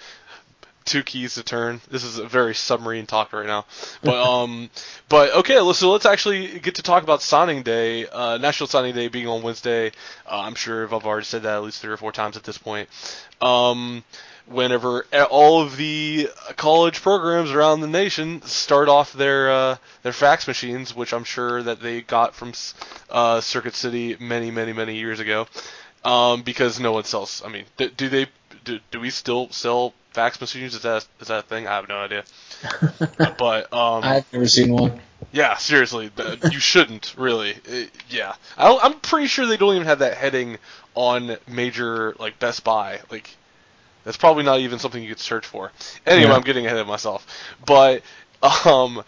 Two 0.85 1.03
keys 1.03 1.35
to 1.35 1.43
turn. 1.43 1.81
This 1.91 2.03
is 2.03 2.17
a 2.17 2.25
very 2.25 2.55
submarine 2.55 3.05
talk 3.05 3.31
right 3.31 3.45
now, 3.45 3.65
but 4.01 4.15
um, 4.29 4.71
but 5.07 5.35
okay, 5.35 5.55
so 5.73 5.91
let's 5.91 6.07
actually 6.07 6.59
get 6.59 6.75
to 6.75 6.81
talk 6.81 7.03
about 7.03 7.21
signing 7.21 7.61
day, 7.61 8.07
uh, 8.07 8.37
National 8.37 8.65
Signing 8.65 8.95
Day 8.95 9.07
being 9.07 9.27
on 9.27 9.43
Wednesday. 9.43 9.91
Uh, 10.25 10.39
I'm 10.39 10.55
sure 10.55 10.83
I've 10.83 10.93
already 10.93 11.25
said 11.25 11.43
that 11.43 11.57
at 11.57 11.63
least 11.63 11.81
three 11.81 11.91
or 11.91 11.97
four 11.97 12.11
times 12.11 12.37
at 12.37 12.43
this 12.43 12.57
point. 12.57 12.89
Um, 13.39 14.03
whenever 14.49 15.05
all 15.29 15.61
of 15.61 15.77
the 15.77 16.29
college 16.57 17.01
programs 17.01 17.51
around 17.51 17.81
the 17.81 17.87
nation 17.87 18.41
start 18.41 18.89
off 18.89 19.13
their 19.13 19.51
uh, 19.51 19.77
their 20.03 20.13
fax 20.13 20.47
machines, 20.47 20.95
which 20.95 21.13
I'm 21.13 21.23
sure 21.23 21.61
that 21.63 21.81
they 21.81 22.01
got 22.01 22.35
from 22.35 22.53
uh, 23.09 23.41
Circuit 23.41 23.75
City 23.75 24.17
many, 24.19 24.51
many, 24.51 24.73
many 24.73 24.95
years 24.95 25.19
ago, 25.19 25.47
um, 26.03 26.41
because 26.41 26.79
no 26.79 26.91
one 26.91 27.03
sells. 27.03 27.41
I 27.45 27.49
mean, 27.49 27.65
do, 27.77 27.89
do 27.89 28.09
they 28.09 28.27
do, 28.65 28.79
do 28.91 28.99
we 28.99 29.09
still 29.09 29.49
sell 29.51 29.93
fax 30.11 30.39
machines? 30.41 30.75
Is 30.75 30.81
that 30.81 31.07
is 31.19 31.27
that 31.27 31.39
a 31.39 31.47
thing? 31.47 31.67
I 31.67 31.75
have 31.75 31.87
no 31.87 31.97
idea. 31.97 32.23
but 33.37 33.71
um, 33.73 34.03
I've 34.03 34.33
never 34.33 34.47
seen 34.47 34.73
one. 34.73 34.99
yeah, 35.31 35.55
seriously, 35.57 36.11
you 36.51 36.59
shouldn't 36.59 37.15
really. 37.17 37.55
It- 37.65 37.91
yeah, 38.09 38.33
I 38.57 38.77
I'm 38.81 38.99
pretty 38.99 39.27
sure 39.27 39.45
they 39.45 39.57
don't 39.57 39.75
even 39.75 39.87
have 39.87 39.99
that 39.99 40.17
heading 40.17 40.57
on 40.95 41.37
major 41.47 42.15
like 42.19 42.39
Best 42.39 42.63
Buy. 42.63 42.99
Like, 43.11 43.29
that's 44.03 44.17
probably 44.17 44.43
not 44.43 44.59
even 44.59 44.79
something 44.79 45.01
you 45.01 45.09
could 45.09 45.19
search 45.19 45.45
for. 45.45 45.71
Anyway, 46.05 46.29
Yeah. 46.29 46.35
I'm 46.35 46.41
getting 46.41 46.65
ahead 46.65 46.77
of 46.77 46.87
myself. 46.87 47.25
But 47.65 48.01
um, 48.65 49.03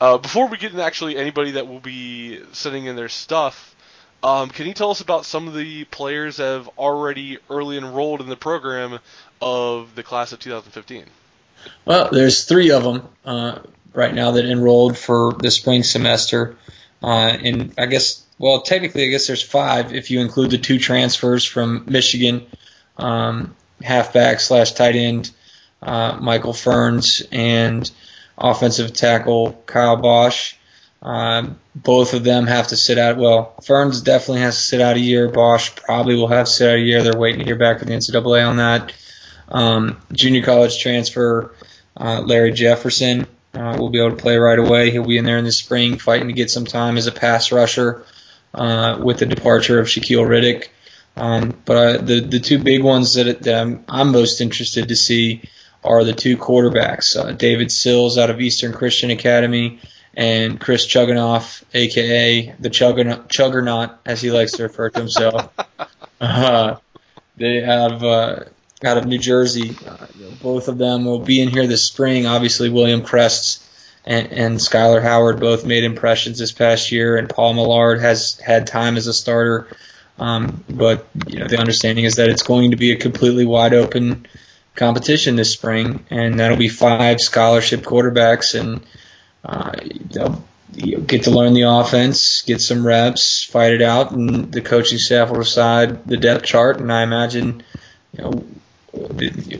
uh, 0.00 0.18
before 0.18 0.48
we 0.48 0.56
get 0.56 0.72
into 0.72 0.82
actually 0.82 1.16
anybody 1.16 1.52
that 1.52 1.66
will 1.66 1.80
be 1.80 2.40
sending 2.52 2.86
in 2.86 2.96
their 2.96 3.08
stuff, 3.08 3.74
um, 4.22 4.48
can 4.50 4.66
you 4.66 4.74
tell 4.74 4.90
us 4.90 5.00
about 5.00 5.24
some 5.24 5.46
of 5.46 5.54
the 5.54 5.84
players 5.84 6.36
that 6.36 6.44
have 6.44 6.68
already 6.78 7.38
early 7.48 7.76
enrolled 7.78 8.20
in 8.20 8.28
the 8.28 8.36
program 8.36 8.98
of 9.40 9.94
the 9.94 10.02
class 10.02 10.32
of 10.32 10.40
2015? 10.40 11.04
Well, 11.84 12.08
there's 12.10 12.44
three 12.44 12.70
of 12.70 12.82
them 12.82 13.08
uh, 13.24 13.60
right 13.92 14.14
now 14.14 14.32
that 14.32 14.44
enrolled 14.44 14.96
for 14.96 15.32
the 15.34 15.50
spring 15.50 15.82
semester, 15.82 16.56
uh, 17.02 17.36
and 17.42 17.74
I 17.78 17.86
guess 17.86 18.24
well 18.38 18.62
technically 18.62 19.04
I 19.04 19.08
guess 19.08 19.26
there's 19.26 19.42
five 19.42 19.92
if 19.92 20.10
you 20.10 20.20
include 20.20 20.50
the 20.50 20.58
two 20.58 20.78
transfers 20.78 21.44
from 21.44 21.84
Michigan, 21.88 22.46
um, 22.96 23.54
halfback 23.82 24.40
slash 24.40 24.72
tight 24.72 24.96
end 24.96 25.30
uh, 25.82 26.18
Michael 26.20 26.52
Ferns 26.52 27.22
and 27.30 27.90
offensive 28.36 28.92
tackle 28.92 29.62
Kyle 29.66 29.96
Bosch. 29.96 30.54
Um, 31.00 31.58
both 31.76 32.14
of 32.14 32.24
them 32.24 32.46
have 32.46 32.68
to 32.68 32.76
sit 32.76 32.98
out. 32.98 33.16
Well, 33.16 33.54
Ferns 33.64 34.00
definitely 34.00 34.40
has 34.40 34.56
to 34.56 34.62
sit 34.62 34.80
out 34.80 34.96
a 34.96 35.00
year. 35.00 35.28
Bosch 35.28 35.74
probably 35.76 36.16
will 36.16 36.26
have 36.28 36.46
to 36.46 36.52
sit 36.52 36.68
out 36.68 36.76
a 36.76 36.80
year. 36.80 37.02
They're 37.02 37.16
waiting 37.16 37.40
to 37.40 37.44
hear 37.44 37.56
back 37.56 37.78
from 37.78 37.88
the 37.88 37.94
NCAA 37.94 38.48
on 38.48 38.56
that. 38.56 38.92
Um, 39.48 40.00
junior 40.12 40.42
college 40.42 40.78
transfer 40.78 41.54
uh, 41.96 42.20
Larry 42.20 42.52
Jefferson 42.52 43.26
uh, 43.54 43.76
will 43.78 43.90
be 43.90 43.98
able 43.98 44.10
to 44.10 44.22
play 44.22 44.36
right 44.36 44.58
away. 44.58 44.90
He'll 44.90 45.06
be 45.06 45.18
in 45.18 45.24
there 45.24 45.38
in 45.38 45.44
the 45.44 45.52
spring 45.52 45.98
fighting 45.98 46.28
to 46.28 46.34
get 46.34 46.50
some 46.50 46.64
time 46.64 46.96
as 46.96 47.06
a 47.06 47.12
pass 47.12 47.50
rusher 47.52 48.04
uh, 48.54 49.00
with 49.02 49.18
the 49.18 49.26
departure 49.26 49.78
of 49.78 49.86
Shaquille 49.86 50.26
Riddick. 50.26 50.68
Um, 51.18 51.54
but 51.64 51.76
uh, 51.76 52.02
the 52.02 52.20
the 52.20 52.40
two 52.40 52.58
big 52.58 52.82
ones 52.82 53.14
that, 53.14 53.42
that 53.42 53.60
I'm, 53.60 53.84
I'm 53.88 54.12
most 54.12 54.40
interested 54.40 54.88
to 54.88 54.96
see 54.96 55.42
are 55.82 56.04
the 56.04 56.12
two 56.12 56.36
quarterbacks, 56.36 57.16
uh, 57.16 57.32
David 57.32 57.70
Sills 57.70 58.18
out 58.18 58.30
of 58.30 58.40
Eastern 58.40 58.72
Christian 58.72 59.10
Academy 59.10 59.80
and 60.14 60.60
Chris 60.60 60.86
Chugunov, 60.86 61.62
aka 61.74 62.54
the 62.58 62.70
Chuggernaut, 62.70 63.28
Chuggernaut 63.28 63.90
as 64.04 64.20
he 64.20 64.30
likes 64.30 64.52
to 64.52 64.64
refer 64.64 64.90
to 64.90 64.98
himself. 64.98 65.52
Uh, 66.20 66.76
they 67.36 67.60
have 67.60 68.02
uh, 68.02 68.40
out 68.82 68.98
of 68.98 69.06
New 69.06 69.18
Jersey. 69.18 69.76
Uh, 69.86 70.06
both 70.42 70.66
of 70.66 70.76
them 70.76 71.04
will 71.04 71.20
be 71.20 71.40
in 71.40 71.48
here 71.48 71.68
this 71.68 71.84
spring. 71.84 72.26
Obviously, 72.26 72.70
William 72.70 73.02
Crests 73.02 73.64
and, 74.04 74.32
and 74.32 74.56
Skylar 74.56 75.00
Howard 75.00 75.38
both 75.38 75.64
made 75.64 75.84
impressions 75.84 76.40
this 76.40 76.50
past 76.50 76.90
year, 76.90 77.16
and 77.16 77.28
Paul 77.28 77.54
Millard 77.54 78.00
has 78.00 78.40
had 78.40 78.66
time 78.66 78.96
as 78.96 79.06
a 79.06 79.12
starter. 79.12 79.68
Um, 80.18 80.64
but 80.68 81.06
you 81.26 81.38
know, 81.38 81.46
the 81.46 81.58
understanding 81.58 82.04
is 82.04 82.16
that 82.16 82.28
it's 82.28 82.42
going 82.42 82.72
to 82.72 82.76
be 82.76 82.92
a 82.92 82.96
completely 82.96 83.46
wide 83.46 83.74
open 83.74 84.26
competition 84.74 85.36
this 85.36 85.52
spring, 85.52 86.04
and 86.10 86.40
that'll 86.40 86.56
be 86.56 86.68
five 86.68 87.20
scholarship 87.20 87.82
quarterbacks, 87.82 88.58
and 88.58 88.84
uh, 89.44 89.72
they'll 90.10 90.44
get 91.06 91.24
to 91.24 91.30
learn 91.30 91.54
the 91.54 91.62
offense, 91.62 92.42
get 92.42 92.60
some 92.60 92.86
reps, 92.86 93.44
fight 93.44 93.72
it 93.72 93.82
out, 93.82 94.12
and 94.12 94.52
the 94.52 94.60
coaching 94.60 94.98
staff 94.98 95.30
will 95.30 95.40
decide 95.40 96.04
the 96.06 96.16
depth 96.16 96.44
chart. 96.44 96.80
And 96.80 96.92
I 96.92 97.02
imagine, 97.02 97.62
you 98.16 98.24
know, 98.24 98.30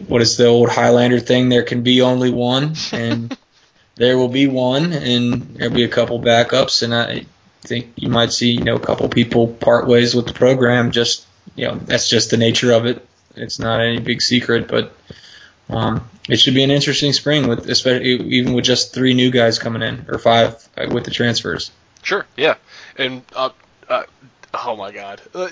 what 0.06 0.22
is 0.22 0.36
the 0.36 0.46
old 0.46 0.68
Highlander 0.68 1.20
thing? 1.20 1.48
There 1.48 1.62
can 1.62 1.82
be 1.82 2.02
only 2.02 2.30
one, 2.30 2.74
and 2.92 3.36
there 3.96 4.18
will 4.18 4.28
be 4.28 4.46
one, 4.46 4.92
and 4.92 5.42
there'll 5.56 5.74
be 5.74 5.84
a 5.84 5.88
couple 5.88 6.20
backups, 6.20 6.82
and 6.82 6.94
I 6.94 7.26
think 7.62 7.92
you 7.96 8.08
might 8.08 8.32
see, 8.32 8.52
you 8.52 8.64
know, 8.64 8.76
a 8.76 8.80
couple 8.80 9.08
people 9.08 9.48
part 9.48 9.86
ways 9.86 10.14
with 10.14 10.26
the 10.26 10.32
program. 10.32 10.90
Just, 10.90 11.26
you 11.56 11.66
know, 11.66 11.76
that's 11.76 12.08
just 12.08 12.30
the 12.30 12.36
nature 12.36 12.72
of 12.72 12.86
it. 12.86 13.06
It's 13.36 13.58
not 13.58 13.80
any 13.80 14.00
big 14.00 14.22
secret, 14.22 14.68
but 14.68 14.92
um, 15.70 16.08
it 16.28 16.38
should 16.38 16.54
be 16.54 16.64
an 16.64 16.70
interesting 16.70 17.12
spring 17.12 17.48
with, 17.48 17.68
especially 17.68 18.14
even 18.36 18.52
with 18.52 18.64
just 18.64 18.94
three 18.94 19.14
new 19.14 19.30
guys 19.30 19.58
coming 19.58 19.82
in 19.82 20.06
or 20.08 20.18
five 20.18 20.68
uh, 20.76 20.86
with 20.90 21.04
the 21.04 21.10
transfers. 21.10 21.70
Sure, 22.02 22.26
yeah. 22.36 22.54
And 22.96 23.22
uh, 23.34 23.50
uh, 23.88 24.04
oh 24.54 24.76
my 24.76 24.92
God, 24.92 25.20
uh, 25.34 25.48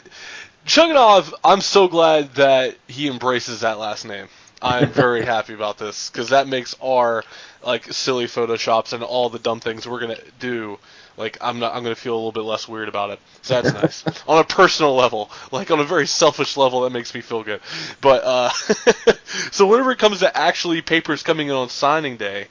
Chugunov, 0.66 1.32
I'm 1.44 1.60
so 1.60 1.86
glad 1.88 2.34
that 2.34 2.76
he 2.88 3.08
embraces 3.08 3.60
that 3.60 3.78
last 3.78 4.04
name. 4.04 4.28
I'm 4.60 4.88
very 4.92 5.24
happy 5.24 5.54
about 5.54 5.78
this 5.78 6.10
because 6.10 6.30
that 6.30 6.48
makes 6.48 6.74
our 6.82 7.24
like 7.64 7.92
silly 7.92 8.26
photoshops 8.26 8.92
and 8.92 9.02
all 9.02 9.28
the 9.28 9.38
dumb 9.38 9.60
things 9.60 9.86
we're 9.86 10.00
gonna 10.00 10.18
do. 10.38 10.78
Like 11.16 11.38
I'm 11.40 11.58
not, 11.58 11.74
I'm 11.74 11.82
gonna 11.82 11.94
feel 11.94 12.14
a 12.14 12.16
little 12.16 12.32
bit 12.32 12.42
less 12.42 12.68
weird 12.68 12.88
about 12.88 13.10
it. 13.10 13.18
So 13.42 13.60
that's 13.60 13.74
nice. 13.74 14.24
on 14.28 14.38
a 14.38 14.44
personal 14.44 14.94
level, 14.94 15.30
like 15.50 15.70
on 15.70 15.80
a 15.80 15.84
very 15.84 16.06
selfish 16.06 16.56
level, 16.56 16.82
that 16.82 16.90
makes 16.90 17.14
me 17.14 17.20
feel 17.20 17.42
good. 17.42 17.60
But 18.00 18.22
uh, 18.24 18.50
so 19.50 19.66
whenever 19.66 19.92
it 19.92 19.98
comes 19.98 20.20
to 20.20 20.36
actually 20.36 20.82
papers 20.82 21.22
coming 21.22 21.48
in 21.48 21.54
on 21.54 21.68
signing 21.68 22.16
day, 22.16 22.48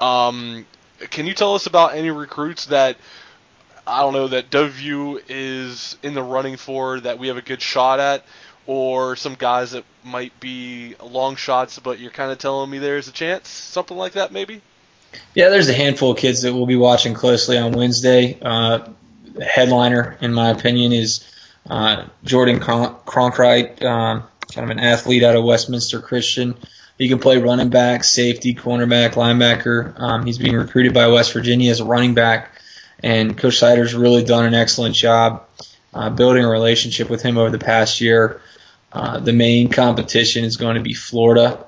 um, 0.00 0.66
can 1.10 1.26
you 1.26 1.34
tell 1.34 1.54
us 1.54 1.66
about 1.66 1.94
any 1.94 2.10
recruits 2.10 2.66
that 2.66 2.96
I 3.86 4.00
don't 4.00 4.12
know 4.12 4.28
that 4.28 4.50
WVU 4.50 5.22
is 5.28 5.96
in 6.02 6.14
the 6.14 6.22
running 6.22 6.56
for 6.56 7.00
that 7.00 7.18
we 7.18 7.28
have 7.28 7.36
a 7.36 7.42
good 7.42 7.60
shot 7.60 8.00
at, 8.00 8.24
or 8.66 9.14
some 9.16 9.34
guys 9.34 9.72
that 9.72 9.84
might 10.02 10.38
be 10.40 10.94
long 11.02 11.36
shots, 11.36 11.78
but 11.78 11.98
you're 11.98 12.10
kind 12.10 12.32
of 12.32 12.38
telling 12.38 12.70
me 12.70 12.78
there's 12.78 13.08
a 13.08 13.12
chance, 13.12 13.48
something 13.48 13.96
like 13.96 14.12
that, 14.12 14.32
maybe. 14.32 14.62
Yeah, 15.34 15.48
there's 15.48 15.68
a 15.68 15.74
handful 15.74 16.12
of 16.12 16.18
kids 16.18 16.42
that 16.42 16.54
we'll 16.54 16.66
be 16.66 16.76
watching 16.76 17.14
closely 17.14 17.58
on 17.58 17.72
Wednesday. 17.72 18.38
Uh, 18.40 18.88
the 19.34 19.44
headliner, 19.44 20.16
in 20.20 20.32
my 20.32 20.50
opinion, 20.50 20.92
is 20.92 21.28
uh, 21.68 22.06
Jordan 22.24 22.60
Cron- 22.60 22.96
um, 22.96 24.24
kind 24.52 24.64
of 24.64 24.70
an 24.70 24.78
athlete 24.78 25.22
out 25.22 25.36
of 25.36 25.44
Westminster 25.44 26.00
Christian. 26.00 26.54
He 26.98 27.08
can 27.08 27.18
play 27.18 27.38
running 27.38 27.70
back, 27.70 28.04
safety, 28.04 28.54
cornerback, 28.54 29.14
linebacker. 29.14 29.98
Um, 29.98 30.24
he's 30.24 30.38
being 30.38 30.54
recruited 30.54 30.94
by 30.94 31.08
West 31.08 31.32
Virginia 31.32 31.70
as 31.70 31.80
a 31.80 31.84
running 31.84 32.14
back, 32.14 32.52
and 33.02 33.36
Coach 33.36 33.58
Seider's 33.58 33.94
really 33.94 34.22
done 34.22 34.44
an 34.44 34.54
excellent 34.54 34.94
job 34.94 35.44
uh, 35.92 36.10
building 36.10 36.44
a 36.44 36.48
relationship 36.48 37.10
with 37.10 37.22
him 37.22 37.36
over 37.36 37.50
the 37.50 37.58
past 37.58 38.00
year. 38.00 38.40
Uh, 38.92 39.18
the 39.18 39.32
main 39.32 39.70
competition 39.70 40.44
is 40.44 40.56
going 40.56 40.76
to 40.76 40.80
be 40.82 40.94
Florida, 40.94 41.58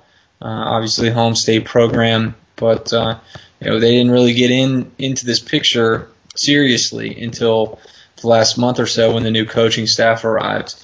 uh, 0.40 0.44
obviously 0.44 1.10
home 1.10 1.34
state 1.34 1.64
program, 1.64 2.36
but 2.56 2.92
uh, 2.92 3.18
you 3.60 3.70
know 3.70 3.78
they 3.78 3.92
didn't 3.92 4.12
really 4.12 4.34
get 4.34 4.50
in 4.50 4.90
into 4.98 5.26
this 5.26 5.40
picture 5.40 6.08
seriously 6.34 7.22
until 7.22 7.78
the 8.20 8.28
last 8.28 8.58
month 8.58 8.80
or 8.80 8.86
so 8.86 9.14
when 9.14 9.22
the 9.22 9.30
new 9.30 9.46
coaching 9.46 9.86
staff 9.86 10.24
arrived. 10.24 10.74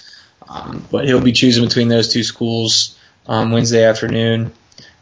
Um, 0.49 0.85
but 0.91 1.07
he'll 1.07 1.21
be 1.21 1.33
choosing 1.33 1.65
between 1.65 1.89
those 1.89 2.13
two 2.13 2.23
schools 2.23 2.99
um, 3.27 3.53
Wednesday 3.53 3.85
afternoon. 3.85 4.53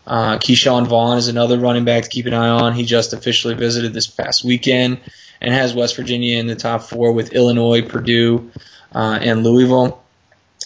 Uh, 0.06 0.38
Ke'Shawn 0.38 0.86
Vaughn 0.86 1.18
is 1.18 1.28
another 1.28 1.58
running 1.58 1.84
back 1.84 2.04
to 2.04 2.08
keep 2.08 2.26
an 2.26 2.34
eye 2.34 2.48
on. 2.48 2.74
He 2.74 2.84
just 2.84 3.12
officially 3.12 3.54
visited 3.54 3.92
this 3.92 4.06
past 4.06 4.44
weekend 4.44 5.00
and 5.40 5.52
has 5.52 5.74
West 5.74 5.96
Virginia 5.96 6.38
in 6.38 6.46
the 6.46 6.56
top 6.56 6.82
four 6.82 7.12
with 7.12 7.32
Illinois, 7.32 7.82
Purdue, 7.82 8.50
uh, 8.94 9.18
and 9.20 9.42
Louisville. 9.42 10.02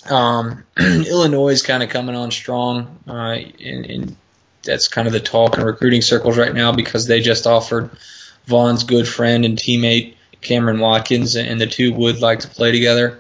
Um, 0.09 0.64
Illinois 0.78 1.50
is 1.50 1.62
kind 1.62 1.82
of 1.82 1.90
coming 1.90 2.14
on 2.14 2.30
strong, 2.30 2.98
uh, 3.07 3.36
and, 3.62 3.86
and 3.86 4.16
that's 4.64 4.88
kind 4.88 5.06
of 5.06 5.12
the 5.12 5.20
talk 5.20 5.56
in 5.56 5.64
recruiting 5.64 6.02
circles 6.02 6.38
right 6.38 6.54
now 6.54 6.72
because 6.72 7.06
they 7.06 7.20
just 7.20 7.46
offered 7.46 7.90
Vaughn's 8.46 8.84
good 8.84 9.08
friend 9.08 9.44
and 9.44 9.56
teammate 9.56 10.14
Cameron 10.40 10.78
Watkins, 10.78 11.36
and 11.36 11.60
the 11.60 11.66
two 11.66 11.92
would 11.92 12.20
like 12.20 12.40
to 12.40 12.48
play 12.48 12.72
together. 12.72 13.18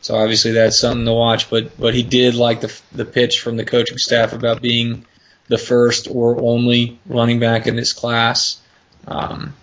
So 0.00 0.16
obviously 0.16 0.52
that's 0.52 0.78
something 0.78 1.04
to 1.04 1.12
watch. 1.12 1.48
But 1.50 1.78
but 1.78 1.94
he 1.94 2.02
did 2.02 2.34
like 2.34 2.60
the 2.60 2.80
the 2.92 3.04
pitch 3.04 3.40
from 3.40 3.56
the 3.56 3.64
coaching 3.64 3.98
staff 3.98 4.32
about 4.32 4.60
being 4.60 5.06
the 5.48 5.58
first 5.58 6.08
or 6.10 6.40
only 6.40 6.98
running 7.06 7.38
back 7.38 7.66
in 7.66 7.76
this 7.76 7.92
class. 7.92 8.60
Um, 9.06 9.54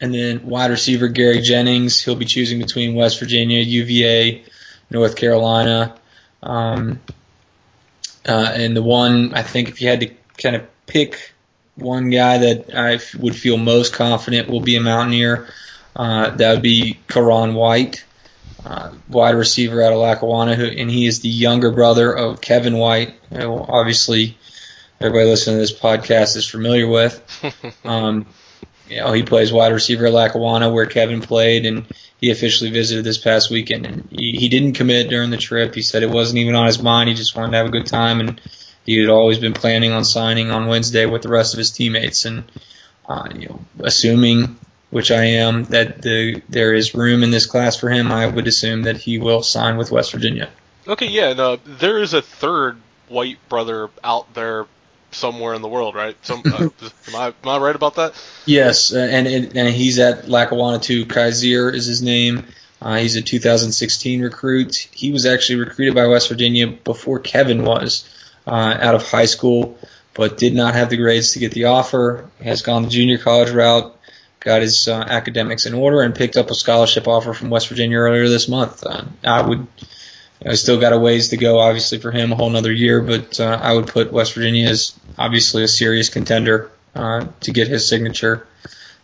and 0.00 0.14
then 0.14 0.46
wide 0.46 0.70
receiver 0.70 1.08
Gary 1.08 1.40
Jennings, 1.40 2.02
he'll 2.02 2.14
be 2.14 2.24
choosing 2.24 2.58
between 2.58 2.94
West 2.94 3.18
Virginia, 3.18 3.60
UVA, 3.60 4.44
North 4.90 5.16
Carolina. 5.16 5.96
Um, 6.42 7.00
uh, 8.26 8.52
and 8.54 8.76
the 8.76 8.82
one, 8.82 9.34
I 9.34 9.42
think 9.42 9.68
if 9.68 9.80
you 9.80 9.88
had 9.88 10.00
to 10.00 10.10
kind 10.38 10.56
of 10.56 10.62
pick 10.86 11.32
one 11.76 12.10
guy 12.10 12.38
that 12.38 12.74
I 12.74 12.94
f- 12.94 13.14
would 13.14 13.36
feel 13.36 13.56
most 13.56 13.92
confident 13.92 14.48
will 14.48 14.60
be 14.60 14.76
a 14.76 14.80
Mountaineer, 14.80 15.48
uh, 15.94 16.30
that 16.30 16.52
would 16.52 16.62
be 16.62 16.98
Ka'Raun 17.08 17.54
White, 17.54 18.04
uh, 18.64 18.92
wide 19.08 19.36
receiver 19.36 19.82
out 19.82 19.92
of 19.92 19.98
Lackawanna, 19.98 20.54
who, 20.54 20.64
and 20.64 20.90
he 20.90 21.06
is 21.06 21.20
the 21.20 21.28
younger 21.28 21.70
brother 21.70 22.12
of 22.12 22.40
Kevin 22.40 22.76
White, 22.76 23.14
who 23.32 23.54
obviously 23.58 24.36
everybody 25.00 25.28
listening 25.28 25.56
to 25.56 25.60
this 25.60 25.78
podcast 25.78 26.36
is 26.36 26.48
familiar 26.48 26.88
with. 26.88 27.22
Um, 27.84 28.26
you 28.88 28.96
know, 28.96 29.12
he 29.12 29.22
plays 29.22 29.52
wide 29.52 29.72
receiver 29.72 30.06
at 30.06 30.12
Lackawanna 30.12 30.70
where 30.70 30.86
Kevin 30.86 31.20
played, 31.20 31.66
and 31.66 31.86
he 32.20 32.30
officially 32.30 32.70
visited 32.70 33.04
this 33.04 33.18
past 33.18 33.50
weekend, 33.50 33.86
and 33.86 34.08
he, 34.10 34.32
he 34.32 34.48
didn't 34.48 34.72
commit 34.72 35.10
during 35.10 35.30
the 35.30 35.36
trip. 35.36 35.74
He 35.74 35.82
said 35.82 36.02
it 36.02 36.10
wasn't 36.10 36.38
even 36.38 36.54
on 36.54 36.66
his 36.66 36.82
mind. 36.82 37.08
He 37.08 37.14
just 37.14 37.36
wanted 37.36 37.52
to 37.52 37.56
have 37.58 37.66
a 37.66 37.70
good 37.70 37.86
time, 37.86 38.20
and 38.20 38.40
he 38.88 38.98
had 38.98 39.10
always 39.10 39.38
been 39.38 39.52
planning 39.52 39.92
on 39.92 40.02
signing 40.02 40.50
on 40.50 40.66
Wednesday 40.66 41.04
with 41.04 41.20
the 41.20 41.28
rest 41.28 41.52
of 41.52 41.58
his 41.58 41.70
teammates. 41.70 42.24
And 42.24 42.50
uh, 43.06 43.28
you 43.34 43.46
know, 43.46 43.60
assuming, 43.80 44.58
which 44.88 45.10
I 45.10 45.24
am, 45.24 45.64
that 45.64 46.00
the 46.00 46.40
there 46.48 46.72
is 46.72 46.94
room 46.94 47.22
in 47.22 47.30
this 47.30 47.44
class 47.44 47.76
for 47.76 47.90
him, 47.90 48.10
I 48.10 48.26
would 48.26 48.46
assume 48.46 48.84
that 48.84 48.96
he 48.96 49.18
will 49.18 49.42
sign 49.42 49.76
with 49.76 49.90
West 49.90 50.10
Virginia. 50.12 50.48
Okay, 50.86 51.06
yeah, 51.06 51.28
and 51.28 51.38
uh, 51.38 51.58
there 51.66 51.98
is 51.98 52.14
a 52.14 52.22
third 52.22 52.78
white 53.08 53.36
brother 53.50 53.90
out 54.02 54.32
there 54.32 54.64
somewhere 55.10 55.52
in 55.52 55.60
the 55.60 55.68
world, 55.68 55.94
right? 55.94 56.16
Some, 56.24 56.42
uh, 56.46 56.68
am, 57.08 57.14
I, 57.14 57.26
am 57.26 57.34
I 57.44 57.58
right 57.58 57.76
about 57.76 57.96
that? 57.96 58.14
Yes, 58.46 58.94
uh, 58.94 59.00
and 59.00 59.26
and, 59.26 59.54
and 59.54 59.68
he's 59.68 59.98
at 59.98 60.30
Lackawanna 60.30 60.78
too. 60.78 61.04
Kyzir 61.04 61.74
is 61.74 61.84
his 61.84 62.00
name. 62.00 62.46
Uh, 62.80 62.96
he's 62.96 63.16
a 63.16 63.22
2016 63.22 64.22
recruit. 64.22 64.88
He 64.92 65.12
was 65.12 65.26
actually 65.26 65.58
recruited 65.58 65.94
by 65.94 66.06
West 66.06 66.30
Virginia 66.30 66.68
before 66.68 67.18
Kevin 67.18 67.64
was 67.64 68.08
uh, 68.48 68.78
out 68.80 68.94
of 68.94 69.08
high 69.08 69.26
school, 69.26 69.78
but 70.14 70.38
did 70.38 70.54
not 70.54 70.74
have 70.74 70.90
the 70.90 70.96
grades 70.96 71.32
to 71.32 71.38
get 71.38 71.52
the 71.52 71.66
offer. 71.66 72.28
Has 72.42 72.62
gone 72.62 72.82
the 72.82 72.88
junior 72.88 73.18
college 73.18 73.50
route, 73.50 73.96
got 74.40 74.62
his 74.62 74.88
uh, 74.88 74.94
academics 74.94 75.66
in 75.66 75.74
order, 75.74 76.02
and 76.02 76.14
picked 76.14 76.36
up 76.36 76.50
a 76.50 76.54
scholarship 76.54 77.06
offer 77.06 77.34
from 77.34 77.50
West 77.50 77.68
Virginia 77.68 77.98
earlier 77.98 78.28
this 78.28 78.48
month. 78.48 78.84
Uh, 78.84 79.04
I 79.22 79.42
would 79.42 79.66
I 80.44 80.54
still 80.54 80.80
got 80.80 80.92
a 80.92 80.98
ways 80.98 81.28
to 81.28 81.36
go, 81.36 81.58
obviously, 81.58 81.98
for 81.98 82.12
him, 82.12 82.32
a 82.32 82.36
whole 82.36 82.48
another 82.48 82.72
year, 82.72 83.00
but 83.00 83.40
uh, 83.40 83.58
I 83.60 83.74
would 83.74 83.88
put 83.88 84.12
West 84.12 84.34
Virginia 84.34 84.68
as 84.68 84.98
obviously 85.18 85.64
a 85.64 85.68
serious 85.68 86.10
contender 86.10 86.70
uh, 86.94 87.26
to 87.40 87.52
get 87.52 87.68
his 87.68 87.88
signature 87.88 88.46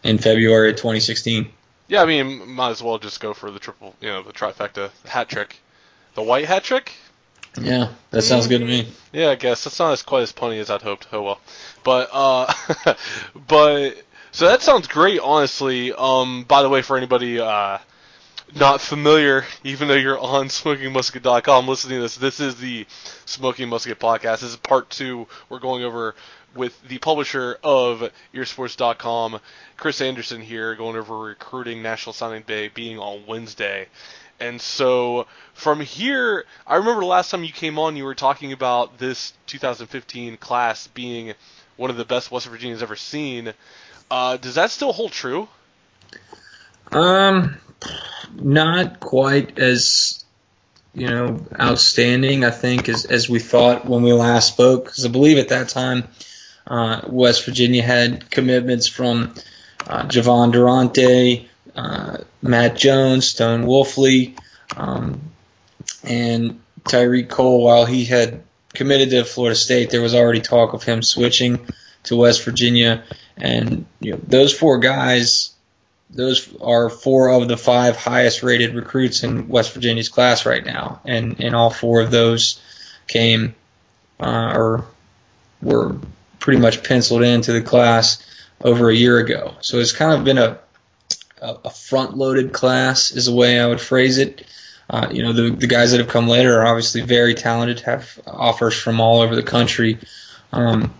in 0.04 0.18
February 0.18 0.70
of 0.70 0.76
2016. 0.76 1.48
Yeah, 1.88 2.02
I 2.02 2.06
mean, 2.06 2.48
might 2.48 2.70
as 2.70 2.82
well 2.82 2.98
just 2.98 3.20
go 3.20 3.34
for 3.34 3.50
the 3.50 3.58
triple, 3.58 3.94
you 4.00 4.08
know, 4.08 4.22
the 4.22 4.32
trifecta 4.32 4.90
hat 5.06 5.28
trick. 5.28 5.56
The 6.14 6.22
white 6.22 6.44
hat 6.44 6.62
trick? 6.62 6.92
Yeah, 7.60 7.88
that 8.10 8.22
sounds 8.22 8.46
good 8.46 8.60
to 8.60 8.64
me. 8.64 8.88
Yeah, 9.12 9.30
I 9.30 9.34
guess 9.36 9.64
that's 9.64 9.78
not 9.78 9.92
as 9.92 10.02
quite 10.02 10.22
as 10.22 10.32
punny 10.32 10.58
as 10.60 10.70
I'd 10.70 10.82
hoped. 10.82 11.06
Oh 11.12 11.22
well, 11.22 11.40
but 11.84 12.10
uh, 12.12 12.52
but 13.48 13.94
so 14.32 14.48
that 14.48 14.62
sounds 14.62 14.88
great, 14.88 15.20
honestly. 15.20 15.92
Um, 15.92 16.44
by 16.44 16.62
the 16.62 16.68
way, 16.68 16.82
for 16.82 16.96
anybody 16.96 17.40
uh 17.40 17.78
not 18.54 18.80
familiar, 18.80 19.44
even 19.64 19.88
though 19.88 19.94
you're 19.94 20.18
on 20.18 20.46
SmokingMusket.com 20.46 21.66
listening 21.66 21.98
to 21.98 22.02
this, 22.02 22.16
this 22.16 22.40
is 22.40 22.56
the 22.56 22.86
Smoking 23.26 23.68
Musket 23.68 23.98
podcast. 23.98 24.40
This 24.40 24.50
is 24.50 24.56
part 24.56 24.90
two. 24.90 25.26
We're 25.48 25.58
going 25.58 25.82
over 25.82 26.14
with 26.54 26.80
the 26.88 26.98
publisher 26.98 27.58
of 27.64 28.10
EerSports.com, 28.32 29.40
Chris 29.76 30.00
Anderson 30.00 30.40
here, 30.40 30.74
going 30.76 30.96
over 30.96 31.18
recruiting 31.18 31.82
National 31.82 32.12
Signing 32.12 32.42
Day 32.42 32.68
being 32.68 32.98
on 32.98 33.26
Wednesday. 33.26 33.88
And 34.44 34.60
so 34.60 35.26
from 35.54 35.80
here, 35.80 36.44
I 36.66 36.76
remember 36.76 37.02
last 37.04 37.30
time 37.30 37.44
you 37.44 37.52
came 37.52 37.78
on, 37.78 37.96
you 37.96 38.04
were 38.04 38.14
talking 38.14 38.52
about 38.52 38.98
this 38.98 39.32
2015 39.46 40.36
class 40.36 40.86
being 40.88 41.32
one 41.76 41.88
of 41.88 41.96
the 41.96 42.04
best 42.04 42.30
West 42.30 42.46
Virginia's 42.46 42.82
ever 42.82 42.94
seen. 42.94 43.54
Uh, 44.10 44.36
does 44.36 44.56
that 44.56 44.70
still 44.70 44.92
hold 44.92 45.12
true? 45.12 45.48
Um, 46.92 47.56
not 48.34 49.00
quite 49.00 49.58
as 49.58 50.22
you 50.92 51.08
know 51.08 51.44
outstanding, 51.58 52.44
I 52.44 52.50
think, 52.50 52.90
as 52.90 53.06
as 53.06 53.28
we 53.28 53.38
thought 53.38 53.86
when 53.86 54.02
we 54.02 54.12
last 54.12 54.48
spoke. 54.48 54.84
Because 54.84 55.06
I 55.06 55.08
believe 55.08 55.38
at 55.38 55.48
that 55.48 55.70
time, 55.70 56.04
uh, 56.66 57.00
West 57.08 57.46
Virginia 57.46 57.82
had 57.82 58.30
commitments 58.30 58.86
from 58.86 59.34
uh, 59.86 60.04
Jovon 60.04 60.52
Durante, 60.52 61.48
uh, 61.74 62.18
Matt 62.42 62.76
Jones, 62.76 63.26
Stone 63.26 63.64
Wolfley, 63.64 64.38
um, 64.76 65.20
and 66.02 66.60
Tyreek 66.84 67.28
Cole. 67.28 67.62
While 67.64 67.86
he 67.86 68.04
had 68.04 68.42
committed 68.74 69.10
to 69.10 69.24
Florida 69.24 69.56
State, 69.56 69.90
there 69.90 70.02
was 70.02 70.14
already 70.14 70.40
talk 70.40 70.72
of 70.72 70.82
him 70.82 71.02
switching 71.02 71.66
to 72.04 72.16
West 72.16 72.44
Virginia, 72.44 73.04
and 73.36 73.86
you 74.00 74.12
know 74.12 74.20
those 74.26 74.56
four 74.56 74.78
guys 74.78 75.54
those 76.14 76.54
are 76.60 76.88
four 76.88 77.30
of 77.30 77.48
the 77.48 77.56
five 77.56 77.96
highest 77.96 78.42
rated 78.42 78.74
recruits 78.74 79.24
in 79.24 79.48
West 79.48 79.74
Virginia's 79.74 80.08
class 80.08 80.46
right 80.46 80.64
now, 80.64 81.00
and 81.04 81.40
and 81.40 81.54
all 81.54 81.70
four 81.70 82.00
of 82.00 82.10
those 82.10 82.60
came 83.08 83.54
uh, 84.20 84.52
or 84.54 84.84
were 85.60 85.96
pretty 86.38 86.60
much 86.60 86.84
penciled 86.84 87.22
into 87.22 87.52
the 87.52 87.62
class 87.62 88.24
over 88.62 88.88
a 88.88 88.94
year 88.94 89.18
ago. 89.18 89.54
So 89.60 89.78
it's 89.78 89.92
kind 89.92 90.12
of 90.12 90.24
been 90.24 90.38
a 90.38 90.58
a 91.64 91.70
front 91.70 92.16
loaded 92.16 92.52
class 92.52 93.10
is 93.10 93.26
the 93.26 93.34
way 93.34 93.60
I 93.60 93.66
would 93.66 93.80
phrase 93.80 94.18
it. 94.18 94.46
Uh, 94.88 95.08
you 95.10 95.22
know, 95.22 95.32
the, 95.32 95.50
the 95.50 95.66
guys 95.66 95.92
that 95.92 96.00
have 96.00 96.08
come 96.08 96.28
later 96.28 96.60
are 96.60 96.66
obviously 96.66 97.00
very 97.00 97.34
talented, 97.34 97.80
have 97.80 98.20
offers 98.26 98.74
from 98.74 99.00
all 99.00 99.20
over 99.20 99.34
the 99.34 99.42
country. 99.42 99.98
Um, 100.52 100.92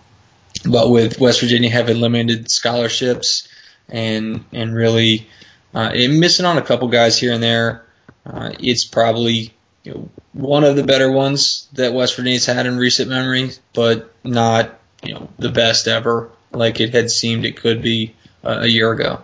but 0.65 0.91
with 0.91 1.21
West 1.21 1.41
Virginia 1.41 1.71
having 1.71 2.01
limited 2.01 2.51
scholarships, 2.51 3.49
and 3.89 4.45
and 4.53 4.75
really 4.75 5.29
uh, 5.75 5.91
and 5.95 6.21
missing 6.21 6.47
on 6.47 6.59
a 6.59 6.63
couple 6.63 6.89
guys 6.89 7.19
here 7.19 7.33
and 7.33 7.43
there. 7.43 7.85
Uh, 8.27 8.53
it's 8.59 8.85
probably 8.85 9.53
you 9.83 9.93
know, 9.93 10.09
one 10.33 10.65
of 10.65 10.77
the 10.77 10.83
better 10.83 11.11
ones 11.11 11.69
that 11.75 11.93
West 11.93 12.17
Virginia's 12.17 12.47
had 12.47 12.67
in 12.67 12.79
recent 12.79 13.11
memory, 13.11 13.51
but 13.75 14.15
not 14.25 14.79
you 15.03 15.15
know 15.15 15.29
the 15.39 15.51
best 15.51 15.89
ever 15.89 16.31
like 16.53 16.81
it 16.81 16.95
had 16.95 17.11
seemed 17.11 17.45
it 17.45 17.57
could 17.57 17.83
be 17.83 18.15
uh, 18.43 18.61
a 18.63 18.67
year 18.67 18.91
ago. 18.93 19.23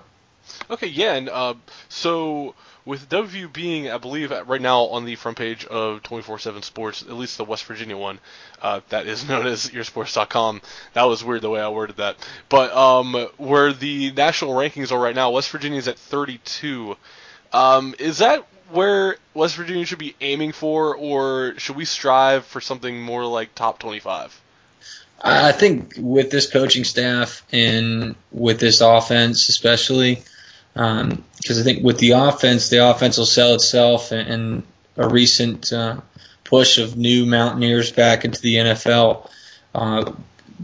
Okay, 0.71 0.87
yeah, 0.87 1.15
and 1.15 1.29
uh, 1.29 1.55
so 1.89 2.55
with 2.85 3.09
W 3.09 3.49
being, 3.49 3.91
I 3.91 3.99
believe, 3.99 4.31
right 4.31 4.61
now 4.61 4.83
on 4.85 5.05
the 5.05 5.17
front 5.17 5.37
page 5.37 5.65
of 5.65 6.03
24/7 6.03 6.63
Sports, 6.63 7.03
at 7.03 7.13
least 7.13 7.39
the 7.39 7.45
West 7.45 7.65
Virginia 7.65 7.97
one, 7.97 8.21
uh, 8.63 8.81
that 8.91 9.07
is 9.07 9.29
known 9.29 9.47
as 9.47 9.69
EerSports.com. 9.69 10.63
That 10.95 11.05
was 11.05 11.25
weird 11.25 11.43
the 11.43 11.51
way 11.51 11.61
I 11.61 11.69
worded 11.69 11.97
that. 11.97 12.17
But 12.49 12.73
um, 12.73 13.15
where 13.37 13.73
the 13.73 14.13
national 14.13 14.55
rankings 14.55 14.93
are 14.93 14.99
right 14.99 15.15
now, 15.15 15.31
West 15.33 15.51
Virginia 15.51 15.79
is 15.79 15.89
at 15.89 15.99
32. 15.99 16.97
Um, 17.53 17.95
is 17.99 18.19
that 18.19 18.47
where 18.71 19.17
West 19.35 19.57
Virginia 19.57 19.85
should 19.85 19.99
be 19.99 20.15
aiming 20.21 20.53
for, 20.53 20.97
or 20.97 21.55
should 21.59 21.75
we 21.75 21.85
strive 21.85 22.45
for 22.47 22.61
something 22.61 23.03
more 23.03 23.27
like 23.27 23.55
top 23.57 23.81
25? 23.81 24.41
I 25.23 25.53
think 25.53 25.95
with 25.99 26.31
this 26.31 26.51
coaching 26.51 26.85
staff 26.85 27.45
and 27.53 28.15
with 28.33 28.59
this 28.59 28.81
offense, 28.81 29.49
especially, 29.49 30.23
because 30.75 31.03
um, 31.03 31.25
I 31.49 31.63
think 31.63 31.85
with 31.85 31.99
the 31.99 32.13
offense, 32.13 32.69
the 32.69 32.89
offense 32.89 33.19
will 33.19 33.27
sell 33.27 33.55
itself, 33.55 34.13
and, 34.13 34.29
and 34.29 34.63
a 34.97 35.09
recent 35.09 35.73
uh, 35.73 36.01
push 36.45 36.79
of 36.79 36.97
new 36.97 37.27
Mountaineers 37.27 37.93
back 37.93 38.25
into 38.25 38.41
the 38.41 38.57
NFL, 38.57 39.29
uh, 39.75 40.13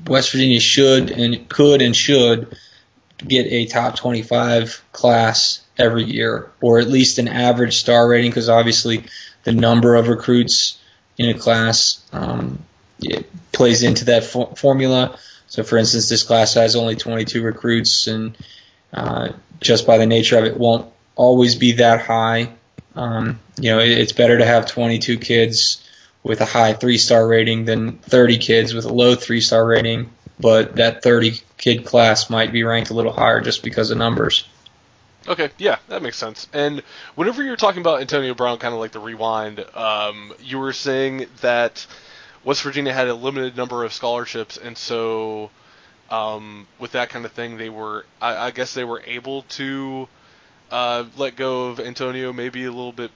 West 0.07 0.33
Virginia 0.33 0.61
should 0.61 1.11
and 1.11 1.49
could 1.49 1.81
and 1.81 1.97
should 1.97 2.57
get 3.19 3.47
a 3.47 3.67
top 3.67 3.97
25 3.97 4.83
class 4.93 5.61
every 5.79 6.05
year, 6.05 6.51
or 6.61 6.79
at 6.79 6.89
least 6.89 7.19
an 7.19 7.29
average 7.29 7.77
star 7.77 8.09
rating, 8.09 8.31
because 8.31 8.49
obviously 8.49 9.05
the 9.45 9.53
number 9.53 9.95
of 9.95 10.09
recruits 10.09 10.79
in 11.19 11.29
a 11.31 11.35
class 11.35 12.05
um, 12.13 12.59
plays 13.53 13.83
into 13.83 14.07
that 14.07 14.25
fo- 14.25 14.55
formula. 14.55 15.19
So, 15.49 15.63
for 15.63 15.79
instance, 15.79 16.09
this 16.09 16.23
class 16.23 16.55
has 16.55 16.77
only 16.77 16.97
22 16.97 17.43
recruits, 17.43 18.07
and 18.07 18.37
uh, 18.93 19.29
just 19.61 19.87
by 19.87 19.99
the 19.99 20.07
nature 20.07 20.39
of 20.39 20.45
it, 20.45 20.57
won't 20.57 20.91
always 21.15 21.55
be 21.55 21.73
that 21.73 22.03
high. 22.03 22.51
Um, 22.95 23.41
you 23.61 23.71
know, 23.71 23.81
it, 23.81 23.91
it's 23.91 24.13
better 24.13 24.39
to 24.39 24.45
have 24.45 24.67
22 24.67 25.19
kids 25.19 25.83
with 26.23 26.41
a 26.41 26.45
high 26.45 26.73
three 26.73 26.99
star 26.99 27.27
rating 27.27 27.65
than 27.65 27.99
30 27.99 28.39
kids 28.39 28.75
with 28.75 28.85
a 28.85 28.93
low 28.93 29.15
three 29.15 29.41
star 29.41 29.65
rating, 29.65 30.11
but 30.41 30.77
that 30.77 31.03
30 31.03 31.41
kid 31.57 31.85
class 31.85 32.31
might 32.31 32.53
be 32.53 32.65
ranked 32.65 32.91
a 32.91 32.95
little 32.95 33.13
higher 33.13 33.41
just 33.41 33.63
because 33.63 33.91
of 33.91 33.99
numbers. 33.99 34.47
Okay, 35.29 35.51
yeah, 35.59 35.79
that 35.89 36.03
makes 36.03 36.17
sense. 36.17 36.47
And 36.53 36.83
whenever 37.17 37.43
you 37.43 37.51
were 37.51 37.57
talking 37.57 37.81
about 37.81 38.01
Antonio 38.01 38.35
Brown, 38.35 38.59
kind 38.59 38.73
of 38.73 38.81
like 38.81 38.93
the 38.93 39.01
rewind, 39.01 39.65
um, 39.75 40.33
you 40.41 40.59
were 40.59 40.73
saying 40.73 41.27
that 41.41 41.85
West 42.45 42.63
Virginia 42.63 42.93
had 42.93 43.09
a 43.09 43.15
limited 43.15 43.57
number 43.57 43.85
of 43.85 43.93
scholarships, 43.93 44.57
and 44.57 44.79
so 44.79 45.51
um, 46.11 46.67
with 46.79 46.93
that 46.93 47.11
kind 47.11 47.25
of 47.25 47.33
thing, 47.33 47.57
they 47.57 47.71
were, 47.71 48.05
I, 48.21 48.47
I 48.47 48.51
guess, 48.51 48.75
they 48.75 48.85
were 48.85 49.03
able 49.07 49.43
to 49.43 50.09
uh, 50.71 51.05
let 51.17 51.37
go 51.37 51.67
of 51.67 51.81
Antonio 51.81 52.33
maybe 52.33 52.65
a 52.65 52.71
little 52.71 52.93
bit. 52.93 53.11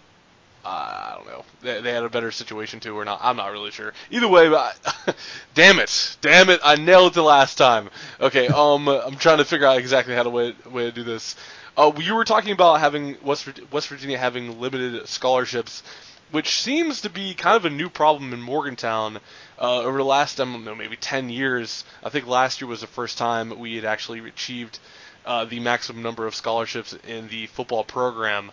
Uh, 0.64 0.68
I 0.68 1.14
don't 1.16 1.26
know. 1.26 1.45
They, 1.62 1.80
they, 1.80 1.93
had 1.93 2.05
a 2.05 2.11
better 2.11 2.30
situation 2.30 2.80
too, 2.80 2.99
or 2.99 3.05
not. 3.05 3.20
I'm 3.22 3.36
not 3.36 3.51
really 3.51 3.70
sure. 3.70 3.95
Either 4.11 4.28
way, 4.28 4.49
I, 4.49 4.72
damn 5.55 5.78
it, 5.78 6.16
damn 6.20 6.51
it, 6.51 6.61
I 6.62 6.76
nailed 6.76 7.14
the 7.14 7.22
last 7.22 7.57
time. 7.57 7.88
Okay, 8.20 8.49
um, 8.49 8.86
I'm 8.86 9.16
trying 9.16 9.38
to 9.38 9.45
figure 9.45 9.66
out 9.66 9.78
exactly 9.78 10.14
how 10.14 10.22
to 10.22 10.30
way, 10.30 10.55
way 10.70 10.84
to 10.84 10.93
do 10.93 11.03
this. 11.03 11.36
Uh, 11.78 11.93
you 11.99 12.14
were 12.14 12.24
talking 12.24 12.53
about 12.53 12.80
having 12.80 13.16
West 13.22 13.49
West 13.72 13.88
Virginia 13.88 14.18
having 14.18 14.61
limited 14.61 15.09
scholarships, 15.09 15.82
which 16.30 16.61
seems 16.61 17.01
to 17.03 17.11
be 17.11 17.32
kind 17.32 17.57
of 17.57 17.64
a 17.64 17.70
new 17.70 17.88
problem 17.88 18.34
in 18.34 18.41
Morgantown 18.41 19.18
uh, 19.61 19.83
over 19.83 19.99
the 19.99 20.05
last, 20.05 20.41
I 20.41 20.45
don't 20.45 20.65
know, 20.65 20.75
maybe 20.75 20.97
10 20.97 21.29
years. 21.29 21.85
I 22.03 22.09
think 22.09 22.27
last 22.27 22.61
year 22.61 22.69
was 22.69 22.81
the 22.81 22.87
first 22.87 23.19
time 23.19 23.59
we 23.59 23.77
had 23.77 23.85
actually 23.85 24.21
achieved 24.21 24.79
uh, 25.27 25.45
the 25.45 25.61
maximum 25.61 26.03
number 26.03 26.27
of 26.27 26.35
scholarships 26.35 26.97
in 27.07 27.29
the 27.29 27.47
football 27.47 27.85
program. 27.85 28.53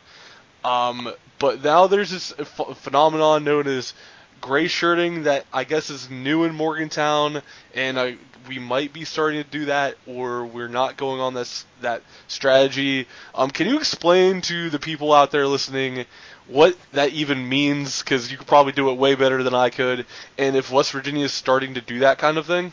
Um, 0.63 1.13
but 1.39 1.63
now 1.63 1.87
there's 1.87 2.11
this 2.11 2.33
ph- 2.33 2.77
phenomenon 2.77 3.43
known 3.45 3.67
as 3.67 3.93
gray 4.41 4.67
shirting 4.67 5.23
that 5.23 5.45
I 5.53 5.63
guess 5.63 5.89
is 5.89 6.09
new 6.09 6.43
in 6.43 6.53
Morgantown, 6.53 7.41
and 7.73 7.99
I, 7.99 8.17
we 8.47 8.59
might 8.59 8.91
be 8.91 9.05
starting 9.05 9.43
to 9.43 9.49
do 9.49 9.65
that, 9.65 9.95
or 10.05 10.45
we're 10.45 10.67
not 10.67 10.97
going 10.97 11.21
on 11.21 11.33
this 11.33 11.65
that 11.81 12.01
strategy. 12.27 13.07
Um, 13.33 13.49
can 13.49 13.67
you 13.67 13.77
explain 13.77 14.41
to 14.43 14.69
the 14.69 14.79
people 14.79 15.13
out 15.13 15.31
there 15.31 15.47
listening 15.47 16.05
what 16.47 16.77
that 16.93 17.11
even 17.11 17.47
means? 17.47 18.01
Because 18.01 18.31
you 18.31 18.37
could 18.37 18.47
probably 18.47 18.71
do 18.71 18.89
it 18.89 18.97
way 18.97 19.15
better 19.15 19.43
than 19.43 19.53
I 19.53 19.69
could, 19.69 20.05
and 20.37 20.55
if 20.55 20.71
West 20.71 20.91
Virginia 20.91 21.25
is 21.25 21.33
starting 21.33 21.75
to 21.75 21.81
do 21.81 21.99
that 21.99 22.17
kind 22.17 22.37
of 22.37 22.45
thing. 22.45 22.71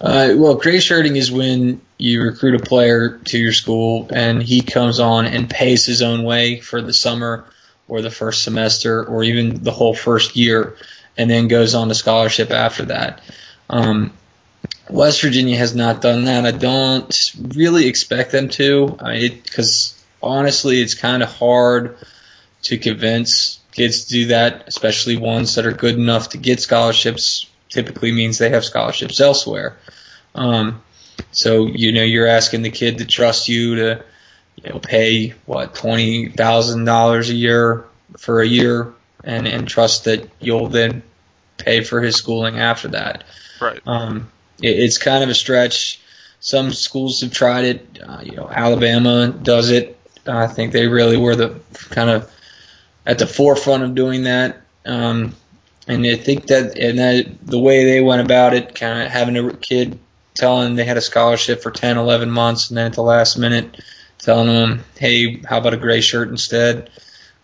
Uh, 0.00 0.34
well, 0.36 0.56
gray 0.56 0.80
shirting 0.80 1.14
is 1.14 1.30
when 1.30 1.80
you 1.96 2.22
recruit 2.22 2.60
a 2.60 2.64
player 2.64 3.18
to 3.18 3.38
your 3.38 3.52
school 3.52 4.08
and 4.12 4.42
he 4.42 4.60
comes 4.60 4.98
on 4.98 5.26
and 5.26 5.48
pays 5.48 5.86
his 5.86 6.02
own 6.02 6.24
way 6.24 6.58
for 6.58 6.82
the 6.82 6.92
summer 6.92 7.44
or 7.86 8.02
the 8.02 8.10
first 8.10 8.42
semester 8.42 9.04
or 9.04 9.22
even 9.22 9.62
the 9.62 9.70
whole 9.70 9.94
first 9.94 10.34
year 10.34 10.76
and 11.16 11.30
then 11.30 11.46
goes 11.46 11.76
on 11.76 11.88
to 11.88 11.94
scholarship 11.94 12.50
after 12.50 12.86
that. 12.86 13.20
Um, 13.70 14.12
West 14.90 15.22
Virginia 15.22 15.56
has 15.56 15.74
not 15.74 16.00
done 16.00 16.24
that. 16.24 16.46
I 16.46 16.50
don't 16.50 17.32
really 17.54 17.86
expect 17.86 18.32
them 18.32 18.48
to 18.50 18.96
because 18.98 20.02
honestly, 20.20 20.80
it's 20.80 20.94
kind 20.94 21.22
of 21.22 21.30
hard 21.30 21.96
to 22.62 22.78
convince 22.78 23.60
kids 23.72 24.04
to 24.04 24.10
do 24.12 24.26
that, 24.26 24.64
especially 24.66 25.16
ones 25.16 25.54
that 25.54 25.66
are 25.66 25.72
good 25.72 25.96
enough 25.96 26.30
to 26.30 26.38
get 26.38 26.60
scholarships. 26.60 27.46
Typically 27.68 28.12
means 28.12 28.38
they 28.38 28.50
have 28.50 28.64
scholarships 28.64 29.18
elsewhere. 29.20 29.78
Um, 30.34 30.82
so 31.30 31.66
you 31.66 31.92
know 31.92 32.02
you're 32.02 32.26
asking 32.26 32.62
the 32.62 32.70
kid 32.70 32.98
to 32.98 33.06
trust 33.06 33.48
you 33.48 33.76
to 33.76 34.04
you 34.56 34.70
know 34.70 34.78
pay 34.78 35.30
what 35.46 35.74
twenty 35.74 36.28
thousand 36.28 36.84
dollars 36.84 37.30
a 37.30 37.34
year 37.34 37.84
for 38.18 38.40
a 38.40 38.46
year 38.46 38.92
and 39.24 39.46
and 39.46 39.66
trust 39.66 40.04
that 40.04 40.28
you'll 40.38 40.68
then 40.68 41.02
pay 41.56 41.82
for 41.82 42.00
his 42.00 42.16
schooling 42.16 42.58
after 42.58 42.88
that. 42.88 43.24
Right. 43.60 43.80
Um, 43.86 44.30
it, 44.60 44.78
it's 44.78 44.98
kind 44.98 45.24
of 45.24 45.30
a 45.30 45.34
stretch. 45.34 46.00
Some 46.40 46.72
schools 46.72 47.20
have 47.20 47.32
tried 47.32 47.64
it. 47.64 47.98
Uh, 48.04 48.20
you 48.22 48.36
know, 48.36 48.48
Alabama 48.50 49.28
does 49.28 49.70
it. 49.70 49.98
I 50.26 50.46
think 50.46 50.72
they 50.72 50.88
really 50.88 51.16
were 51.16 51.36
the 51.36 51.60
kind 51.90 52.10
of 52.10 52.30
at 53.06 53.18
the 53.18 53.26
forefront 53.26 53.82
of 53.82 53.94
doing 53.94 54.24
that. 54.24 54.60
Um, 54.84 55.34
and 55.88 56.06
I 56.06 56.16
think 56.16 56.46
that 56.46 56.78
and 56.78 56.98
that 56.98 57.38
the 57.42 57.58
way 57.58 57.84
they 57.84 58.00
went 58.00 58.22
about 58.22 58.54
it, 58.54 58.74
kind 58.74 59.02
of 59.02 59.10
having 59.10 59.36
a 59.36 59.52
kid 59.56 59.98
telling 60.34 60.76
they 60.76 60.84
had 60.84 60.96
a 60.96 61.02
scholarship 61.02 61.62
for 61.62 61.70
10, 61.70 61.98
11 61.98 62.30
months, 62.30 62.70
and 62.70 62.78
then 62.78 62.86
at 62.86 62.94
the 62.94 63.02
last 63.02 63.36
minute 63.36 63.82
telling 64.18 64.46
them, 64.46 64.84
hey, 64.98 65.40
how 65.44 65.58
about 65.58 65.74
a 65.74 65.76
gray 65.76 66.00
shirt 66.00 66.28
instead, 66.28 66.90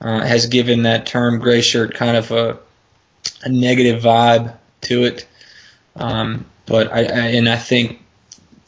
uh, 0.01 0.21
has 0.21 0.47
given 0.47 0.85
that 0.85 1.07
term 1.07 1.41
gray 1.41 1.61
shirt 1.61 1.95
kind 1.95 2.17
of 2.17 2.31
a, 2.31 2.59
a 3.43 3.49
negative 3.49 4.03
vibe 4.03 4.57
to 4.83 5.05
it. 5.05 5.27
Um, 5.97 6.47
but 6.67 6.93
I, 6.93 7.01
I 7.01 7.03
and 7.03 7.49
I 7.49 7.57
think 7.57 8.01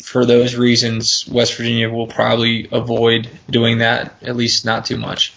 for 0.03 0.26
those 0.26 0.57
reasons, 0.57 1.28
West 1.28 1.57
Virginia 1.57 1.88
will 1.88 2.09
probably 2.09 2.68
avoid 2.72 3.30
doing 3.49 3.78
that, 3.78 4.14
at 4.22 4.34
least 4.34 4.64
not 4.64 4.86
too 4.86 4.97
much. 4.97 5.34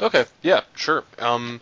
Okay, 0.00 0.24
yeah, 0.42 0.60
sure. 0.76 1.04
Um, 1.18 1.60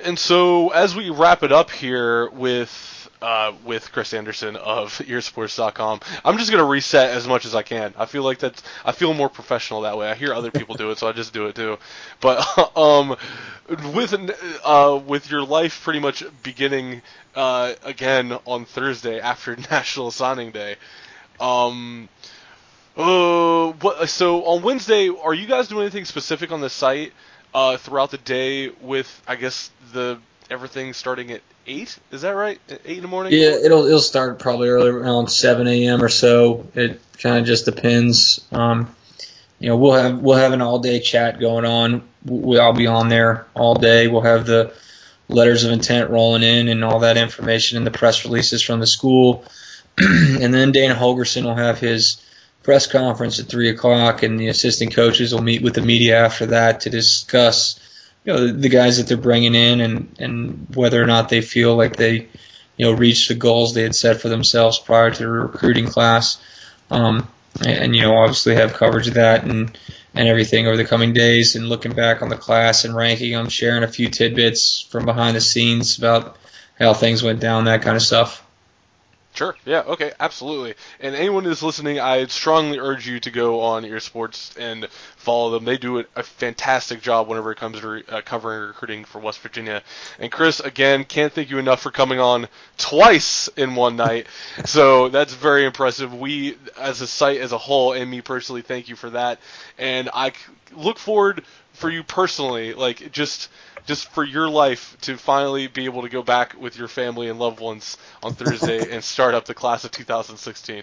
and 0.00 0.18
so 0.18 0.70
as 0.70 0.94
we 0.94 1.10
wrap 1.10 1.42
it 1.42 1.52
up 1.52 1.70
here 1.70 2.28
with 2.30 2.92
uh, 3.22 3.52
with 3.64 3.90
Chris 3.92 4.12
Anderson 4.12 4.56
of 4.56 4.92
EerSports.com, 4.98 6.00
I'm 6.22 6.36
just 6.36 6.50
gonna 6.50 6.64
reset 6.64 7.10
as 7.10 7.26
much 7.26 7.46
as 7.46 7.54
I 7.54 7.62
can. 7.62 7.94
I 7.96 8.04
feel 8.04 8.22
like 8.22 8.38
that's 8.38 8.62
I 8.84 8.92
feel 8.92 9.14
more 9.14 9.30
professional 9.30 9.82
that 9.82 9.96
way. 9.96 10.10
I 10.10 10.14
hear 10.14 10.34
other 10.34 10.50
people 10.50 10.74
do 10.74 10.90
it, 10.90 10.98
so 10.98 11.08
I 11.08 11.12
just 11.12 11.32
do 11.32 11.46
it 11.46 11.54
too. 11.54 11.78
But 12.20 12.46
um, 12.76 13.16
with 13.94 14.14
uh, 14.64 15.00
with 15.06 15.30
your 15.30 15.42
life 15.42 15.82
pretty 15.82 16.00
much 16.00 16.22
beginning 16.42 17.00
uh, 17.34 17.72
again 17.84 18.32
on 18.44 18.66
Thursday 18.66 19.18
after 19.18 19.56
National 19.70 20.10
Signing 20.10 20.50
Day. 20.50 20.76
Um, 21.40 22.08
uh, 22.96 23.72
what, 23.72 24.08
so 24.08 24.44
on 24.44 24.62
Wednesday, 24.62 25.08
are 25.08 25.34
you 25.34 25.46
guys 25.46 25.68
doing 25.68 25.82
anything 25.82 26.06
specific 26.06 26.50
on 26.50 26.60
the 26.62 26.70
site 26.70 27.12
uh, 27.54 27.76
throughout 27.76 28.10
the 28.10 28.18
day? 28.18 28.68
With 28.68 29.22
I 29.26 29.36
guess 29.36 29.70
the 29.92 30.18
everything 30.50 30.92
starting 30.92 31.32
at 31.32 31.42
eight. 31.66 31.98
Is 32.10 32.22
that 32.22 32.30
right? 32.30 32.60
At 32.68 32.80
eight 32.84 32.98
in 32.98 33.02
the 33.02 33.08
morning. 33.08 33.32
Yeah, 33.32 33.56
it'll 33.64 33.86
it'll 33.86 33.98
start 34.00 34.38
probably 34.38 34.68
early 34.68 34.90
around 34.90 35.28
seven 35.28 35.66
a.m. 35.66 36.02
or 36.02 36.08
so. 36.08 36.66
It 36.74 37.00
kind 37.18 37.38
of 37.38 37.46
just 37.46 37.64
depends. 37.64 38.46
Um, 38.52 38.94
you 39.58 39.68
know, 39.68 39.76
we'll 39.76 39.94
have 39.94 40.18
we'll 40.20 40.38
have 40.38 40.52
an 40.52 40.62
all 40.62 40.78
day 40.78 41.00
chat 41.00 41.40
going 41.40 41.64
on. 41.64 42.02
We, 42.24 42.58
I'll 42.58 42.72
be 42.72 42.86
on 42.86 43.08
there 43.08 43.46
all 43.54 43.74
day. 43.74 44.08
We'll 44.08 44.22
have 44.22 44.46
the 44.46 44.74
letters 45.28 45.64
of 45.64 45.72
intent 45.72 46.10
rolling 46.10 46.42
in 46.42 46.68
and 46.68 46.84
all 46.84 47.00
that 47.00 47.16
information 47.16 47.78
and 47.78 47.86
the 47.86 47.90
press 47.90 48.24
releases 48.24 48.62
from 48.62 48.80
the 48.80 48.86
school. 48.86 49.44
and 49.98 50.52
then 50.52 50.72
Dana 50.72 50.94
Holgorsen 50.94 51.44
will 51.44 51.54
have 51.54 51.78
his 51.78 52.22
press 52.66 52.88
conference 52.88 53.38
at 53.38 53.46
three 53.46 53.68
o'clock, 53.70 54.24
and 54.24 54.40
the 54.40 54.48
assistant 54.48 54.92
coaches 54.92 55.32
will 55.32 55.40
meet 55.40 55.62
with 55.62 55.74
the 55.74 55.80
media 55.80 56.24
after 56.24 56.46
that 56.46 56.80
to 56.80 56.90
discuss, 56.90 57.78
you 58.24 58.32
know, 58.32 58.52
the, 58.52 58.68
guys 58.68 58.96
that 58.96 59.06
they're 59.06 59.16
bringing 59.16 59.54
in 59.54 59.80
and 59.80 60.16
and 60.18 60.66
whether 60.74 61.00
or 61.00 61.06
not 61.06 61.28
they 61.28 61.42
feel 61.42 61.76
like 61.76 61.94
they, 61.94 62.26
you 62.76 62.84
know, 62.84 62.92
reached 62.92 63.28
the 63.28 63.36
goals 63.36 63.72
they 63.72 63.84
had 63.84 63.94
set 63.94 64.20
for 64.20 64.28
themselves 64.28 64.80
prior 64.80 65.12
to 65.12 65.18
the 65.22 65.28
recruiting 65.28 65.86
class. 65.86 66.42
Um, 66.90 67.28
and, 67.60 67.78
and 67.78 67.96
you 67.96 68.02
know, 68.02 68.16
obviously 68.16 68.56
have 68.56 68.74
coverage 68.74 69.06
of 69.06 69.14
that 69.14 69.44
and 69.44 69.78
and 70.12 70.26
everything 70.26 70.66
over 70.66 70.76
the 70.76 70.84
coming 70.84 71.12
days, 71.12 71.54
and 71.54 71.68
looking 71.68 71.92
back 71.92 72.20
on 72.20 72.30
the 72.30 72.36
class 72.36 72.84
and 72.84 72.96
ranking 72.96 73.30
them, 73.30 73.48
sharing 73.48 73.84
a 73.84 73.88
few 73.88 74.08
tidbits 74.08 74.80
from 74.90 75.04
behind 75.04 75.36
the 75.36 75.40
scenes 75.40 75.98
about 75.98 76.36
how 76.80 76.94
things 76.94 77.22
went 77.22 77.38
down, 77.38 77.66
that 77.66 77.82
kind 77.82 77.96
of 77.96 78.02
stuff. 78.02 78.44
Sure. 79.36 79.54
Yeah. 79.66 79.80
Okay. 79.80 80.12
Absolutely. 80.18 80.74
And 80.98 81.14
anyone 81.14 81.44
who's 81.44 81.62
listening, 81.62 82.00
I 82.00 82.24
strongly 82.26 82.78
urge 82.78 83.06
you 83.06 83.20
to 83.20 83.30
go 83.30 83.60
on 83.60 83.82
EerSports 83.84 84.56
and 84.58 84.88
follow 85.16 85.50
them. 85.50 85.66
They 85.66 85.76
do 85.76 86.02
a 86.16 86.22
fantastic 86.22 87.02
job 87.02 87.28
whenever 87.28 87.52
it 87.52 87.58
comes 87.58 87.78
to 87.80 87.86
re- 87.88 88.04
uh, 88.08 88.22
covering 88.22 88.66
recruiting 88.68 89.04
for 89.04 89.18
West 89.18 89.40
Virginia. 89.40 89.82
And 90.18 90.32
Chris, 90.32 90.60
again, 90.60 91.04
can't 91.04 91.30
thank 91.34 91.50
you 91.50 91.58
enough 91.58 91.82
for 91.82 91.90
coming 91.90 92.18
on 92.18 92.48
twice 92.78 93.48
in 93.58 93.74
one 93.74 93.96
night. 93.96 94.26
so 94.64 95.10
that's 95.10 95.34
very 95.34 95.66
impressive. 95.66 96.14
We, 96.14 96.56
as 96.78 97.02
a 97.02 97.06
site 97.06 97.40
as 97.42 97.52
a 97.52 97.58
whole, 97.58 97.92
and 97.92 98.10
me 98.10 98.22
personally, 98.22 98.62
thank 98.62 98.88
you 98.88 98.96
for 98.96 99.10
that. 99.10 99.38
And 99.76 100.08
I 100.14 100.32
look 100.74 100.98
forward 100.98 101.44
for 101.74 101.90
you 101.90 102.02
personally, 102.02 102.72
like 102.72 103.12
just 103.12 103.50
just 103.86 104.10
for 104.10 104.24
your 104.24 104.48
life 104.48 104.96
to 105.02 105.16
finally 105.16 105.68
be 105.68 105.84
able 105.84 106.02
to 106.02 106.08
go 106.08 106.22
back 106.22 106.60
with 106.60 106.76
your 106.76 106.88
family 106.88 107.28
and 107.28 107.38
loved 107.38 107.60
ones 107.60 107.96
on 108.22 108.34
Thursday 108.34 108.90
and 108.94 109.02
start 109.02 109.34
up 109.34 109.46
the 109.46 109.54
class 109.54 109.84
of 109.84 109.92
2016. 109.92 110.82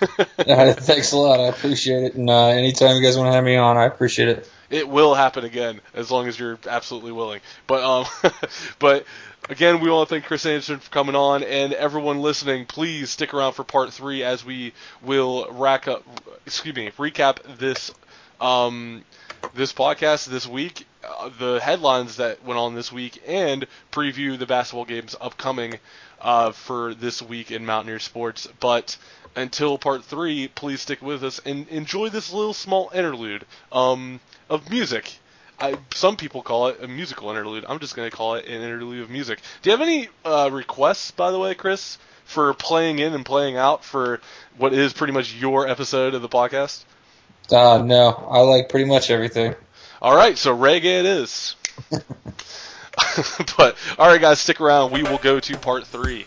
uh, 0.00 0.06
thanks 0.74 1.12
a 1.12 1.16
lot. 1.16 1.40
I 1.40 1.44
appreciate 1.44 2.04
it. 2.04 2.14
And 2.14 2.28
uh, 2.28 2.48
anytime 2.48 2.96
you 2.96 3.02
guys 3.02 3.16
want 3.16 3.28
to 3.28 3.32
have 3.32 3.44
me 3.44 3.56
on, 3.56 3.76
I 3.76 3.84
appreciate 3.84 4.28
it. 4.28 4.48
It 4.70 4.88
will 4.88 5.14
happen 5.14 5.44
again 5.44 5.80
as 5.94 6.10
long 6.10 6.28
as 6.28 6.38
you're 6.38 6.58
absolutely 6.68 7.12
willing. 7.12 7.40
But 7.66 7.82
um, 7.82 8.32
but 8.78 9.04
again, 9.48 9.80
we 9.80 9.90
want 9.90 10.08
to 10.08 10.14
thank 10.14 10.24
Chris 10.24 10.46
Anderson 10.46 10.78
for 10.78 10.90
coming 10.90 11.14
on, 11.14 11.42
and 11.44 11.72
everyone 11.72 12.20
listening, 12.20 12.66
please 12.66 13.10
stick 13.10 13.34
around 13.34 13.52
for 13.52 13.64
part 13.64 13.92
three 13.92 14.22
as 14.22 14.44
we 14.44 14.72
will 15.02 15.48
rack 15.50 15.86
up, 15.86 16.02
excuse 16.46 16.74
me, 16.74 16.90
recap 16.98 17.58
this 17.58 17.92
um, 18.40 19.04
this 19.52 19.72
podcast 19.72 20.26
this 20.26 20.46
week, 20.46 20.86
uh, 21.02 21.30
the 21.38 21.60
headlines 21.60 22.16
that 22.16 22.44
went 22.44 22.58
on 22.58 22.74
this 22.74 22.92
week, 22.92 23.22
and 23.26 23.66
preview 23.92 24.38
the 24.38 24.46
basketball 24.46 24.84
games 24.84 25.14
upcoming 25.20 25.78
uh, 26.20 26.52
for 26.52 26.94
this 26.94 27.20
week 27.20 27.50
in 27.50 27.66
Mountaineer 27.66 27.98
Sports. 27.98 28.48
But 28.60 28.96
until 29.36 29.78
part 29.78 30.04
three, 30.04 30.48
please 30.48 30.80
stick 30.80 31.02
with 31.02 31.22
us 31.24 31.40
and 31.44 31.68
enjoy 31.68 32.08
this 32.08 32.32
little 32.32 32.54
small 32.54 32.90
interlude 32.94 33.44
um, 33.72 34.20
of 34.48 34.70
music. 34.70 35.18
I, 35.58 35.76
some 35.94 36.16
people 36.16 36.42
call 36.42 36.68
it 36.68 36.82
a 36.82 36.88
musical 36.88 37.30
interlude. 37.30 37.64
I'm 37.68 37.78
just 37.78 37.94
going 37.94 38.10
to 38.10 38.16
call 38.16 38.34
it 38.34 38.46
an 38.46 38.62
interlude 38.62 39.02
of 39.02 39.10
music. 39.10 39.40
Do 39.62 39.70
you 39.70 39.76
have 39.76 39.86
any 39.86 40.08
uh, 40.24 40.50
requests, 40.52 41.10
by 41.10 41.30
the 41.30 41.38
way, 41.38 41.54
Chris, 41.54 41.98
for 42.24 42.52
playing 42.54 42.98
in 42.98 43.14
and 43.14 43.24
playing 43.24 43.56
out 43.56 43.84
for 43.84 44.20
what 44.56 44.72
is 44.72 44.92
pretty 44.92 45.12
much 45.12 45.34
your 45.34 45.68
episode 45.68 46.14
of 46.14 46.22
the 46.22 46.28
podcast? 46.28 46.84
Uh, 47.50 47.82
no, 47.84 48.26
I 48.30 48.40
like 48.40 48.68
pretty 48.68 48.86
much 48.86 49.10
everything. 49.10 49.54
All 50.00 50.16
right, 50.16 50.36
so 50.36 50.56
reggae 50.56 51.00
it 51.00 51.06
is. 51.06 51.56
but 53.56 53.76
all 53.98 54.06
right, 54.06 54.20
guys, 54.20 54.40
stick 54.40 54.60
around. 54.60 54.92
We 54.92 55.02
will 55.02 55.18
go 55.18 55.40
to 55.40 55.58
part 55.58 55.86
three. 55.86 56.26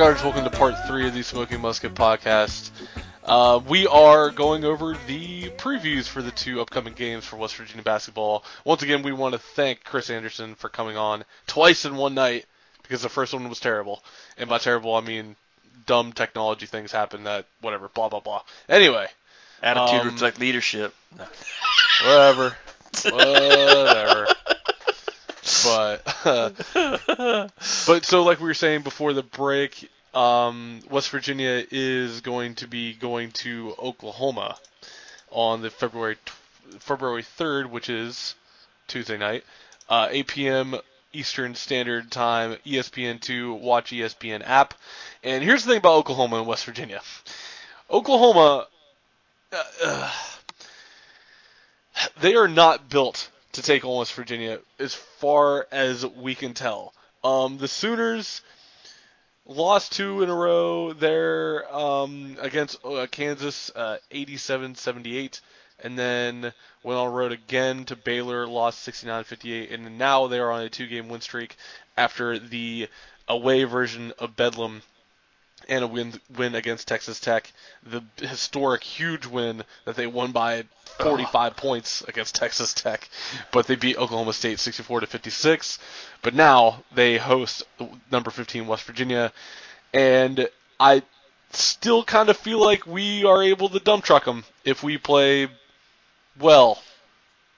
Boggars, 0.00 0.24
welcome 0.24 0.44
to 0.44 0.50
part 0.50 0.74
three 0.86 1.06
of 1.06 1.12
the 1.12 1.22
Smoking 1.22 1.60
Musket 1.60 1.92
podcast. 1.92 2.70
Uh, 3.22 3.60
we 3.68 3.86
are 3.86 4.30
going 4.30 4.64
over 4.64 4.96
the 5.06 5.50
previews 5.58 6.08
for 6.08 6.22
the 6.22 6.30
two 6.30 6.62
upcoming 6.62 6.94
games 6.94 7.26
for 7.26 7.36
West 7.36 7.54
Virginia 7.56 7.82
basketball. 7.82 8.42
Once 8.64 8.82
again, 8.82 9.02
we 9.02 9.12
want 9.12 9.34
to 9.34 9.38
thank 9.38 9.84
Chris 9.84 10.08
Anderson 10.08 10.54
for 10.54 10.70
coming 10.70 10.96
on 10.96 11.22
twice 11.46 11.84
in 11.84 11.96
one 11.96 12.14
night 12.14 12.46
because 12.82 13.02
the 13.02 13.10
first 13.10 13.34
one 13.34 13.46
was 13.50 13.60
terrible. 13.60 14.02
And 14.38 14.48
by 14.48 14.56
terrible, 14.56 14.94
I 14.94 15.02
mean 15.02 15.36
dumb 15.84 16.14
technology 16.14 16.64
things 16.64 16.92
happen 16.92 17.24
that 17.24 17.44
whatever, 17.60 17.88
blah 17.88 18.08
blah 18.08 18.20
blah. 18.20 18.40
Anyway, 18.70 19.06
Attitude 19.62 20.00
Um, 20.00 20.06
reflect 20.06 20.40
leadership. 20.40 20.94
Whatever, 22.06 22.56
whatever. 23.04 24.28
But 25.64 26.04
but 27.86 28.04
so 28.04 28.22
like 28.22 28.40
we 28.40 28.46
were 28.46 28.54
saying 28.54 28.82
before 28.82 29.12
the 29.12 29.22
break, 29.22 29.90
um, 30.14 30.80
West 30.90 31.10
Virginia 31.10 31.64
is 31.70 32.20
going 32.20 32.56
to 32.56 32.68
be 32.68 32.94
going 32.94 33.30
to 33.32 33.74
Oklahoma 33.78 34.56
on 35.30 35.62
the 35.62 35.70
February 35.70 36.16
February 36.78 37.22
third, 37.22 37.70
which 37.70 37.88
is 37.88 38.34
Tuesday 38.88 39.16
night, 39.16 39.44
uh, 39.88 40.08
8 40.10 40.26
p.m. 40.26 40.76
Eastern 41.12 41.54
Standard 41.54 42.10
Time, 42.10 42.56
ESPN 42.64 43.20
two, 43.20 43.54
watch 43.54 43.90
ESPN 43.90 44.42
app. 44.44 44.74
And 45.24 45.42
here's 45.42 45.64
the 45.64 45.70
thing 45.70 45.78
about 45.78 45.96
Oklahoma 45.96 46.38
and 46.38 46.46
West 46.46 46.64
Virginia. 46.64 47.00
Oklahoma, 47.90 48.66
uh, 49.52 49.62
uh, 49.84 50.12
they 52.20 52.36
are 52.36 52.46
not 52.46 52.88
built 52.88 53.28
to 53.52 53.62
take 53.62 53.84
on 53.84 53.98
West 53.98 54.14
Virginia 54.14 54.60
as 54.78 54.94
far 54.94 55.66
as 55.72 56.06
we 56.06 56.34
can 56.34 56.54
tell. 56.54 56.94
Um, 57.22 57.58
the 57.58 57.68
Sooners 57.68 58.42
lost 59.46 59.92
two 59.92 60.22
in 60.22 60.30
a 60.30 60.34
row 60.34 60.92
there 60.92 61.74
um, 61.74 62.36
against 62.40 62.84
uh, 62.84 63.06
Kansas, 63.10 63.70
uh, 63.74 63.98
87-78, 64.12 65.40
and 65.82 65.98
then 65.98 66.52
went 66.82 66.98
on 66.98 67.06
the 67.06 67.12
road 67.12 67.32
again 67.32 67.84
to 67.86 67.96
Baylor, 67.96 68.46
lost 68.46 68.88
69-58, 68.88 69.72
and 69.72 69.98
now 69.98 70.26
they 70.26 70.38
are 70.38 70.52
on 70.52 70.62
a 70.62 70.70
two-game 70.70 71.08
win 71.08 71.20
streak 71.20 71.56
after 71.96 72.38
the 72.38 72.88
away 73.28 73.64
version 73.64 74.12
of 74.18 74.36
Bedlam 74.36 74.82
and 75.70 75.84
a 75.84 75.86
win 75.86 76.12
win 76.36 76.54
against 76.54 76.88
Texas 76.88 77.20
Tech, 77.20 77.50
the 77.82 78.02
historic 78.18 78.82
huge 78.82 79.24
win 79.24 79.64
that 79.86 79.96
they 79.96 80.06
won 80.06 80.32
by 80.32 80.64
45 80.98 81.56
points 81.56 82.02
against 82.02 82.34
Texas 82.34 82.74
Tech, 82.74 83.08
but 83.52 83.66
they 83.66 83.76
beat 83.76 83.96
Oklahoma 83.96 84.32
State 84.32 84.58
64 84.58 85.00
to 85.00 85.06
56. 85.06 85.78
But 86.22 86.34
now 86.34 86.82
they 86.92 87.16
host 87.16 87.62
number 88.10 88.30
15 88.30 88.66
West 88.66 88.82
Virginia, 88.82 89.32
and 89.94 90.48
I 90.78 91.02
still 91.52 92.04
kind 92.04 92.28
of 92.28 92.36
feel 92.36 92.60
like 92.60 92.86
we 92.86 93.24
are 93.24 93.42
able 93.42 93.68
to 93.70 93.78
dump 93.78 94.04
truck 94.04 94.24
them 94.24 94.44
if 94.64 94.82
we 94.82 94.98
play 94.98 95.48
well. 96.38 96.82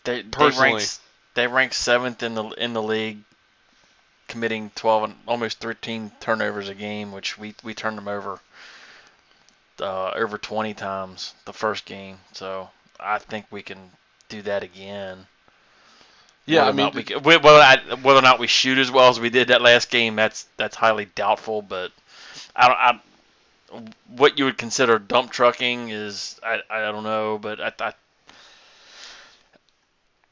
They, 0.05 0.23
they 0.23 0.29
Personally. 0.29 0.75
rank 0.75 0.89
they 1.35 1.47
rank 1.47 1.73
seventh 1.73 2.23
in 2.23 2.35
the 2.35 2.45
in 2.51 2.75
the 2.75 2.83
league, 2.83 3.21
committing 4.33 4.71
12 4.75 5.03
and 5.05 5.15
almost 5.29 5.61
13 5.61 6.11
turnovers 6.19 6.71
a 6.71 6.75
game, 6.75 7.13
which 7.13 7.37
we 7.37 7.55
we 7.63 7.75
turned 7.75 7.99
them 7.99 8.09
over 8.09 8.41
uh, 9.79 10.11
over 10.17 10.39
20 10.39 10.73
times 10.73 11.35
the 11.45 11.53
first 11.53 11.85
game. 11.85 12.17
So 12.33 12.71
I 12.99 13.19
think 13.19 13.45
we 13.51 13.63
can 13.63 13.79
do 14.31 14.41
that 14.43 14.63
again. 14.63 15.27
Yeah, 16.47 16.65
Whether 16.65 16.83
I 16.83 16.91
mean, 16.91 17.05
we 17.23 17.37
whether, 17.37 17.49
I, 17.49 17.77
whether 18.01 18.19
or 18.19 18.23
not 18.23 18.39
we 18.39 18.47
shoot 18.47 18.79
as 18.79 18.91
well 18.91 19.11
as 19.11 19.21
we 19.21 19.29
did 19.29 19.49
that 19.49 19.61
last 19.61 19.91
game, 19.91 20.17
that's 20.17 20.47
that's 20.57 20.77
highly 20.77 21.05
doubtful. 21.05 21.61
But 21.61 21.93
I 22.57 22.69
don't. 22.69 22.79
I, 22.79 23.91
what 24.17 24.39
you 24.39 24.47
would 24.47 24.59
consider 24.59 24.99
dump 24.99 25.31
trucking 25.31 25.91
is 25.91 26.41
I, 26.43 26.61
I 26.71 26.81
don't 26.91 27.05
know, 27.05 27.39
but 27.39 27.61
I, 27.61 27.73
I 27.81 27.93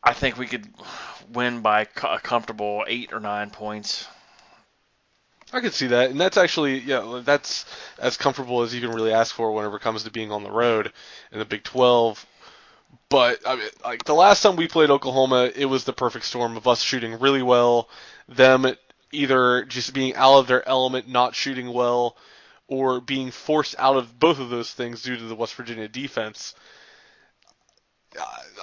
I 0.02 0.12
think 0.14 0.38
we 0.38 0.46
could 0.46 0.66
win 1.32 1.60
by 1.60 1.82
a 1.82 2.18
comfortable 2.18 2.84
eight 2.86 3.12
or 3.12 3.20
nine 3.20 3.50
points. 3.50 4.06
I 5.52 5.60
could 5.60 5.74
see 5.74 5.88
that, 5.88 6.10
and 6.10 6.20
that's 6.20 6.36
actually 6.36 6.78
yeah, 6.78 7.22
that's 7.24 7.66
as 7.98 8.16
comfortable 8.16 8.62
as 8.62 8.74
you 8.74 8.80
can 8.80 8.92
really 8.92 9.12
ask 9.12 9.34
for 9.34 9.52
whenever 9.52 9.76
it 9.76 9.82
comes 9.82 10.04
to 10.04 10.10
being 10.10 10.30
on 10.30 10.44
the 10.44 10.50
road 10.50 10.92
in 11.32 11.38
the 11.38 11.44
Big 11.44 11.64
12. 11.64 12.24
But 13.08 13.40
I 13.46 13.56
mean, 13.56 13.68
like 13.84 14.04
the 14.04 14.14
last 14.14 14.42
time 14.42 14.56
we 14.56 14.68
played 14.68 14.90
Oklahoma, 14.90 15.50
it 15.54 15.66
was 15.66 15.84
the 15.84 15.92
perfect 15.92 16.24
storm 16.24 16.56
of 16.56 16.68
us 16.68 16.82
shooting 16.82 17.18
really 17.18 17.42
well, 17.42 17.88
them 18.28 18.66
either 19.12 19.64
just 19.64 19.92
being 19.92 20.14
out 20.14 20.38
of 20.38 20.46
their 20.46 20.66
element, 20.68 21.08
not 21.08 21.34
shooting 21.34 21.72
well, 21.72 22.16
or 22.68 23.00
being 23.00 23.32
forced 23.32 23.74
out 23.78 23.96
of 23.96 24.18
both 24.18 24.38
of 24.38 24.50
those 24.50 24.72
things 24.72 25.02
due 25.02 25.16
to 25.16 25.24
the 25.24 25.34
West 25.34 25.54
Virginia 25.54 25.88
defense. 25.88 26.54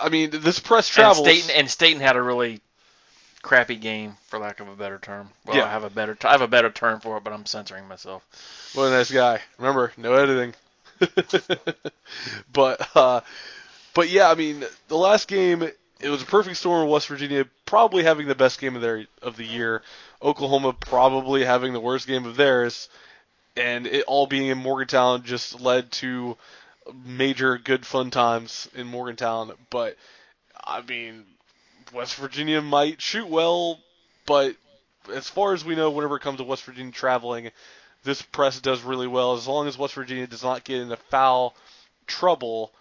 I 0.01 0.09
mean, 0.09 0.29
this 0.31 0.59
press 0.59 0.89
travels. 0.89 1.27
And 1.27 1.37
Staten 1.37 1.59
and 1.59 1.69
Staten 1.71 2.01
had 2.01 2.15
a 2.15 2.21
really 2.21 2.61
crappy 3.41 3.75
game, 3.77 4.17
for 4.27 4.39
lack 4.39 4.59
of 4.59 4.67
a 4.67 4.75
better 4.75 4.99
term. 4.99 5.29
Well, 5.45 5.57
Yeah. 5.57 5.65
I 5.65 5.69
have 5.69 5.83
a 5.83 5.89
better 5.89 6.15
t- 6.15 6.27
I 6.27 6.31
have 6.31 6.41
a 6.41 6.47
better 6.47 6.69
term 6.69 6.99
for 6.99 7.17
it, 7.17 7.23
but 7.23 7.33
I'm 7.33 7.45
censoring 7.45 7.87
myself. 7.87 8.25
What 8.73 8.85
a 8.85 8.89
nice 8.91 9.11
guy. 9.11 9.41
Remember, 9.57 9.91
no 9.97 10.13
editing. 10.13 10.53
but 12.53 12.87
uh, 12.95 13.21
but 13.93 14.09
yeah, 14.09 14.29
I 14.29 14.35
mean, 14.35 14.65
the 14.87 14.97
last 14.97 15.27
game 15.27 15.61
it 15.99 16.09
was 16.09 16.21
a 16.21 16.25
perfect 16.25 16.57
storm 16.57 16.83
of 16.83 16.89
West 16.89 17.07
Virginia 17.07 17.45
probably 17.65 18.03
having 18.03 18.27
the 18.27 18.35
best 18.35 18.59
game 18.59 18.75
of 18.75 18.81
their 18.81 19.05
of 19.21 19.37
the 19.37 19.45
year, 19.45 19.81
Oklahoma 20.21 20.73
probably 20.73 21.43
having 21.43 21.73
the 21.73 21.79
worst 21.79 22.07
game 22.07 22.25
of 22.25 22.35
theirs, 22.35 22.89
and 23.55 23.87
it 23.87 24.03
all 24.07 24.27
being 24.27 24.47
in 24.47 24.57
Morgantown 24.57 25.23
just 25.23 25.59
led 25.61 25.91
to 25.93 26.37
major 27.05 27.57
good 27.57 27.85
fun 27.85 28.11
times 28.11 28.69
in 28.75 28.87
Morgantown. 28.87 29.53
But 29.69 29.97
I 30.63 30.81
mean, 30.81 31.25
West 31.93 32.15
Virginia 32.15 32.61
might 32.61 33.01
shoot 33.01 33.27
well, 33.27 33.79
but 34.25 34.55
as 35.13 35.29
far 35.29 35.53
as 35.53 35.63
we 35.63 35.75
know, 35.75 35.89
whenever 35.89 36.17
it 36.17 36.21
comes 36.21 36.37
to 36.37 36.43
West 36.43 36.63
Virginia 36.63 36.91
traveling, 36.91 37.51
this 38.03 38.21
press 38.21 38.59
does 38.59 38.81
really 38.81 39.07
well. 39.07 39.33
As 39.33 39.47
long 39.47 39.67
as 39.67 39.77
West 39.77 39.93
Virginia 39.93 40.27
does 40.27 40.43
not 40.43 40.63
get 40.63 40.81
into 40.81 40.97
foul 40.97 41.55
trouble 42.05 42.71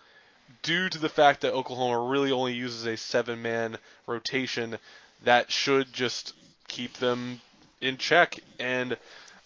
due 0.63 0.89
to 0.89 0.99
the 0.99 1.09
fact 1.09 1.41
that 1.41 1.53
Oklahoma 1.53 1.99
really 2.09 2.33
only 2.33 2.55
uses 2.55 2.87
a 2.87 2.97
seven 2.97 3.43
man 3.43 3.79
rotation 4.07 4.79
that 5.25 5.51
should 5.51 5.93
just 5.93 6.35
keep 6.69 6.95
them 6.95 7.41
in 7.81 7.97
check. 7.97 8.39
And 8.59 8.97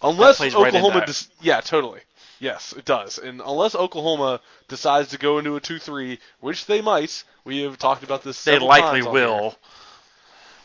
unless 0.02 0.38
plays 0.38 0.54
right 0.54 0.74
Oklahoma 0.74 1.06
dis- 1.06 1.28
yeah 1.40 1.60
totally 1.60 2.00
yes 2.40 2.72
it 2.76 2.84
does 2.84 3.18
and 3.18 3.40
unless 3.40 3.74
Oklahoma 3.76 4.40
decides 4.68 5.10
to 5.10 5.18
go 5.18 5.38
into 5.38 5.54
a 5.56 5.60
2-3 5.60 6.18
which 6.40 6.66
they 6.66 6.80
might 6.80 7.22
we 7.44 7.62
have 7.62 7.78
talked 7.78 8.02
about 8.02 8.24
this 8.24 8.42
They 8.42 8.58
likely 8.58 9.02
times 9.02 9.06
on 9.06 9.14
here. 9.14 9.26
will. 9.28 9.56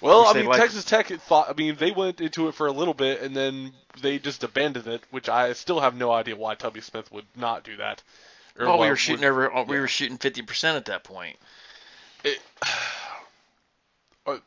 Well, 0.02 0.26
I 0.28 0.34
mean, 0.34 0.46
like- 0.46 0.60
Texas 0.60 0.84
Tech 0.84 1.08
thought. 1.08 1.50
I 1.50 1.54
mean, 1.54 1.78
they 1.78 1.90
went 1.92 2.20
into 2.22 2.48
it 2.48 2.54
for 2.54 2.68
a 2.68 2.72
little 2.72 2.94
bit 2.94 3.22
and 3.22 3.36
then 3.36 3.72
they 4.02 4.20
just 4.20 4.44
abandoned 4.44 4.88
it, 4.88 5.02
which 5.10 5.30
I 5.30 5.54
still 5.54 5.80
have 5.80 5.96
no 5.96 6.12
idea 6.12 6.36
why 6.36 6.54
Tubby 6.56 6.82
Smith 6.82 7.12
would 7.12 7.26
not 7.36 7.64
do 7.64 7.78
that. 7.78 8.04
Or 8.60 8.68
Well, 8.68 8.80
we 8.80 8.90
were 8.90 8.98
shooting 8.98 9.22
would- 9.22 9.52
over. 9.52 9.64
We 9.64 9.80
were 9.80 9.88
shooting 9.88 10.18
50% 10.18 10.76
at 10.76 10.86
that 10.86 11.04
point. 11.06 11.38
It, 12.24 12.40
uh, 14.28 14.38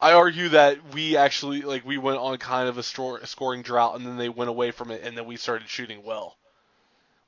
I 0.00 0.12
argue 0.12 0.50
that 0.50 0.94
we 0.94 1.16
actually 1.16 1.62
like 1.62 1.84
we 1.84 1.98
went 1.98 2.18
on 2.18 2.36
kind 2.38 2.68
of 2.68 2.78
a 2.78 2.82
stor- 2.82 3.24
scoring 3.26 3.62
drought 3.62 3.96
and 3.96 4.06
then 4.06 4.16
they 4.16 4.28
went 4.28 4.50
away 4.50 4.70
from 4.70 4.90
it 4.90 5.02
and 5.02 5.16
then 5.16 5.26
we 5.26 5.36
started 5.36 5.68
shooting 5.68 6.04
well. 6.04 6.36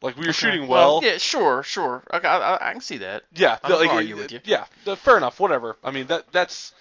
Like 0.03 0.17
we 0.17 0.27
were 0.27 0.33
shooting 0.33 0.67
well. 0.67 1.01
yeah, 1.03 1.19
sure, 1.19 1.63
sure. 1.63 2.03
I, 2.11 2.19
I, 2.19 2.71
I 2.71 2.73
can 2.73 2.81
see 2.81 2.99
that. 2.99 3.25
Yeah, 3.35 3.59
I'm 3.63 3.73
like, 3.73 3.91
argue 3.91 4.17
with 4.17 4.33
you. 4.33 4.41
Yeah, 4.45 4.65
the- 4.85 4.97
fair 4.97 5.17
enough. 5.17 5.41
Whatever. 5.41 5.77
I 5.85 5.91
mean 5.91 6.07
that 6.07 6.33
that's 6.33 6.73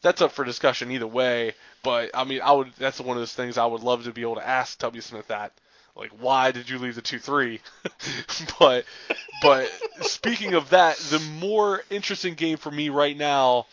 that's 0.00 0.20
up 0.22 0.32
for 0.32 0.44
discussion 0.44 0.90
either 0.90 1.06
way. 1.06 1.54
But 1.82 2.10
I 2.14 2.24
mean, 2.24 2.40
I 2.42 2.52
would. 2.52 2.72
That's 2.78 3.00
one 3.00 3.16
of 3.16 3.20
those 3.20 3.32
things 3.34 3.58
I 3.58 3.66
would 3.66 3.82
love 3.82 4.04
to 4.04 4.12
be 4.12 4.22
able 4.22 4.36
to 4.36 4.46
ask 4.46 4.78
W 4.78 5.00
Smith 5.00 5.28
that. 5.28 5.52
Like, 5.94 6.10
why 6.20 6.52
did 6.52 6.70
you 6.70 6.78
leave 6.78 6.94
the 6.94 7.02
two 7.02 7.18
three? 7.18 7.60
but 8.58 8.84
but 9.42 9.68
speaking 10.02 10.54
of 10.54 10.70
that, 10.70 10.96
the 10.96 11.18
more 11.40 11.82
interesting 11.90 12.34
game 12.34 12.56
for 12.56 12.70
me 12.70 12.88
right 12.88 13.16
now, 13.16 13.66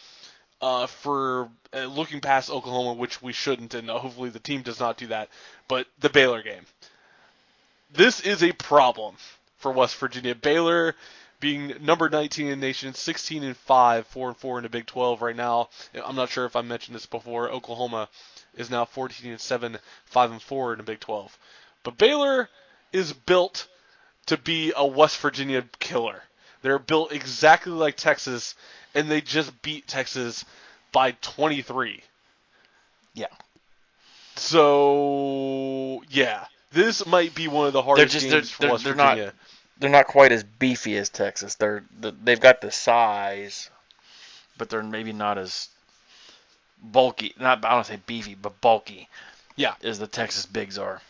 uh, 0.62 0.88
for 0.88 1.50
uh, 1.74 1.86
looking 1.86 2.22
past 2.22 2.50
Oklahoma, 2.50 2.94
which 2.94 3.22
we 3.22 3.34
shouldn't, 3.34 3.74
and 3.74 3.90
hopefully 3.90 4.30
the 4.30 4.40
team 4.40 4.62
does 4.62 4.80
not 4.80 4.98
do 4.98 5.08
that. 5.08 5.30
But 5.68 5.88
the 6.00 6.10
Baylor 6.10 6.42
game. 6.42 6.66
This 7.92 8.20
is 8.22 8.44
a 8.44 8.52
problem 8.52 9.16
for 9.58 9.72
West 9.72 9.96
Virginia. 9.96 10.36
Baylor 10.36 10.96
being 11.40 11.74
number 11.82 12.10
19 12.10 12.48
in 12.48 12.60
the 12.60 12.66
nation, 12.66 12.94
16 12.94 13.44
and 13.44 13.58
5, 13.58 14.08
4 14.08 14.28
and 14.30 14.38
4 14.38 14.58
in 14.60 14.64
the 14.64 14.70
Big 14.70 14.86
12 14.86 15.22
right 15.22 15.36
now. 15.36 15.70
I'm 16.06 16.16
not 16.16 16.30
sure 16.30 16.46
if 16.46 16.56
I 16.56 16.62
mentioned 16.62 16.96
this 16.96 17.06
before. 17.06 17.50
Oklahoma 17.50 18.10
is 18.56 18.70
now 18.70 18.86
14 18.86 19.32
and 19.32 19.40
7, 19.40 19.78
5 20.06 20.32
and 20.32 20.42
4 20.42 20.74
in 20.74 20.78
the 20.78 20.84
Big 20.84 21.00
12. 21.00 21.38
But 21.84 21.98
Baylor 21.98 22.50
is 22.92 23.14
built 23.14 23.68
to 24.26 24.38
be 24.38 24.74
a 24.76 24.86
West 24.86 25.18
Virginia 25.18 25.64
killer. 25.80 26.22
They're 26.62 26.80
built 26.80 27.12
exactly 27.12 27.72
like 27.72 27.96
Texas, 27.96 28.56
and 28.94 29.10
they 29.10 29.22
just 29.22 29.62
beat 29.62 29.88
Texas 29.88 30.46
by 30.92 31.12
23. 31.22 32.04
Yeah. 33.14 33.28
So 34.36 36.02
yeah, 36.10 36.46
this 36.72 37.06
might 37.06 37.36
be 37.36 37.48
one 37.48 37.68
of 37.68 37.74
the 37.74 37.82
They're 37.82 37.86
hardest 37.86 38.14
just 38.14 38.30
games 38.30 38.34
they're, 38.34 38.42
for 38.44 38.62
they're, 38.62 38.72
West 38.72 38.84
they're 38.84 38.94
Virginia. 38.94 39.26
not 39.26 39.34
they're 39.80 39.90
not 39.90 40.08
quite 40.08 40.32
as 40.32 40.44
beefy 40.44 40.98
as 40.98 41.10
Texas. 41.10 41.56
They're 41.56 41.84
they've 42.00 42.40
got 42.40 42.62
the 42.62 42.72
size, 42.72 43.70
but 44.58 44.70
they're 44.70 44.84
maybe 44.84 45.14
not 45.14 45.38
as 45.38 45.70
bulky. 46.82 47.34
Not 47.40 47.64
I 47.66 47.76
don't 47.76 47.86
say 47.86 48.00
beefy, 48.06 48.36
but 48.36 48.62
bulky. 48.62 49.08
Yeah. 49.56 49.74
as 49.84 50.00
the 50.00 50.08
Texas 50.08 50.46
bigs 50.46 50.78
are. 50.78 51.02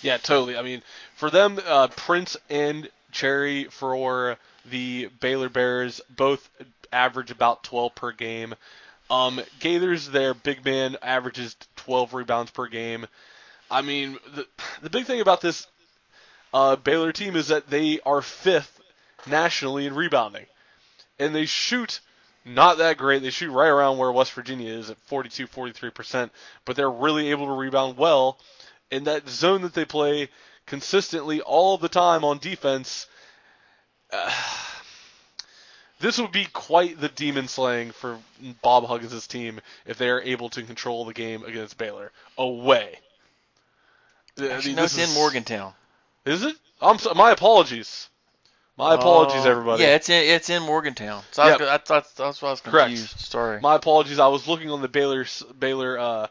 Yeah, 0.00 0.16
totally. 0.16 0.56
I 0.56 0.62
mean, 0.62 0.82
for 1.16 1.30
them, 1.30 1.58
uh, 1.66 1.88
Prince 1.88 2.36
and 2.48 2.88
Chery 3.14 3.64
for 3.64 4.36
the 4.70 5.08
Baylor 5.20 5.48
Bears 5.48 6.00
both 6.10 6.50
average 6.92 7.30
about 7.30 7.62
12 7.62 7.94
per 7.94 8.12
game. 8.12 8.54
Um, 9.08 9.40
Gathers, 9.60 10.08
their 10.08 10.34
big 10.34 10.64
man, 10.64 10.96
averages 11.00 11.56
12 11.76 12.12
rebounds 12.12 12.50
per 12.50 12.66
game. 12.66 13.06
I 13.70 13.82
mean, 13.82 14.18
the, 14.34 14.46
the 14.82 14.90
big 14.90 15.04
thing 15.06 15.20
about 15.20 15.40
this 15.40 15.66
uh, 16.52 16.76
Baylor 16.76 17.12
team 17.12 17.36
is 17.36 17.48
that 17.48 17.68
they 17.68 18.00
are 18.04 18.20
fifth 18.20 18.80
nationally 19.26 19.86
in 19.86 19.94
rebounding. 19.94 20.46
And 21.18 21.34
they 21.34 21.46
shoot 21.46 22.00
not 22.44 22.78
that 22.78 22.98
great. 22.98 23.22
They 23.22 23.30
shoot 23.30 23.50
right 23.50 23.68
around 23.68 23.98
where 23.98 24.12
West 24.12 24.32
Virginia 24.32 24.70
is 24.70 24.90
at 24.90 24.98
42, 24.98 25.46
43%, 25.46 26.30
but 26.64 26.76
they're 26.76 26.90
really 26.90 27.30
able 27.30 27.46
to 27.46 27.52
rebound 27.52 27.96
well. 27.96 28.38
In 28.90 29.04
that 29.04 29.28
zone 29.28 29.62
that 29.62 29.74
they 29.74 29.84
play 29.84 30.28
consistently 30.66 31.40
all 31.40 31.78
the 31.78 31.88
time 31.88 32.24
on 32.24 32.38
defense, 32.38 33.06
uh, 34.12 34.32
this 36.00 36.18
would 36.18 36.32
be 36.32 36.46
quite 36.46 37.00
the 37.00 37.08
demon 37.08 37.48
slaying 37.48 37.90
for 37.92 38.18
Bob 38.62 38.86
Huggins' 38.86 39.26
team 39.26 39.60
if 39.86 39.98
they 39.98 40.10
are 40.10 40.20
able 40.20 40.50
to 40.50 40.62
control 40.62 41.04
the 41.04 41.14
game 41.14 41.44
against 41.44 41.78
Baylor 41.78 42.12
away. 42.36 42.98
I 44.38 44.60
mean, 44.64 44.76
no, 44.76 44.84
it's 44.84 44.98
in 44.98 45.10
Morgantown. 45.14 45.72
Is 46.24 46.42
it? 46.42 46.56
I'm 46.80 46.98
so, 46.98 47.14
my 47.14 47.30
apologies. 47.30 48.08
My 48.76 48.94
apologies, 48.94 49.46
Oh, 49.46 49.50
everybody. 49.50 49.84
Yeah, 49.84 49.94
it's 49.94 50.08
in 50.08 50.24
it's 50.24 50.50
in 50.50 50.62
Morgantown. 50.62 51.22
So 51.30 51.42
I 51.42 51.46
Yep. 51.46 51.60
was, 51.60 51.68
that's, 51.68 51.88
that's 51.88 52.12
that's 52.14 52.42
why 52.42 52.48
I 52.48 52.50
was 52.50 52.60
Correct. 52.60 52.88
confused. 52.88 53.18
Sorry. 53.20 53.60
My 53.60 53.76
apologies. 53.76 54.18
I 54.18 54.26
was 54.26 54.48
looking 54.48 54.70
on 54.70 54.82
the 54.82 54.88
Baylor 54.88 55.24
Baylor 55.56 55.98
uh, 55.98 56.26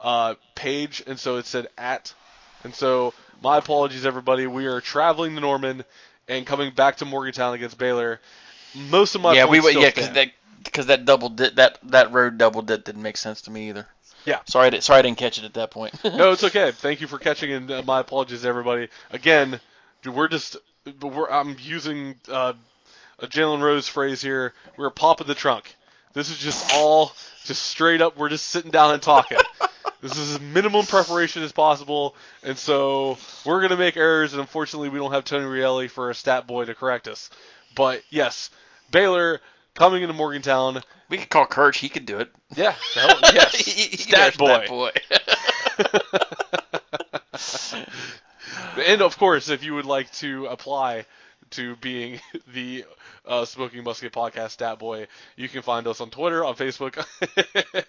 uh, 0.00 0.34
page, 0.56 1.04
and 1.06 1.18
so 1.18 1.36
it 1.36 1.46
said 1.46 1.68
at, 1.78 2.12
and 2.64 2.74
so 2.74 3.14
my 3.42 3.58
apologies, 3.58 4.06
everybody. 4.06 4.46
We 4.46 4.66
are 4.66 4.80
traveling 4.80 5.34
to 5.34 5.40
Norman 5.40 5.84
and 6.28 6.46
coming 6.46 6.72
back 6.74 6.96
to 6.96 7.04
Morgantown 7.04 7.54
against 7.54 7.78
Baylor. 7.78 8.20
Most 8.90 9.14
of 9.14 9.20
my 9.20 9.34
yeah, 9.34 9.44
we 9.44 9.58
yeah 9.58 9.90
because 9.90 10.10
that 10.10 10.32
because 10.64 10.86
that 10.86 11.04
double 11.04 11.28
dip 11.28 11.54
that 11.56 11.78
that 11.84 12.12
road 12.12 12.38
double 12.38 12.62
dip 12.62 12.84
didn't 12.84 13.02
make 13.02 13.16
sense 13.16 13.42
to 13.42 13.50
me 13.50 13.68
either. 13.68 13.86
Yeah. 14.24 14.40
Sorry, 14.46 14.66
I 14.66 14.70
didn't, 14.70 14.84
sorry 14.84 15.00
I 15.00 15.02
didn't 15.02 15.18
catch 15.18 15.38
it 15.38 15.44
at 15.44 15.54
that 15.54 15.70
point. 15.70 15.92
no, 16.04 16.32
it's 16.32 16.44
okay. 16.44 16.72
Thank 16.72 17.00
you 17.00 17.06
for 17.06 17.18
catching, 17.18 17.52
and 17.52 17.70
uh, 17.70 17.82
my 17.82 18.00
apologies, 18.00 18.44
everybody. 18.44 18.88
Again, 19.10 19.60
dude, 20.02 20.14
we're 20.14 20.28
just, 20.28 20.56
we're, 21.02 21.28
I'm 21.28 21.56
using 21.60 22.14
uh, 22.30 22.54
a 23.18 23.26
Jalen 23.26 23.60
Rose 23.60 23.86
phrase 23.86 24.22
here. 24.22 24.54
We're 24.78 24.90
popping 24.90 25.26
the 25.26 25.34
trunk. 25.34 25.76
This 26.14 26.30
is 26.30 26.38
just 26.38 26.72
all, 26.74 27.12
just 27.44 27.62
straight 27.64 28.00
up. 28.00 28.16
We're 28.16 28.28
just 28.30 28.46
sitting 28.46 28.70
down 28.70 28.94
and 28.94 29.02
talking. 29.02 29.38
this 30.00 30.16
is 30.16 30.34
as 30.36 30.40
minimum 30.40 30.86
preparation 30.86 31.42
as 31.42 31.52
possible, 31.52 32.14
and 32.42 32.56
so 32.56 33.18
we're 33.44 33.60
gonna 33.60 33.76
make 33.76 33.96
errors. 33.96 34.32
And 34.32 34.40
unfortunately, 34.40 34.88
we 34.88 34.98
don't 34.98 35.12
have 35.12 35.24
Tony 35.24 35.44
Rielli 35.44 35.90
for 35.90 36.10
a 36.10 36.14
stat 36.14 36.46
boy 36.46 36.64
to 36.64 36.74
correct 36.74 37.08
us. 37.08 37.30
But 37.74 38.02
yes, 38.10 38.50
Baylor 38.90 39.40
coming 39.74 40.02
into 40.02 40.14
Morgantown. 40.14 40.80
we 41.08 41.18
could 41.18 41.28
call 41.30 41.46
Kirch. 41.46 41.78
He 41.78 41.88
could 41.88 42.06
do 42.06 42.18
it. 42.18 42.30
Yeah, 42.54 42.74
hell, 42.94 43.18
yes, 43.34 43.56
He- 43.56 43.88
he 43.88 43.96
stat 43.96 44.38
boy. 44.38 44.64
stat 44.66 44.68
boy. 44.68 44.90
and 48.86 49.02
of 49.02 49.18
course, 49.18 49.48
if 49.48 49.64
you 49.64 49.74
would 49.74 49.84
like 49.86 50.10
to 50.12 50.46
apply 50.46 51.06
to 51.56 51.76
being 51.76 52.20
the 52.52 52.84
uh, 53.26 53.44
Smoking 53.44 53.84
Musket 53.84 54.12
Podcast 54.12 54.50
Stat 54.50 54.78
Boy, 54.78 55.06
you 55.36 55.48
can 55.48 55.62
find 55.62 55.86
us 55.86 56.00
on 56.00 56.10
Twitter, 56.10 56.44
on 56.44 56.54
Facebook. 56.54 57.04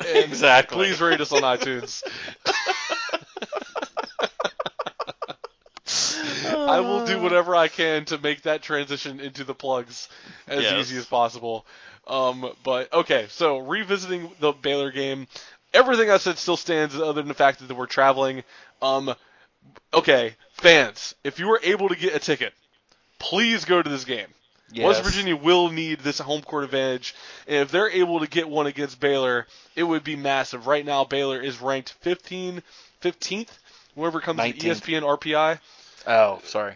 Exactly. 0.25 0.77
Please 0.77 1.01
rate 1.01 1.19
us 1.21 1.31
on 1.31 1.41
iTunes. 1.41 2.01
I 6.47 6.79
will 6.79 7.05
do 7.05 7.21
whatever 7.21 7.55
I 7.55 7.67
can 7.67 8.05
to 8.05 8.17
make 8.17 8.43
that 8.43 8.61
transition 8.61 9.19
into 9.19 9.43
the 9.43 9.53
plugs 9.53 10.09
as 10.47 10.63
Yes. 10.63 10.79
easy 10.79 10.97
as 10.97 11.05
possible. 11.05 11.65
Um, 12.07 12.51
but 12.63 12.91
okay, 12.93 13.27
so 13.29 13.59
revisiting 13.59 14.31
the 14.39 14.51
Baylor 14.51 14.91
game, 14.91 15.27
everything 15.73 16.09
I 16.09 16.17
said 16.17 16.37
still 16.37 16.57
stands, 16.57 16.95
other 16.95 17.13
than 17.13 17.27
the 17.27 17.33
fact 17.33 17.65
that 17.67 17.73
we're 17.75 17.85
traveling. 17.87 18.43
Um, 18.81 19.13
okay, 19.93 20.35
fans, 20.53 21.15
if 21.23 21.39
you 21.39 21.47
were 21.47 21.59
able 21.63 21.89
to 21.89 21.95
get 21.95 22.15
a 22.15 22.19
ticket, 22.19 22.53
please 23.19 23.65
go 23.65 23.81
to 23.81 23.89
this 23.89 24.05
game. 24.05 24.27
West 24.77 25.03
Virginia 25.03 25.35
will 25.35 25.69
need 25.69 25.99
this 25.99 26.19
home 26.19 26.41
court 26.41 26.63
advantage, 26.63 27.15
and 27.47 27.57
if 27.57 27.71
they're 27.71 27.89
able 27.89 28.19
to 28.19 28.27
get 28.27 28.49
one 28.49 28.67
against 28.67 28.99
Baylor, 28.99 29.47
it 29.75 29.83
would 29.83 30.03
be 30.03 30.15
massive. 30.15 30.67
Right 30.67 30.85
now, 30.85 31.05
Baylor 31.05 31.39
is 31.39 31.61
ranked 31.61 31.93
15, 32.01 32.61
15th, 33.01 33.49
whenever 33.93 34.19
it 34.19 34.23
comes 34.23 34.39
19th. 34.39 34.59
to 34.59 34.67
ESPN 34.67 35.01
RPI. 35.03 35.59
Oh, 36.07 36.41
sorry. 36.43 36.75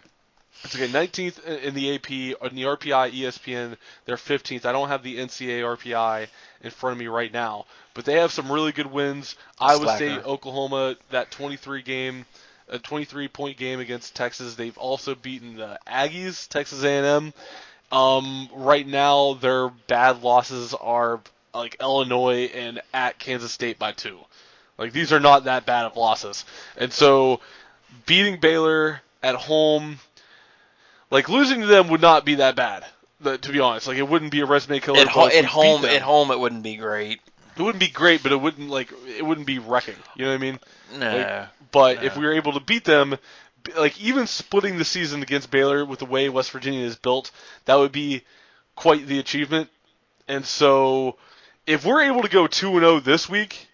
It's 0.62 0.76
okay, 0.76 0.88
19th 0.88 1.44
in 1.62 1.74
the 1.74 1.94
AP, 1.94 2.10
in 2.10 2.54
the 2.54 2.64
RPI, 2.64 3.12
ESPN, 3.12 3.76
they're 4.04 4.16
15th. 4.16 4.66
I 4.66 4.72
don't 4.72 4.88
have 4.88 5.02
the 5.02 5.18
NCAA 5.18 5.62
RPI 5.62 6.28
in 6.62 6.70
front 6.70 6.92
of 6.92 6.98
me 6.98 7.06
right 7.06 7.32
now, 7.32 7.64
but 7.94 8.04
they 8.04 8.14
have 8.14 8.30
some 8.30 8.52
really 8.52 8.72
good 8.72 8.90
wins. 8.90 9.36
Iowa 9.58 9.82
Slacker. 9.82 9.96
State, 9.96 10.24
Oklahoma, 10.24 10.96
that 11.10 11.30
23 11.30 11.82
game, 11.82 12.26
a 12.70 12.78
23 12.78 13.28
point 13.28 13.56
game 13.58 13.80
against 13.80 14.14
Texas. 14.16 14.54
They've 14.54 14.78
also 14.78 15.14
beaten 15.14 15.56
the 15.56 15.78
Aggies, 15.86 16.48
Texas 16.48 16.82
A&M. 16.82 17.32
Um, 17.92 18.48
right 18.54 18.86
now, 18.86 19.34
their 19.34 19.68
bad 19.88 20.22
losses 20.22 20.72
are 20.74 21.20
like 21.52 21.76
Illinois 21.80 22.44
and 22.54 22.80
at 22.94 23.18
Kansas 23.18 23.52
State 23.52 23.78
by 23.78 23.92
two. 23.92 24.18
Like 24.78 24.92
these 24.92 25.12
are 25.12 25.20
not 25.20 25.44
that 25.44 25.66
bad 25.66 25.84
of 25.86 25.96
losses, 25.96 26.44
and 26.78 26.90
so 26.92 27.40
beating 28.06 28.38
Baylor 28.40 29.02
at 29.22 29.34
home, 29.34 29.98
like 31.10 31.28
losing 31.28 31.60
to 31.60 31.66
them 31.66 31.88
would 31.88 32.00
not 32.00 32.24
be 32.24 32.36
that 32.36 32.56
bad. 32.56 32.84
the- 33.20 33.36
To 33.36 33.52
be 33.52 33.60
honest, 33.60 33.86
like 33.88 33.98
it 33.98 34.08
wouldn't 34.08 34.30
be 34.30 34.40
a 34.40 34.46
resume 34.46 34.80
killer. 34.80 35.00
At, 35.00 35.08
ho- 35.08 35.20
at 35.38 35.44
home, 35.44 35.82
at 35.96 36.02
home, 36.02 36.30
it 36.30 36.38
wouldn't 36.40 36.62
be 36.62 36.76
great. 36.76 37.20
It 37.56 37.62
wouldn't 37.62 37.80
be 37.80 37.88
great, 37.88 38.22
but 38.22 38.32
it 38.32 38.40
wouldn't 38.40 38.70
like 38.70 38.92
it 39.06 39.24
wouldn't 39.24 39.46
be 39.46 39.58
wrecking. 39.58 39.96
You 40.14 40.24
know 40.24 40.30
what 40.30 40.36
I 40.36 40.38
mean? 40.38 40.60
No. 40.98 41.16
Like, 41.16 41.48
but 41.72 41.96
no. 41.98 42.02
if 42.04 42.16
we 42.16 42.24
were 42.24 42.32
able 42.32 42.52
to 42.52 42.60
beat 42.60 42.84
them, 42.84 43.16
like 43.76 44.00
even 44.00 44.26
splitting 44.26 44.78
the 44.78 44.84
season 44.84 45.22
against 45.22 45.50
Baylor 45.50 45.84
with 45.84 45.98
the 45.98 46.06
way 46.06 46.28
West 46.28 46.50
Virginia 46.50 46.84
is 46.84 46.96
built, 46.96 47.30
that 47.66 47.76
would 47.76 47.92
be 47.92 48.22
quite 48.76 49.06
the 49.06 49.18
achievement. 49.18 49.68
And 50.28 50.44
so, 50.44 51.16
if 51.66 51.84
we're 51.84 52.02
able 52.02 52.22
to 52.22 52.28
go 52.28 52.46
two 52.46 52.72
and 52.72 52.80
zero 52.80 53.00
this 53.00 53.28
week, 53.28 53.68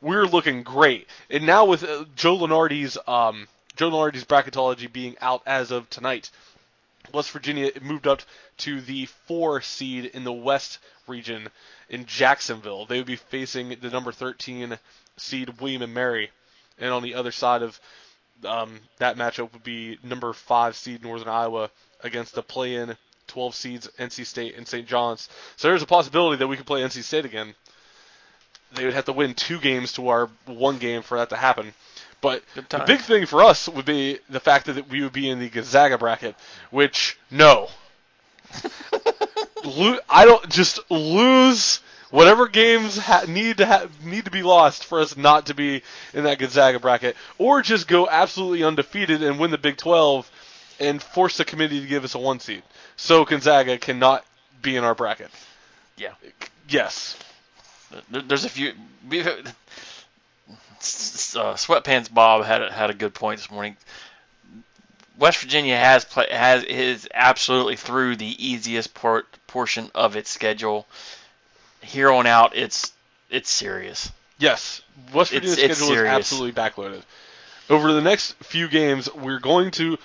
we're 0.00 0.26
looking 0.26 0.62
great. 0.62 1.08
And 1.28 1.46
now 1.46 1.64
with 1.64 1.84
uh, 1.84 2.04
Joe 2.16 2.38
Lunardi's 2.38 2.98
um, 3.06 3.48
Joe 3.76 3.90
Lunardi's 3.90 4.24
bracketology 4.24 4.92
being 4.92 5.16
out 5.20 5.42
as 5.46 5.70
of 5.70 5.88
tonight, 5.90 6.30
West 7.12 7.30
Virginia 7.30 7.70
moved 7.80 8.06
up 8.06 8.22
to 8.58 8.80
the 8.80 9.06
four 9.06 9.60
seed 9.60 10.04
in 10.06 10.24
the 10.24 10.32
West 10.32 10.78
region 11.10 11.48
in 11.88 12.06
Jacksonville. 12.06 12.86
They 12.86 12.98
would 12.98 13.06
be 13.06 13.16
facing 13.16 13.76
the 13.80 13.90
number 13.90 14.12
13 14.12 14.78
seed 15.16 15.60
William 15.60 15.82
and 15.82 15.92
Mary, 15.92 16.30
and 16.78 16.92
on 16.92 17.02
the 17.02 17.14
other 17.14 17.32
side 17.32 17.62
of 17.62 17.78
um, 18.44 18.80
that 18.98 19.16
matchup 19.16 19.52
would 19.52 19.62
be 19.62 19.98
number 20.02 20.32
five 20.32 20.76
seed 20.76 21.02
Northern 21.02 21.28
Iowa 21.28 21.70
against 22.02 22.34
the 22.34 22.42
play-in 22.42 22.96
12 23.26 23.54
seeds 23.54 23.90
NC 23.98 24.26
State 24.26 24.56
and 24.56 24.66
St. 24.66 24.86
John's. 24.86 25.28
So 25.56 25.68
there's 25.68 25.82
a 25.82 25.86
possibility 25.86 26.38
that 26.38 26.48
we 26.48 26.56
could 26.56 26.66
play 26.66 26.82
NC 26.82 27.02
State 27.02 27.24
again. 27.24 27.54
They 28.72 28.84
would 28.84 28.94
have 28.94 29.06
to 29.06 29.12
win 29.12 29.34
two 29.34 29.58
games 29.58 29.92
to 29.94 30.08
our 30.08 30.30
one 30.46 30.78
game 30.78 31.02
for 31.02 31.18
that 31.18 31.30
to 31.30 31.36
happen. 31.36 31.74
But 32.20 32.42
the 32.54 32.84
big 32.86 33.00
thing 33.00 33.26
for 33.26 33.42
us 33.42 33.68
would 33.68 33.86
be 33.86 34.18
the 34.28 34.40
fact 34.40 34.66
that 34.66 34.88
we 34.88 35.02
would 35.02 35.12
be 35.12 35.28
in 35.28 35.38
the 35.38 35.48
Gonzaga 35.48 35.96
bracket, 35.96 36.36
which 36.70 37.18
no, 37.30 37.68
Lo- 39.64 39.98
I 40.08 40.24
don't 40.24 40.48
just 40.48 40.78
lose 40.90 41.80
whatever 42.10 42.48
games 42.48 42.98
ha- 42.98 43.24
need 43.28 43.58
to 43.58 43.66
ha- 43.66 43.86
need 44.02 44.24
to 44.24 44.30
be 44.30 44.42
lost 44.42 44.84
for 44.84 45.00
us 45.00 45.16
not 45.16 45.46
to 45.46 45.54
be 45.54 45.82
in 46.12 46.24
that 46.24 46.38
Gonzaga 46.38 46.80
bracket, 46.80 47.16
or 47.38 47.62
just 47.62 47.88
go 47.88 48.08
absolutely 48.08 48.64
undefeated 48.64 49.22
and 49.22 49.38
win 49.38 49.50
the 49.50 49.58
Big 49.58 49.76
12 49.76 50.30
and 50.80 51.02
force 51.02 51.36
the 51.36 51.44
committee 51.44 51.80
to 51.80 51.86
give 51.86 52.04
us 52.04 52.14
a 52.14 52.18
one 52.18 52.40
seed, 52.40 52.62
so 52.96 53.24
Gonzaga 53.24 53.78
cannot 53.78 54.24
be 54.62 54.76
in 54.76 54.84
our 54.84 54.94
bracket. 54.94 55.30
Yeah. 55.96 56.12
Yes. 56.68 57.16
There's 58.10 58.44
a 58.44 58.48
few. 58.48 58.70
Uh, 58.70 59.42
Sweatpants 60.80 62.12
Bob 62.12 62.44
had 62.44 62.62
a, 62.62 62.72
had 62.72 62.88
a 62.88 62.94
good 62.94 63.12
point 63.12 63.40
this 63.40 63.50
morning. 63.50 63.76
West 65.18 65.38
Virginia 65.38 65.76
has 65.76 66.06
play, 66.06 66.26
has 66.30 66.64
is 66.64 67.06
absolutely 67.12 67.76
through 67.76 68.16
the 68.16 68.48
easiest 68.48 68.94
part 68.94 69.26
portion 69.50 69.90
of 69.94 70.16
its 70.16 70.30
schedule. 70.30 70.86
Here 71.82 72.10
on 72.10 72.26
out, 72.26 72.56
it's 72.56 72.92
it's 73.30 73.50
serious. 73.50 74.10
Yes, 74.38 74.82
West 75.12 75.32
Virginia's 75.32 75.58
it's 75.58 75.78
schedule 75.78 75.94
serious. 75.94 76.12
is 76.12 76.18
absolutely 76.18 76.52
backloaded. 76.52 77.02
over 77.68 77.92
the 77.92 78.00
next 78.00 78.32
few 78.42 78.68
games, 78.68 79.12
we're 79.14 79.38
going 79.38 79.70
to 79.72 79.98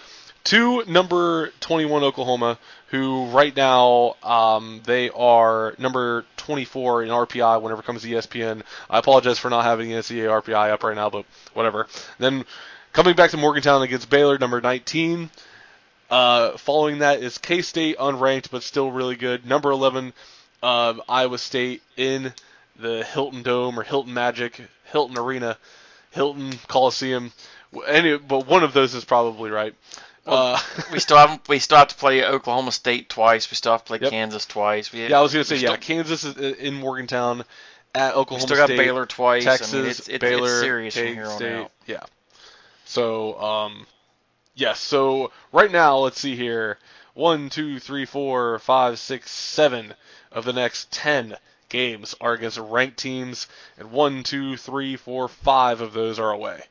to 0.46 0.84
number 0.86 1.52
21 1.60 2.04
Oklahoma, 2.04 2.60
who 2.88 3.26
right 3.28 3.56
now 3.56 4.16
um, 4.24 4.82
they 4.86 5.10
are 5.10 5.74
number 5.80 6.24
24 6.38 7.04
in 7.04 7.10
RPI 7.10 7.62
whenever 7.62 7.82
it 7.82 7.86
comes 7.86 8.04
to 8.04 8.10
ESPN. 8.10 8.62
I 8.90 9.00
apologize 9.00 9.40
for 9.40 9.50
not 9.50 9.64
having 9.64 9.90
the 9.90 9.96
NCAA 9.96 10.42
RPI 10.42 10.70
up 10.70 10.84
right 10.84 10.96
now, 10.96 11.10
but 11.10 11.26
whatever. 11.54 11.88
Then 12.20 12.46
coming 12.94 13.16
back 13.16 13.32
to 13.32 13.38
Morgantown 13.38 13.82
against 13.82 14.10
Baylor, 14.10 14.38
number 14.38 14.62
19. 14.62 15.30
Uh, 16.10 16.58
following 16.58 17.00
that 17.00 17.22
is 17.22 17.38
K 17.38 17.62
State, 17.62 17.98
unranked 17.98 18.52
but 18.52 18.64
still 18.64 18.92
really 18.92 19.16
good. 19.16 19.46
Number 19.46 19.72
11, 19.72 20.14
uh, 20.62 20.96
Iowa 21.10 21.38
State 21.38 21.82
in 21.98 22.34
the 22.78 23.04
Hilton 23.04 23.42
Dome 23.44 23.80
or 23.80 23.84
Hilton 23.84 24.14
Magic, 24.14 24.62
Hilton 24.92 25.18
Arena, 25.18 25.58
Hilton 26.12 26.54
Coliseum. 26.68 27.32
Any, 27.88 28.18
but 28.18 28.48
one 28.48 28.64
of 28.64 28.74
those 28.74 28.94
is 28.94 29.04
probably 29.04 29.50
right. 29.50 29.74
Uh, 30.26 30.60
we 30.92 31.00
still 31.00 31.18
have 31.18 31.40
we 31.48 31.60
still 31.60 31.78
have 31.78 31.88
to 31.90 31.96
play 31.96 32.24
Oklahoma 32.24 32.72
State 32.72 33.10
twice. 33.10 33.50
We 33.50 33.56
still 33.56 33.72
have 33.74 33.82
to 33.84 33.88
play 33.88 34.00
Yep. 34.02 34.12
Kansas 34.12 34.46
twice. 34.46 34.92
We, 34.92 35.08
yeah, 35.08 35.18
I 35.18 35.22
was 35.22 35.34
gonna 35.34 35.44
say 35.44 35.56
yeah. 35.56 35.70
still- 35.70 35.78
Kansas 35.78 36.24
is 36.24 36.36
in 36.58 36.76
Morgantown, 36.76 37.44
at 37.96 38.16
Oklahoma 38.16 38.42
State. 38.42 38.50
We 38.52 38.56
still 38.56 38.58
got 38.58 38.74
State, 38.74 38.78
Baylor 38.78 39.06
twice. 39.06 39.44
Texas, 39.44 39.74
I 39.74 39.78
mean, 39.78 39.86
it's, 39.88 40.08
it's, 40.08 40.20
Baylor, 40.20 40.50
it's 40.50 40.60
serious 40.62 40.96
from 40.98 41.08
here 41.08 41.26
on 41.26 41.36
State. 41.38 41.54
out. 41.54 41.72
Yeah. 41.88 42.04
So, 42.86 43.40
um, 43.42 43.88
yes. 44.56 44.80
so 44.80 45.32
right 45.52 45.72
now, 45.72 45.98
let's 46.00 46.20
see 46.20 46.36
here. 46.36 46.78
One, 47.14 47.50
two, 47.50 47.80
three, 47.80 48.06
four, 48.06 48.60
five, 48.60 49.00
six, 49.00 49.32
seven 49.32 49.94
of 50.32 50.44
the 50.44 50.52
next 50.54 50.92
ten 50.92 51.36
games 51.70 52.14
are 52.20 52.34
against 52.34 52.58
ranked 52.58 52.98
teams, 52.98 53.48
and 53.78 53.92
one, 53.92 54.24
two, 54.24 54.58
three, 54.58 54.96
four, 54.98 55.28
five 55.30 55.80
of 55.82 55.94
those 55.94 56.20
are 56.20 56.32
away. 56.32 56.62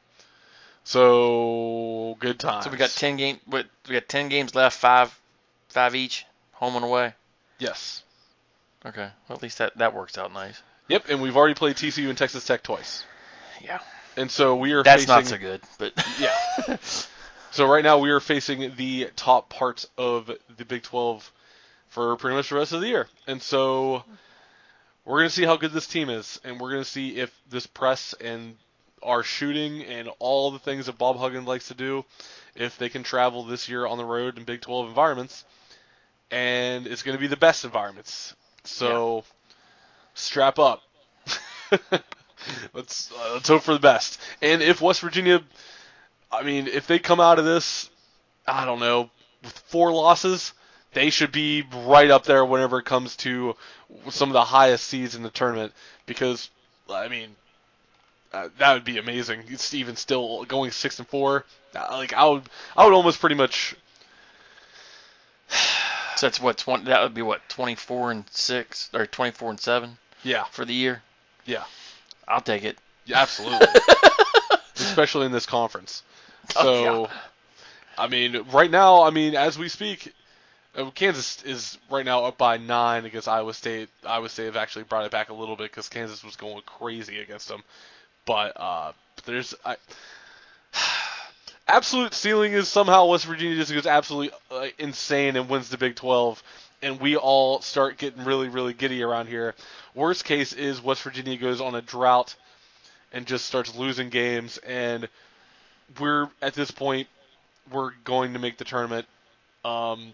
So 0.85 2.17
good 2.21 2.39
times. 2.39 2.65
So 2.67 2.71
we 2.71 2.77
got 2.77 2.91
ten 2.91 3.17
game. 3.17 3.41
What 3.47 3.67
we 3.89 3.95
got 3.95 4.07
ten 4.09 4.29
games 4.29 4.55
left. 4.55 4.79
Five, 4.79 5.19
five 5.69 5.95
each, 5.95 6.27
home 6.53 6.77
and 6.77 6.85
away. 6.85 7.15
Yes. 7.59 8.03
Okay. 8.85 9.09
Well, 9.29 9.37
at 9.37 9.43
least 9.43 9.59
that 9.59 9.77
that 9.79 9.95
works 9.95 10.19
out 10.19 10.33
nice. 10.33 10.63
Yep, 10.89 11.07
and 11.09 11.23
we've 11.23 11.37
already 11.39 11.55
played 11.55 11.77
TCU 11.77 12.11
and 12.11 12.19
Texas 12.19 12.45
Tech 12.45 12.63
twice, 12.63 13.05
Yeah. 13.63 13.79
and 14.19 14.31
so 14.31 14.55
we 14.57 14.73
are 14.73 14.83
That's 14.83 15.07
facing. 15.07 15.15
not 15.15 15.27
so 15.27 15.39
good, 15.39 15.63
but 15.79 15.95
Yeah. 16.21 16.77
so 17.55 17.67
right 17.67 17.85
now 17.85 17.99
we 17.99 18.11
are 18.11 18.19
facing 18.19 18.75
the 18.75 19.11
top 19.15 19.49
parts 19.49 19.87
of 19.97 20.29
the 20.57 20.65
Big 20.65 20.83
12 20.83 21.33
for 21.87 22.17
pretty 22.17 22.35
much 22.35 22.49
the 22.49 22.57
rest 22.57 22.73
of 22.73 22.81
the 22.81 22.89
year. 22.89 23.07
And 23.29 23.41
so 23.41 24.03
we're 25.05 25.21
going 25.21 25.29
to 25.29 25.35
see 25.35 25.45
how 25.45 25.57
good 25.57 25.71
this 25.71 25.87
team 25.87 26.11
is 26.11 26.41
and 26.43 26.59
we're 26.59 26.73
going 26.73 26.83
to 26.83 26.91
see 26.91 27.17
if 27.17 27.33
this 27.49 27.69
press 27.69 28.13
and 28.21 28.57
our 29.05 29.23
shooting 29.23 29.85
and 29.85 30.09
all 30.19 30.51
the 30.51 30.59
things 30.59 30.87
that 30.87 30.99
Bob 30.99 31.17
Huggins 31.17 31.47
likes 31.47 31.69
to 31.69 31.75
do 31.75 32.05
if 32.57 32.77
they 32.77 32.89
can 32.89 33.05
travel 33.05 33.45
this 33.45 33.69
year 33.69 33.87
on 33.87 33.99
the 33.99 34.05
road 34.05 34.37
in 34.37 34.43
Big 34.43 34.61
12 34.61 34.89
environments 34.89 35.45
and 36.33 36.89
it's 36.89 37.05
going 37.05 37.17
to 37.17 37.21
be 37.21 37.29
the 37.29 37.37
best 37.37 37.65
environments. 37.65 38.35
So 38.65 39.23
strap 40.15 40.59
up. 40.59 40.83
let's 42.75 43.13
uh, 43.13 43.35
let's 43.35 43.49
hope 43.49 43.63
for 43.63 43.75
the 43.75 43.79
best. 43.79 44.21
And 44.43 44.61
if 44.61 44.81
West 44.81 45.03
Virginia 45.03 45.41
I 46.35 46.43
mean, 46.43 46.67
if 46.67 46.87
they 46.87 46.99
come 46.99 47.21
out 47.21 47.39
of 47.39 47.45
this, 47.45 47.89
I 48.47 48.65
don't 48.65 48.81
know, 48.81 49.11
with 49.43 49.59
four 49.67 49.93
losses, 49.93 50.53
they 50.93 51.11
should 51.11 51.33
be 51.33 51.65
right 51.87 52.11
up 52.11 52.25
there 52.25 52.45
whenever 52.45 52.79
it 52.79 52.85
comes 52.85 53.17
to 53.19 53.57
some 54.11 54.29
of 54.29 54.33
the 54.35 54.45
highest 54.45 54.87
seeds 54.87 55.15
in 55.15 55.23
the 55.23 55.31
tournament. 55.31 55.73
Because, 56.07 56.51
I 56.91 57.09
mean, 57.09 57.31
uh, 58.33 58.49
that 58.59 58.75
would 58.75 58.85
be 58.85 58.99
amazing. 58.99 59.45
It's 59.49 59.75
even 59.75 59.97
still 59.97 60.45
going 60.45 60.71
six 60.71 60.99
and 60.99 61.09
four. 61.09 61.45
Uh, 61.75 61.87
like 61.93 62.13
I 62.13 62.27
would, 62.27 62.43
I 62.77 62.85
would 62.85 62.95
almost 62.95 63.21
pretty 63.21 63.37
much. 63.37 63.75
so 66.17 66.27
that's 66.27 66.41
what 66.41 66.57
twenty. 66.59 66.85
That 66.85 67.03
would 67.03 67.15
be 67.15 67.23
what 67.23 67.49
twenty 67.49 67.75
four 67.75 68.11
and 68.11 68.25
six 68.31 68.91
or 68.95 69.07
twenty 69.07 69.33
four 69.33 69.51
and 69.51 69.61
seven 69.61 69.99
Yeah, 70.23 70.45
for 70.45 70.65
the 70.65 70.75
year. 70.75 71.03
yeah, 71.45 71.65
I'll 72.27 72.41
take 72.41 72.65
it. 72.65 72.79
yeah 73.05 73.21
absolutely. 73.23 73.67
Especially 74.95 75.27
in 75.27 75.33
this 75.33 75.47
conference. 75.47 76.03
So, 76.51 76.61
Oh, 76.63 77.01
yeah. 77.03 77.07
I 77.97 78.09
mean, 78.09 78.45
right 78.53 78.71
now, 78.71 79.03
I 79.03 79.11
mean, 79.11 79.35
as 79.35 79.59
we 79.59 79.69
speak, 79.69 80.13
uh, 80.77 80.91
Kansas 80.91 81.43
is 81.45 81.79
right 81.91 82.05
now 82.05 82.25
up 82.25 82.39
by 82.39 82.57
nine 82.57 83.05
against 83.05 83.29
Iowa 83.29 83.55
State. 83.55 83.89
Iowa 84.05 84.29
State 84.29 84.47
have 84.47 84.57
actually 84.57 84.85
brought 84.85 85.05
it 85.05 85.11
back 85.11 85.31
a 85.31 85.35
little 85.35 85.57
bit 85.57 85.71
because 85.71 85.89
Kansas 85.89 86.25
was 86.25 86.37
going 86.37 86.63
crazy 86.67 87.21
against 87.21 87.49
them. 87.49 87.63
But 88.27 88.53
uh, 88.57 88.93
there's 89.25 89.55
I, 89.65 89.77
absolute 91.69 92.15
ceiling 92.15 92.53
is 92.53 92.69
somehow 92.69 93.07
West 93.07 93.27
Virginia 93.27 93.57
just 93.57 93.73
goes 93.73 93.87
absolutely 93.87 94.37
uh, 94.51 94.69
insane 94.79 95.37
and 95.37 95.49
wins 95.49 95.69
the 95.69 95.79
Big 95.79 95.95
12, 95.95 96.43
and 96.83 97.01
we 97.01 97.17
all 97.17 97.61
start 97.61 97.99
getting 97.99 98.25
really 98.25 98.49
really 98.49 98.73
giddy 98.73 99.03
around 99.03 99.29
here. 99.29 99.55
Worst 99.95 100.25
case 100.25 100.53
is 100.53 100.83
West 100.83 101.03
Virginia 101.03 101.37
goes 101.37 101.61
on 101.61 101.75
a 101.75 101.83
drought 101.83 102.35
and 103.15 103.25
just 103.27 103.47
starts 103.47 103.75
losing 103.75 104.11
games, 104.11 104.59
and 104.59 105.09
we're 105.99 106.29
at 106.43 106.53
this 106.53 106.71
point 106.71 107.09
we're 107.73 107.93
going 108.05 108.35
to 108.35 108.39
make 108.39 108.59
the 108.59 108.65
tournament. 108.65 109.07
Um, 109.65 110.13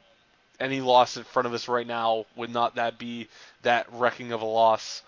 any 0.61 0.81
loss 0.83 1.17
in 1.17 1.25
front 1.25 1.47
of 1.47 1.55
us 1.55 1.67
right 1.67 1.87
now 1.87 2.27
would 2.37 2.51
not 2.51 2.77
that 2.77 2.99
be 2.99 3.27
that 3.63 3.87
wrecking 3.93 4.31
of 4.33 4.43
a 4.43 4.47
loss. 4.47 5.03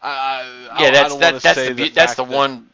I, 0.00 0.68
I, 0.70 0.82
Yeah, 0.82 0.90
that's 0.92 1.16
that, 1.16 1.42
that's 1.42 1.66
the, 1.66 1.74
the 1.74 1.88
that's 1.90 2.14
the 2.14 2.24
that- 2.24 2.34
one 2.34 2.68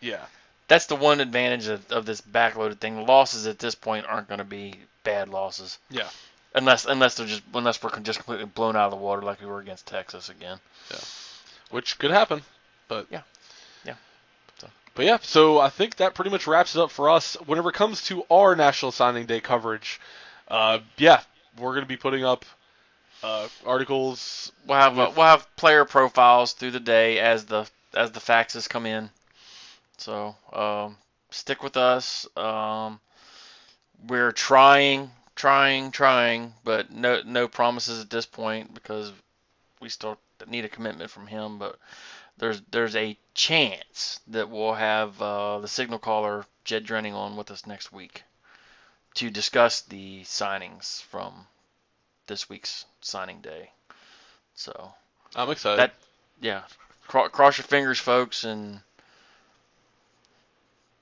Yeah, 0.00 0.24
that's 0.68 0.86
the 0.86 0.96
one 0.96 1.20
advantage 1.20 1.68
of, 1.68 1.90
of 1.92 2.04
this 2.04 2.20
backloaded 2.20 2.78
thing. 2.80 3.06
Losses 3.06 3.46
at 3.46 3.60
this 3.60 3.76
point 3.76 4.04
aren't 4.06 4.28
going 4.28 4.38
to 4.38 4.44
be 4.44 4.74
bad 5.04 5.28
losses, 5.28 5.78
yeah, 5.88 6.08
unless 6.56 6.84
unless 6.86 7.14
they're 7.14 7.26
just 7.28 7.42
unless 7.54 7.80
we're 7.82 7.96
just 8.00 8.18
completely 8.18 8.46
blown 8.46 8.74
out 8.74 8.86
of 8.86 8.90
the 8.90 8.96
water 8.96 9.22
like 9.22 9.40
we 9.40 9.46
were 9.46 9.60
against 9.60 9.86
Texas 9.86 10.28
again. 10.28 10.58
Yeah, 10.90 10.98
which 11.70 11.98
could 11.98 12.10
happen, 12.10 12.42
but. 12.88 13.06
Yeah. 13.10 13.22
But 14.96 15.04
yeah, 15.04 15.18
so 15.20 15.60
I 15.60 15.68
think 15.68 15.96
that 15.96 16.14
pretty 16.14 16.30
much 16.30 16.46
wraps 16.46 16.74
it 16.74 16.80
up 16.80 16.90
for 16.90 17.10
us. 17.10 17.34
Whenever 17.44 17.68
it 17.68 17.74
comes 17.74 18.02
to 18.06 18.24
our 18.30 18.56
National 18.56 18.90
Signing 18.90 19.26
Day 19.26 19.40
coverage, 19.40 20.00
uh, 20.48 20.78
yeah, 20.96 21.20
we're 21.58 21.74
gonna 21.74 21.84
be 21.84 21.98
putting 21.98 22.24
up 22.24 22.46
uh, 23.22 23.46
articles. 23.66 24.50
We'll 24.66 24.78
have 24.78 24.98
uh, 24.98 25.06
with- 25.08 25.16
we'll 25.18 25.26
have 25.26 25.54
player 25.56 25.84
profiles 25.84 26.54
through 26.54 26.70
the 26.72 26.80
day 26.80 27.18
as 27.18 27.44
the 27.44 27.68
as 27.94 28.10
the 28.12 28.20
faxes 28.20 28.68
come 28.68 28.86
in. 28.86 29.10
So 29.98 30.34
um, 30.52 30.96
stick 31.30 31.62
with 31.62 31.76
us. 31.76 32.26
Um, 32.34 32.98
we're 34.08 34.32
trying, 34.32 35.10
trying, 35.34 35.90
trying, 35.90 36.54
but 36.64 36.90
no 36.90 37.20
no 37.24 37.48
promises 37.48 38.00
at 38.00 38.08
this 38.08 38.24
point 38.24 38.72
because 38.72 39.12
we 39.80 39.90
still 39.90 40.18
need 40.46 40.64
a 40.64 40.70
commitment 40.70 41.10
from 41.10 41.26
him. 41.26 41.58
But 41.58 41.78
there's 42.38 42.60
there's 42.70 42.96
a 42.96 43.16
chance 43.34 44.20
that 44.28 44.50
we'll 44.50 44.74
have 44.74 45.20
uh, 45.20 45.58
the 45.60 45.68
signal 45.68 45.98
caller 45.98 46.44
Jed 46.64 46.84
Drenning 46.86 47.14
on 47.14 47.36
with 47.36 47.50
us 47.50 47.66
next 47.66 47.92
week 47.92 48.22
to 49.14 49.30
discuss 49.30 49.82
the 49.82 50.22
signings 50.22 51.02
from 51.04 51.46
this 52.26 52.48
week's 52.48 52.84
signing 53.00 53.40
day. 53.40 53.70
So 54.54 54.92
I'm 55.34 55.50
excited. 55.50 55.78
that 55.80 55.94
yeah, 56.40 56.62
Cro- 57.06 57.28
cross 57.28 57.56
your 57.58 57.64
fingers, 57.64 57.98
folks, 57.98 58.44
and 58.44 58.80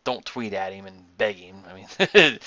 don't 0.05 0.24
tweet 0.24 0.53
at 0.53 0.72
him 0.72 0.87
and 0.87 1.16
beg 1.16 1.37
him. 1.37 1.57
I 1.68 1.74
mean, 1.74 1.89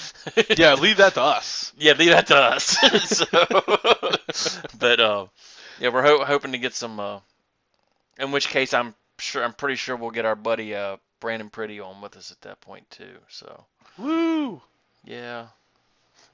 yeah, 0.58 0.76
leave 0.76 0.98
that 0.98 1.16
to 1.16 1.22
us. 1.22 1.74
yeah, 1.78 1.94
leave 1.94 2.12
that 2.12 2.28
to 2.28 2.38
us. 2.38 2.78
so, 3.10 3.26
but 4.80 5.00
uh, 5.00 5.26
yeah, 5.80 5.90
we're 5.90 6.04
ho- 6.04 6.24
hoping 6.24 6.52
to 6.52 6.58
get 6.60 6.74
some. 6.76 7.00
Uh, 7.00 7.20
in 8.20 8.32
which 8.32 8.50
case, 8.50 8.74
I'm 8.74 8.96
sure 9.20 9.44
I'm 9.44 9.54
pretty 9.54 9.76
sure 9.76 9.96
we'll 9.96 10.12
get 10.12 10.26
our 10.26 10.36
buddy 10.36 10.76
uh, 10.76 10.98
Brandon 11.20 11.50
Pretty 11.50 11.80
on 11.80 12.02
with 12.02 12.18
us 12.18 12.32
at 12.32 12.42
that 12.42 12.62
point 12.62 12.90
too. 12.90 13.18
So 13.30 13.66
Woo! 13.98 14.62
yeah, 15.06 15.48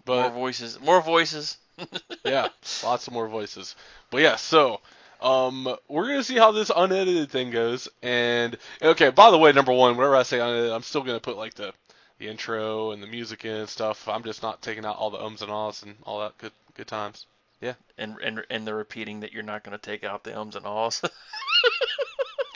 But 0.05 0.29
more 0.29 0.31
voices, 0.31 0.79
more 0.79 1.01
voices. 1.01 1.57
yeah, 2.25 2.49
lots 2.83 3.07
of 3.07 3.13
more 3.13 3.27
voices. 3.27 3.75
But 4.11 4.21
yeah, 4.21 4.35
so 4.35 4.81
um, 5.21 5.75
we're 5.87 6.07
gonna 6.07 6.23
see 6.23 6.37
how 6.37 6.51
this 6.51 6.71
unedited 6.75 7.31
thing 7.31 7.51
goes. 7.51 7.87
And 8.01 8.57
okay, 8.81 9.09
by 9.09 9.31
the 9.31 9.37
way, 9.37 9.51
number 9.51 9.73
one, 9.73 9.95
whenever 9.95 10.15
I 10.15 10.23
say 10.23 10.39
unedited, 10.39 10.71
I'm 10.71 10.83
still 10.83 11.01
gonna 11.01 11.19
put 11.19 11.37
like 11.37 11.53
the 11.53 11.73
the 12.19 12.27
intro 12.27 12.91
and 12.91 13.01
the 13.01 13.07
music 13.07 13.43
in 13.45 13.51
and 13.51 13.69
stuff. 13.69 14.07
I'm 14.07 14.23
just 14.23 14.43
not 14.43 14.61
taking 14.61 14.85
out 14.85 14.97
all 14.97 15.09
the 15.09 15.23
ums 15.23 15.41
and 15.41 15.51
ahs 15.51 15.83
and 15.83 15.95
all 16.03 16.19
that 16.19 16.37
good 16.37 16.51
good 16.75 16.87
times. 16.87 17.25
Yeah. 17.61 17.73
And 17.97 18.17
and 18.23 18.45
and 18.49 18.67
the 18.67 18.73
repeating 18.73 19.21
that 19.21 19.31
you're 19.31 19.43
not 19.43 19.63
going 19.63 19.77
to 19.77 19.81
take 19.81 20.03
out 20.03 20.23
the 20.23 20.37
ums 20.37 20.55
and 20.55 20.65
ahs. 20.65 21.01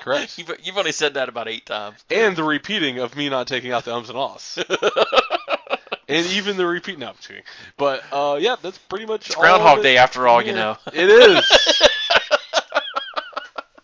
Correct. 0.07 0.37
you've, 0.37 0.51
you've 0.63 0.77
only 0.77 0.93
said 0.93 1.15
that 1.15 1.27
about 1.27 1.49
eight 1.49 1.65
times. 1.65 1.97
and 2.09 2.33
the 2.33 2.43
repeating 2.43 2.99
of 2.99 3.17
me 3.17 3.27
not 3.27 3.45
taking 3.45 3.73
out 3.73 3.83
the 3.83 3.93
ums 3.93 4.09
and 4.09 4.17
ahs. 4.17 4.57
and 6.07 6.25
even 6.27 6.55
the 6.55 6.65
repeat. 6.65 6.97
No, 6.97 7.09
I'm 7.09 7.15
kidding. 7.15 7.43
But 7.75 8.03
uh, 8.13 8.37
yeah, 8.39 8.55
that's 8.61 8.77
pretty 8.77 9.05
much 9.05 9.27
It's 9.27 9.35
Groundhog 9.35 9.83
Day 9.83 9.97
after 9.97 10.25
all, 10.25 10.41
you 10.41 10.53
know. 10.53 10.77
It 10.93 11.09
is. 11.09 11.89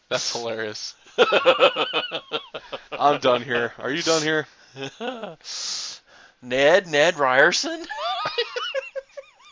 that's 0.09 0.31
hilarious. 0.31 0.95
I'm 2.93 3.19
done 3.19 3.41
here. 3.41 3.73
Are 3.77 3.91
you 3.91 4.01
done 4.01 4.21
here? 4.21 4.47
Ned, 6.41 6.87
Ned 6.87 7.17
Ryerson, 7.17 7.85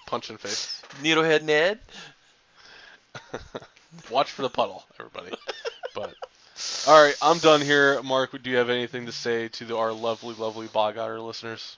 Punch 0.07 0.29
in 0.29 0.37
face. 0.37 0.81
Needlehead 1.03 1.43
Ned. 1.43 1.79
Watch 4.09 4.31
for 4.31 4.41
the 4.41 4.49
puddle, 4.49 4.85
everybody. 4.97 5.35
But 5.93 6.13
all 6.87 7.03
right, 7.03 7.15
I'm 7.21 7.39
done 7.39 7.61
here. 7.61 8.01
Mark, 8.03 8.41
do 8.41 8.49
you 8.49 8.57
have 8.57 8.69
anything 8.69 9.05
to 9.05 9.11
say 9.11 9.47
to 9.49 9.65
the, 9.65 9.77
our 9.77 9.91
lovely, 9.91 10.35
lovely 10.35 10.67
Bog 10.67 10.97
Otter 10.97 11.19
listeners? 11.19 11.77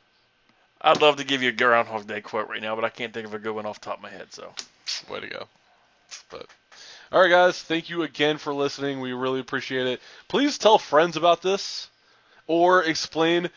I'd 0.82 1.02
love 1.02 1.18
to 1.18 1.24
give 1.24 1.42
you 1.42 1.50
a 1.50 1.54
Groundhog 1.54 2.08
Day 2.08 2.22
quote 2.22 2.50
right 2.50 2.62
now, 2.62 2.76
but 2.76 2.84
I 2.84 2.90
can't 2.90 3.14
think 3.14 3.26
of 3.26 3.34
a 3.34 3.40
good 3.40 3.56
one 3.56 3.66
off 3.66 3.80
the 3.80 3.86
top 3.86 3.98
of 3.98 4.04
my 4.04 4.10
head. 4.10 4.34
So 4.34 4.54
Way 5.10 5.22
to 5.22 5.28
go. 5.28 5.48
But 6.30 6.46
all 7.12 7.22
right, 7.22 7.30
guys, 7.30 7.62
thank 7.62 7.90
you 7.90 8.04
again 8.04 8.38
for 8.38 8.54
listening. 8.54 9.00
We 9.00 9.14
really 9.14 9.40
appreciate 9.40 9.88
it. 9.88 10.02
Please 10.28 10.58
tell 10.58 10.78
friends 10.78 11.18
about 11.18 11.42
this, 11.42 11.90
or 12.48 12.84
explain 12.84 13.50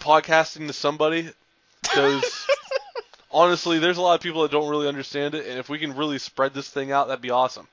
podcasting 0.00 0.66
to 0.66 0.72
somebody, 0.72 1.30
because 1.82 2.46
honestly, 3.30 3.78
there's 3.78 3.98
a 3.98 4.02
lot 4.02 4.14
of 4.14 4.20
people 4.20 4.42
that 4.42 4.50
don't 4.50 4.68
really 4.68 4.88
understand 4.88 5.34
it, 5.34 5.46
and 5.46 5.58
if 5.58 5.68
we 5.68 5.78
can 5.78 5.96
really 5.96 6.18
spread 6.18 6.54
this 6.54 6.68
thing 6.68 6.92
out, 6.92 7.08
that'd 7.08 7.22
be 7.22 7.30
awesome. 7.30 7.68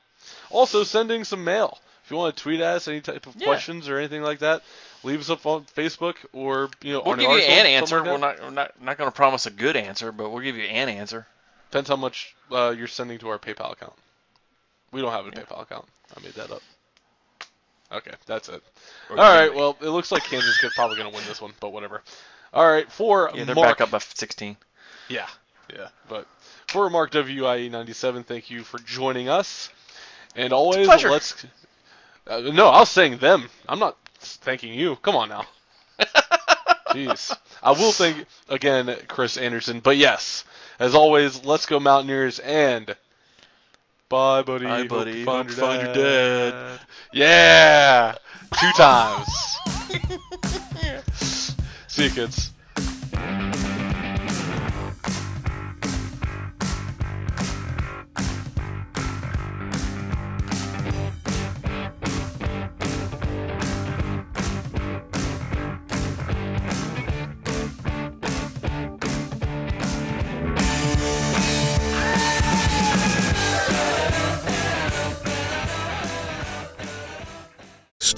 Also, 0.50 0.84
sending 0.84 1.24
some 1.24 1.44
mail. 1.44 1.78
If 2.12 2.14
you 2.16 2.18
want 2.18 2.36
to 2.36 2.44
tweet 2.44 2.60
at 2.60 2.76
us 2.76 2.90
any 2.90 3.00
type 3.00 3.26
of 3.26 3.38
Yeah. 3.38 3.46
questions 3.46 3.88
or 3.88 3.98
anything 3.98 4.22
like 4.22 4.40
that, 4.40 4.64
leave 5.02 5.22
us 5.22 5.30
up 5.30 5.46
on 5.46 5.64
Facebook 5.64 6.18
or 6.34 6.70
you 6.82 6.92
know 6.92 7.04
we'll 7.06 7.16
give 7.16 7.32
you 7.32 7.38
an 7.38 7.66
answer. 7.66 8.02
like 8.02 8.12
we're 8.12 8.18
not 8.18 8.40
we're 8.42 8.50
not 8.50 8.82
not 8.82 8.98
going 8.98 9.10
to 9.10 9.16
promise 9.16 9.46
a 9.46 9.50
good 9.50 9.78
answer, 9.78 10.12
but 10.12 10.30
we'll 10.30 10.44
give 10.44 10.58
you 10.58 10.66
an 10.66 10.90
answer. 10.90 11.26
Depends 11.70 11.88
how 11.88 11.96
much 11.96 12.36
uh, 12.52 12.76
you're 12.78 12.88
sending 12.90 13.18
to 13.20 13.30
our 13.30 13.40
PayPal 13.40 13.72
account. 13.72 13.94
We 14.92 15.00
don't 15.00 15.14
have 15.14 15.26
a 15.26 15.32
PayPal 15.32 15.62
account. 15.62 15.86
I 16.14 16.20
made 16.20 16.34
that 16.34 16.52
up. 16.52 16.62
Okay, 17.94 18.12
that's 18.26 18.50
it. 18.50 18.62
Or 19.10 19.18
All 19.18 19.34
right, 19.34 19.56
well, 19.56 19.78
it 19.80 19.88
looks 19.88 20.12
like 20.12 20.24
Kansas 20.26 20.62
is 20.62 20.74
probably 20.74 20.98
going 20.98 21.10
to 21.10 21.16
win 21.16 21.26
this 21.30 21.40
one, 21.40 21.54
but 21.62 21.72
whatever. 21.72 22.02
All 22.54 22.70
right, 22.70 22.92
for 22.92 23.32
Yeah, 23.34 23.46
they're 23.46 23.56
Mark, 23.56 23.78
back 23.78 23.88
up 23.88 23.92
by 23.92 24.00
16. 24.00 24.58
yeah, 25.08 25.28
yeah, 25.74 25.88
but 26.10 26.28
for 26.68 26.90
Mark 26.90 27.14
WIE 27.14 27.70
97, 27.70 28.26
thank 28.26 28.50
you 28.50 28.64
for 28.66 28.80
joining 28.80 29.30
us. 29.30 29.70
And 30.36 30.54
always, 30.54 30.88
let's. 30.88 31.46
Uh, 32.28 32.52
no, 32.54 32.68
I 32.68 32.80
was 32.80 32.90
saying 32.90 33.18
them. 33.18 33.50
I'm 33.68 33.80
not 33.80 33.98
thanking 34.20 34.74
you. 34.74 34.96
Come 34.98 35.16
on 35.16 35.30
now. 35.30 35.46
Jeez. 36.90 37.36
I 37.64 37.72
will 37.72 37.92
thank 37.92 38.26
again 38.50 38.96
Chris 39.08 39.38
Anderson, 39.38 39.80
but 39.80 39.98
yes, 39.98 40.44
as 40.80 40.96
always, 40.96 41.46
let's 41.46 41.66
go 41.66 41.80
Mountaineers 41.80 42.40
and 42.40 42.96
bye, 44.10 44.42
buddy. 44.42 44.66
Bye, 44.66 44.88
buddy. 44.88 45.24
Hope 45.24 45.46
your, 45.46 45.50
you 45.50 45.56
find 45.56 45.82
your 45.82 45.94
dad. 45.94 46.80
Yeah, 47.14 48.16
two 48.60 48.72
times. 48.72 49.58
See 51.88 52.06
you, 52.06 52.10
kids. 52.10 52.52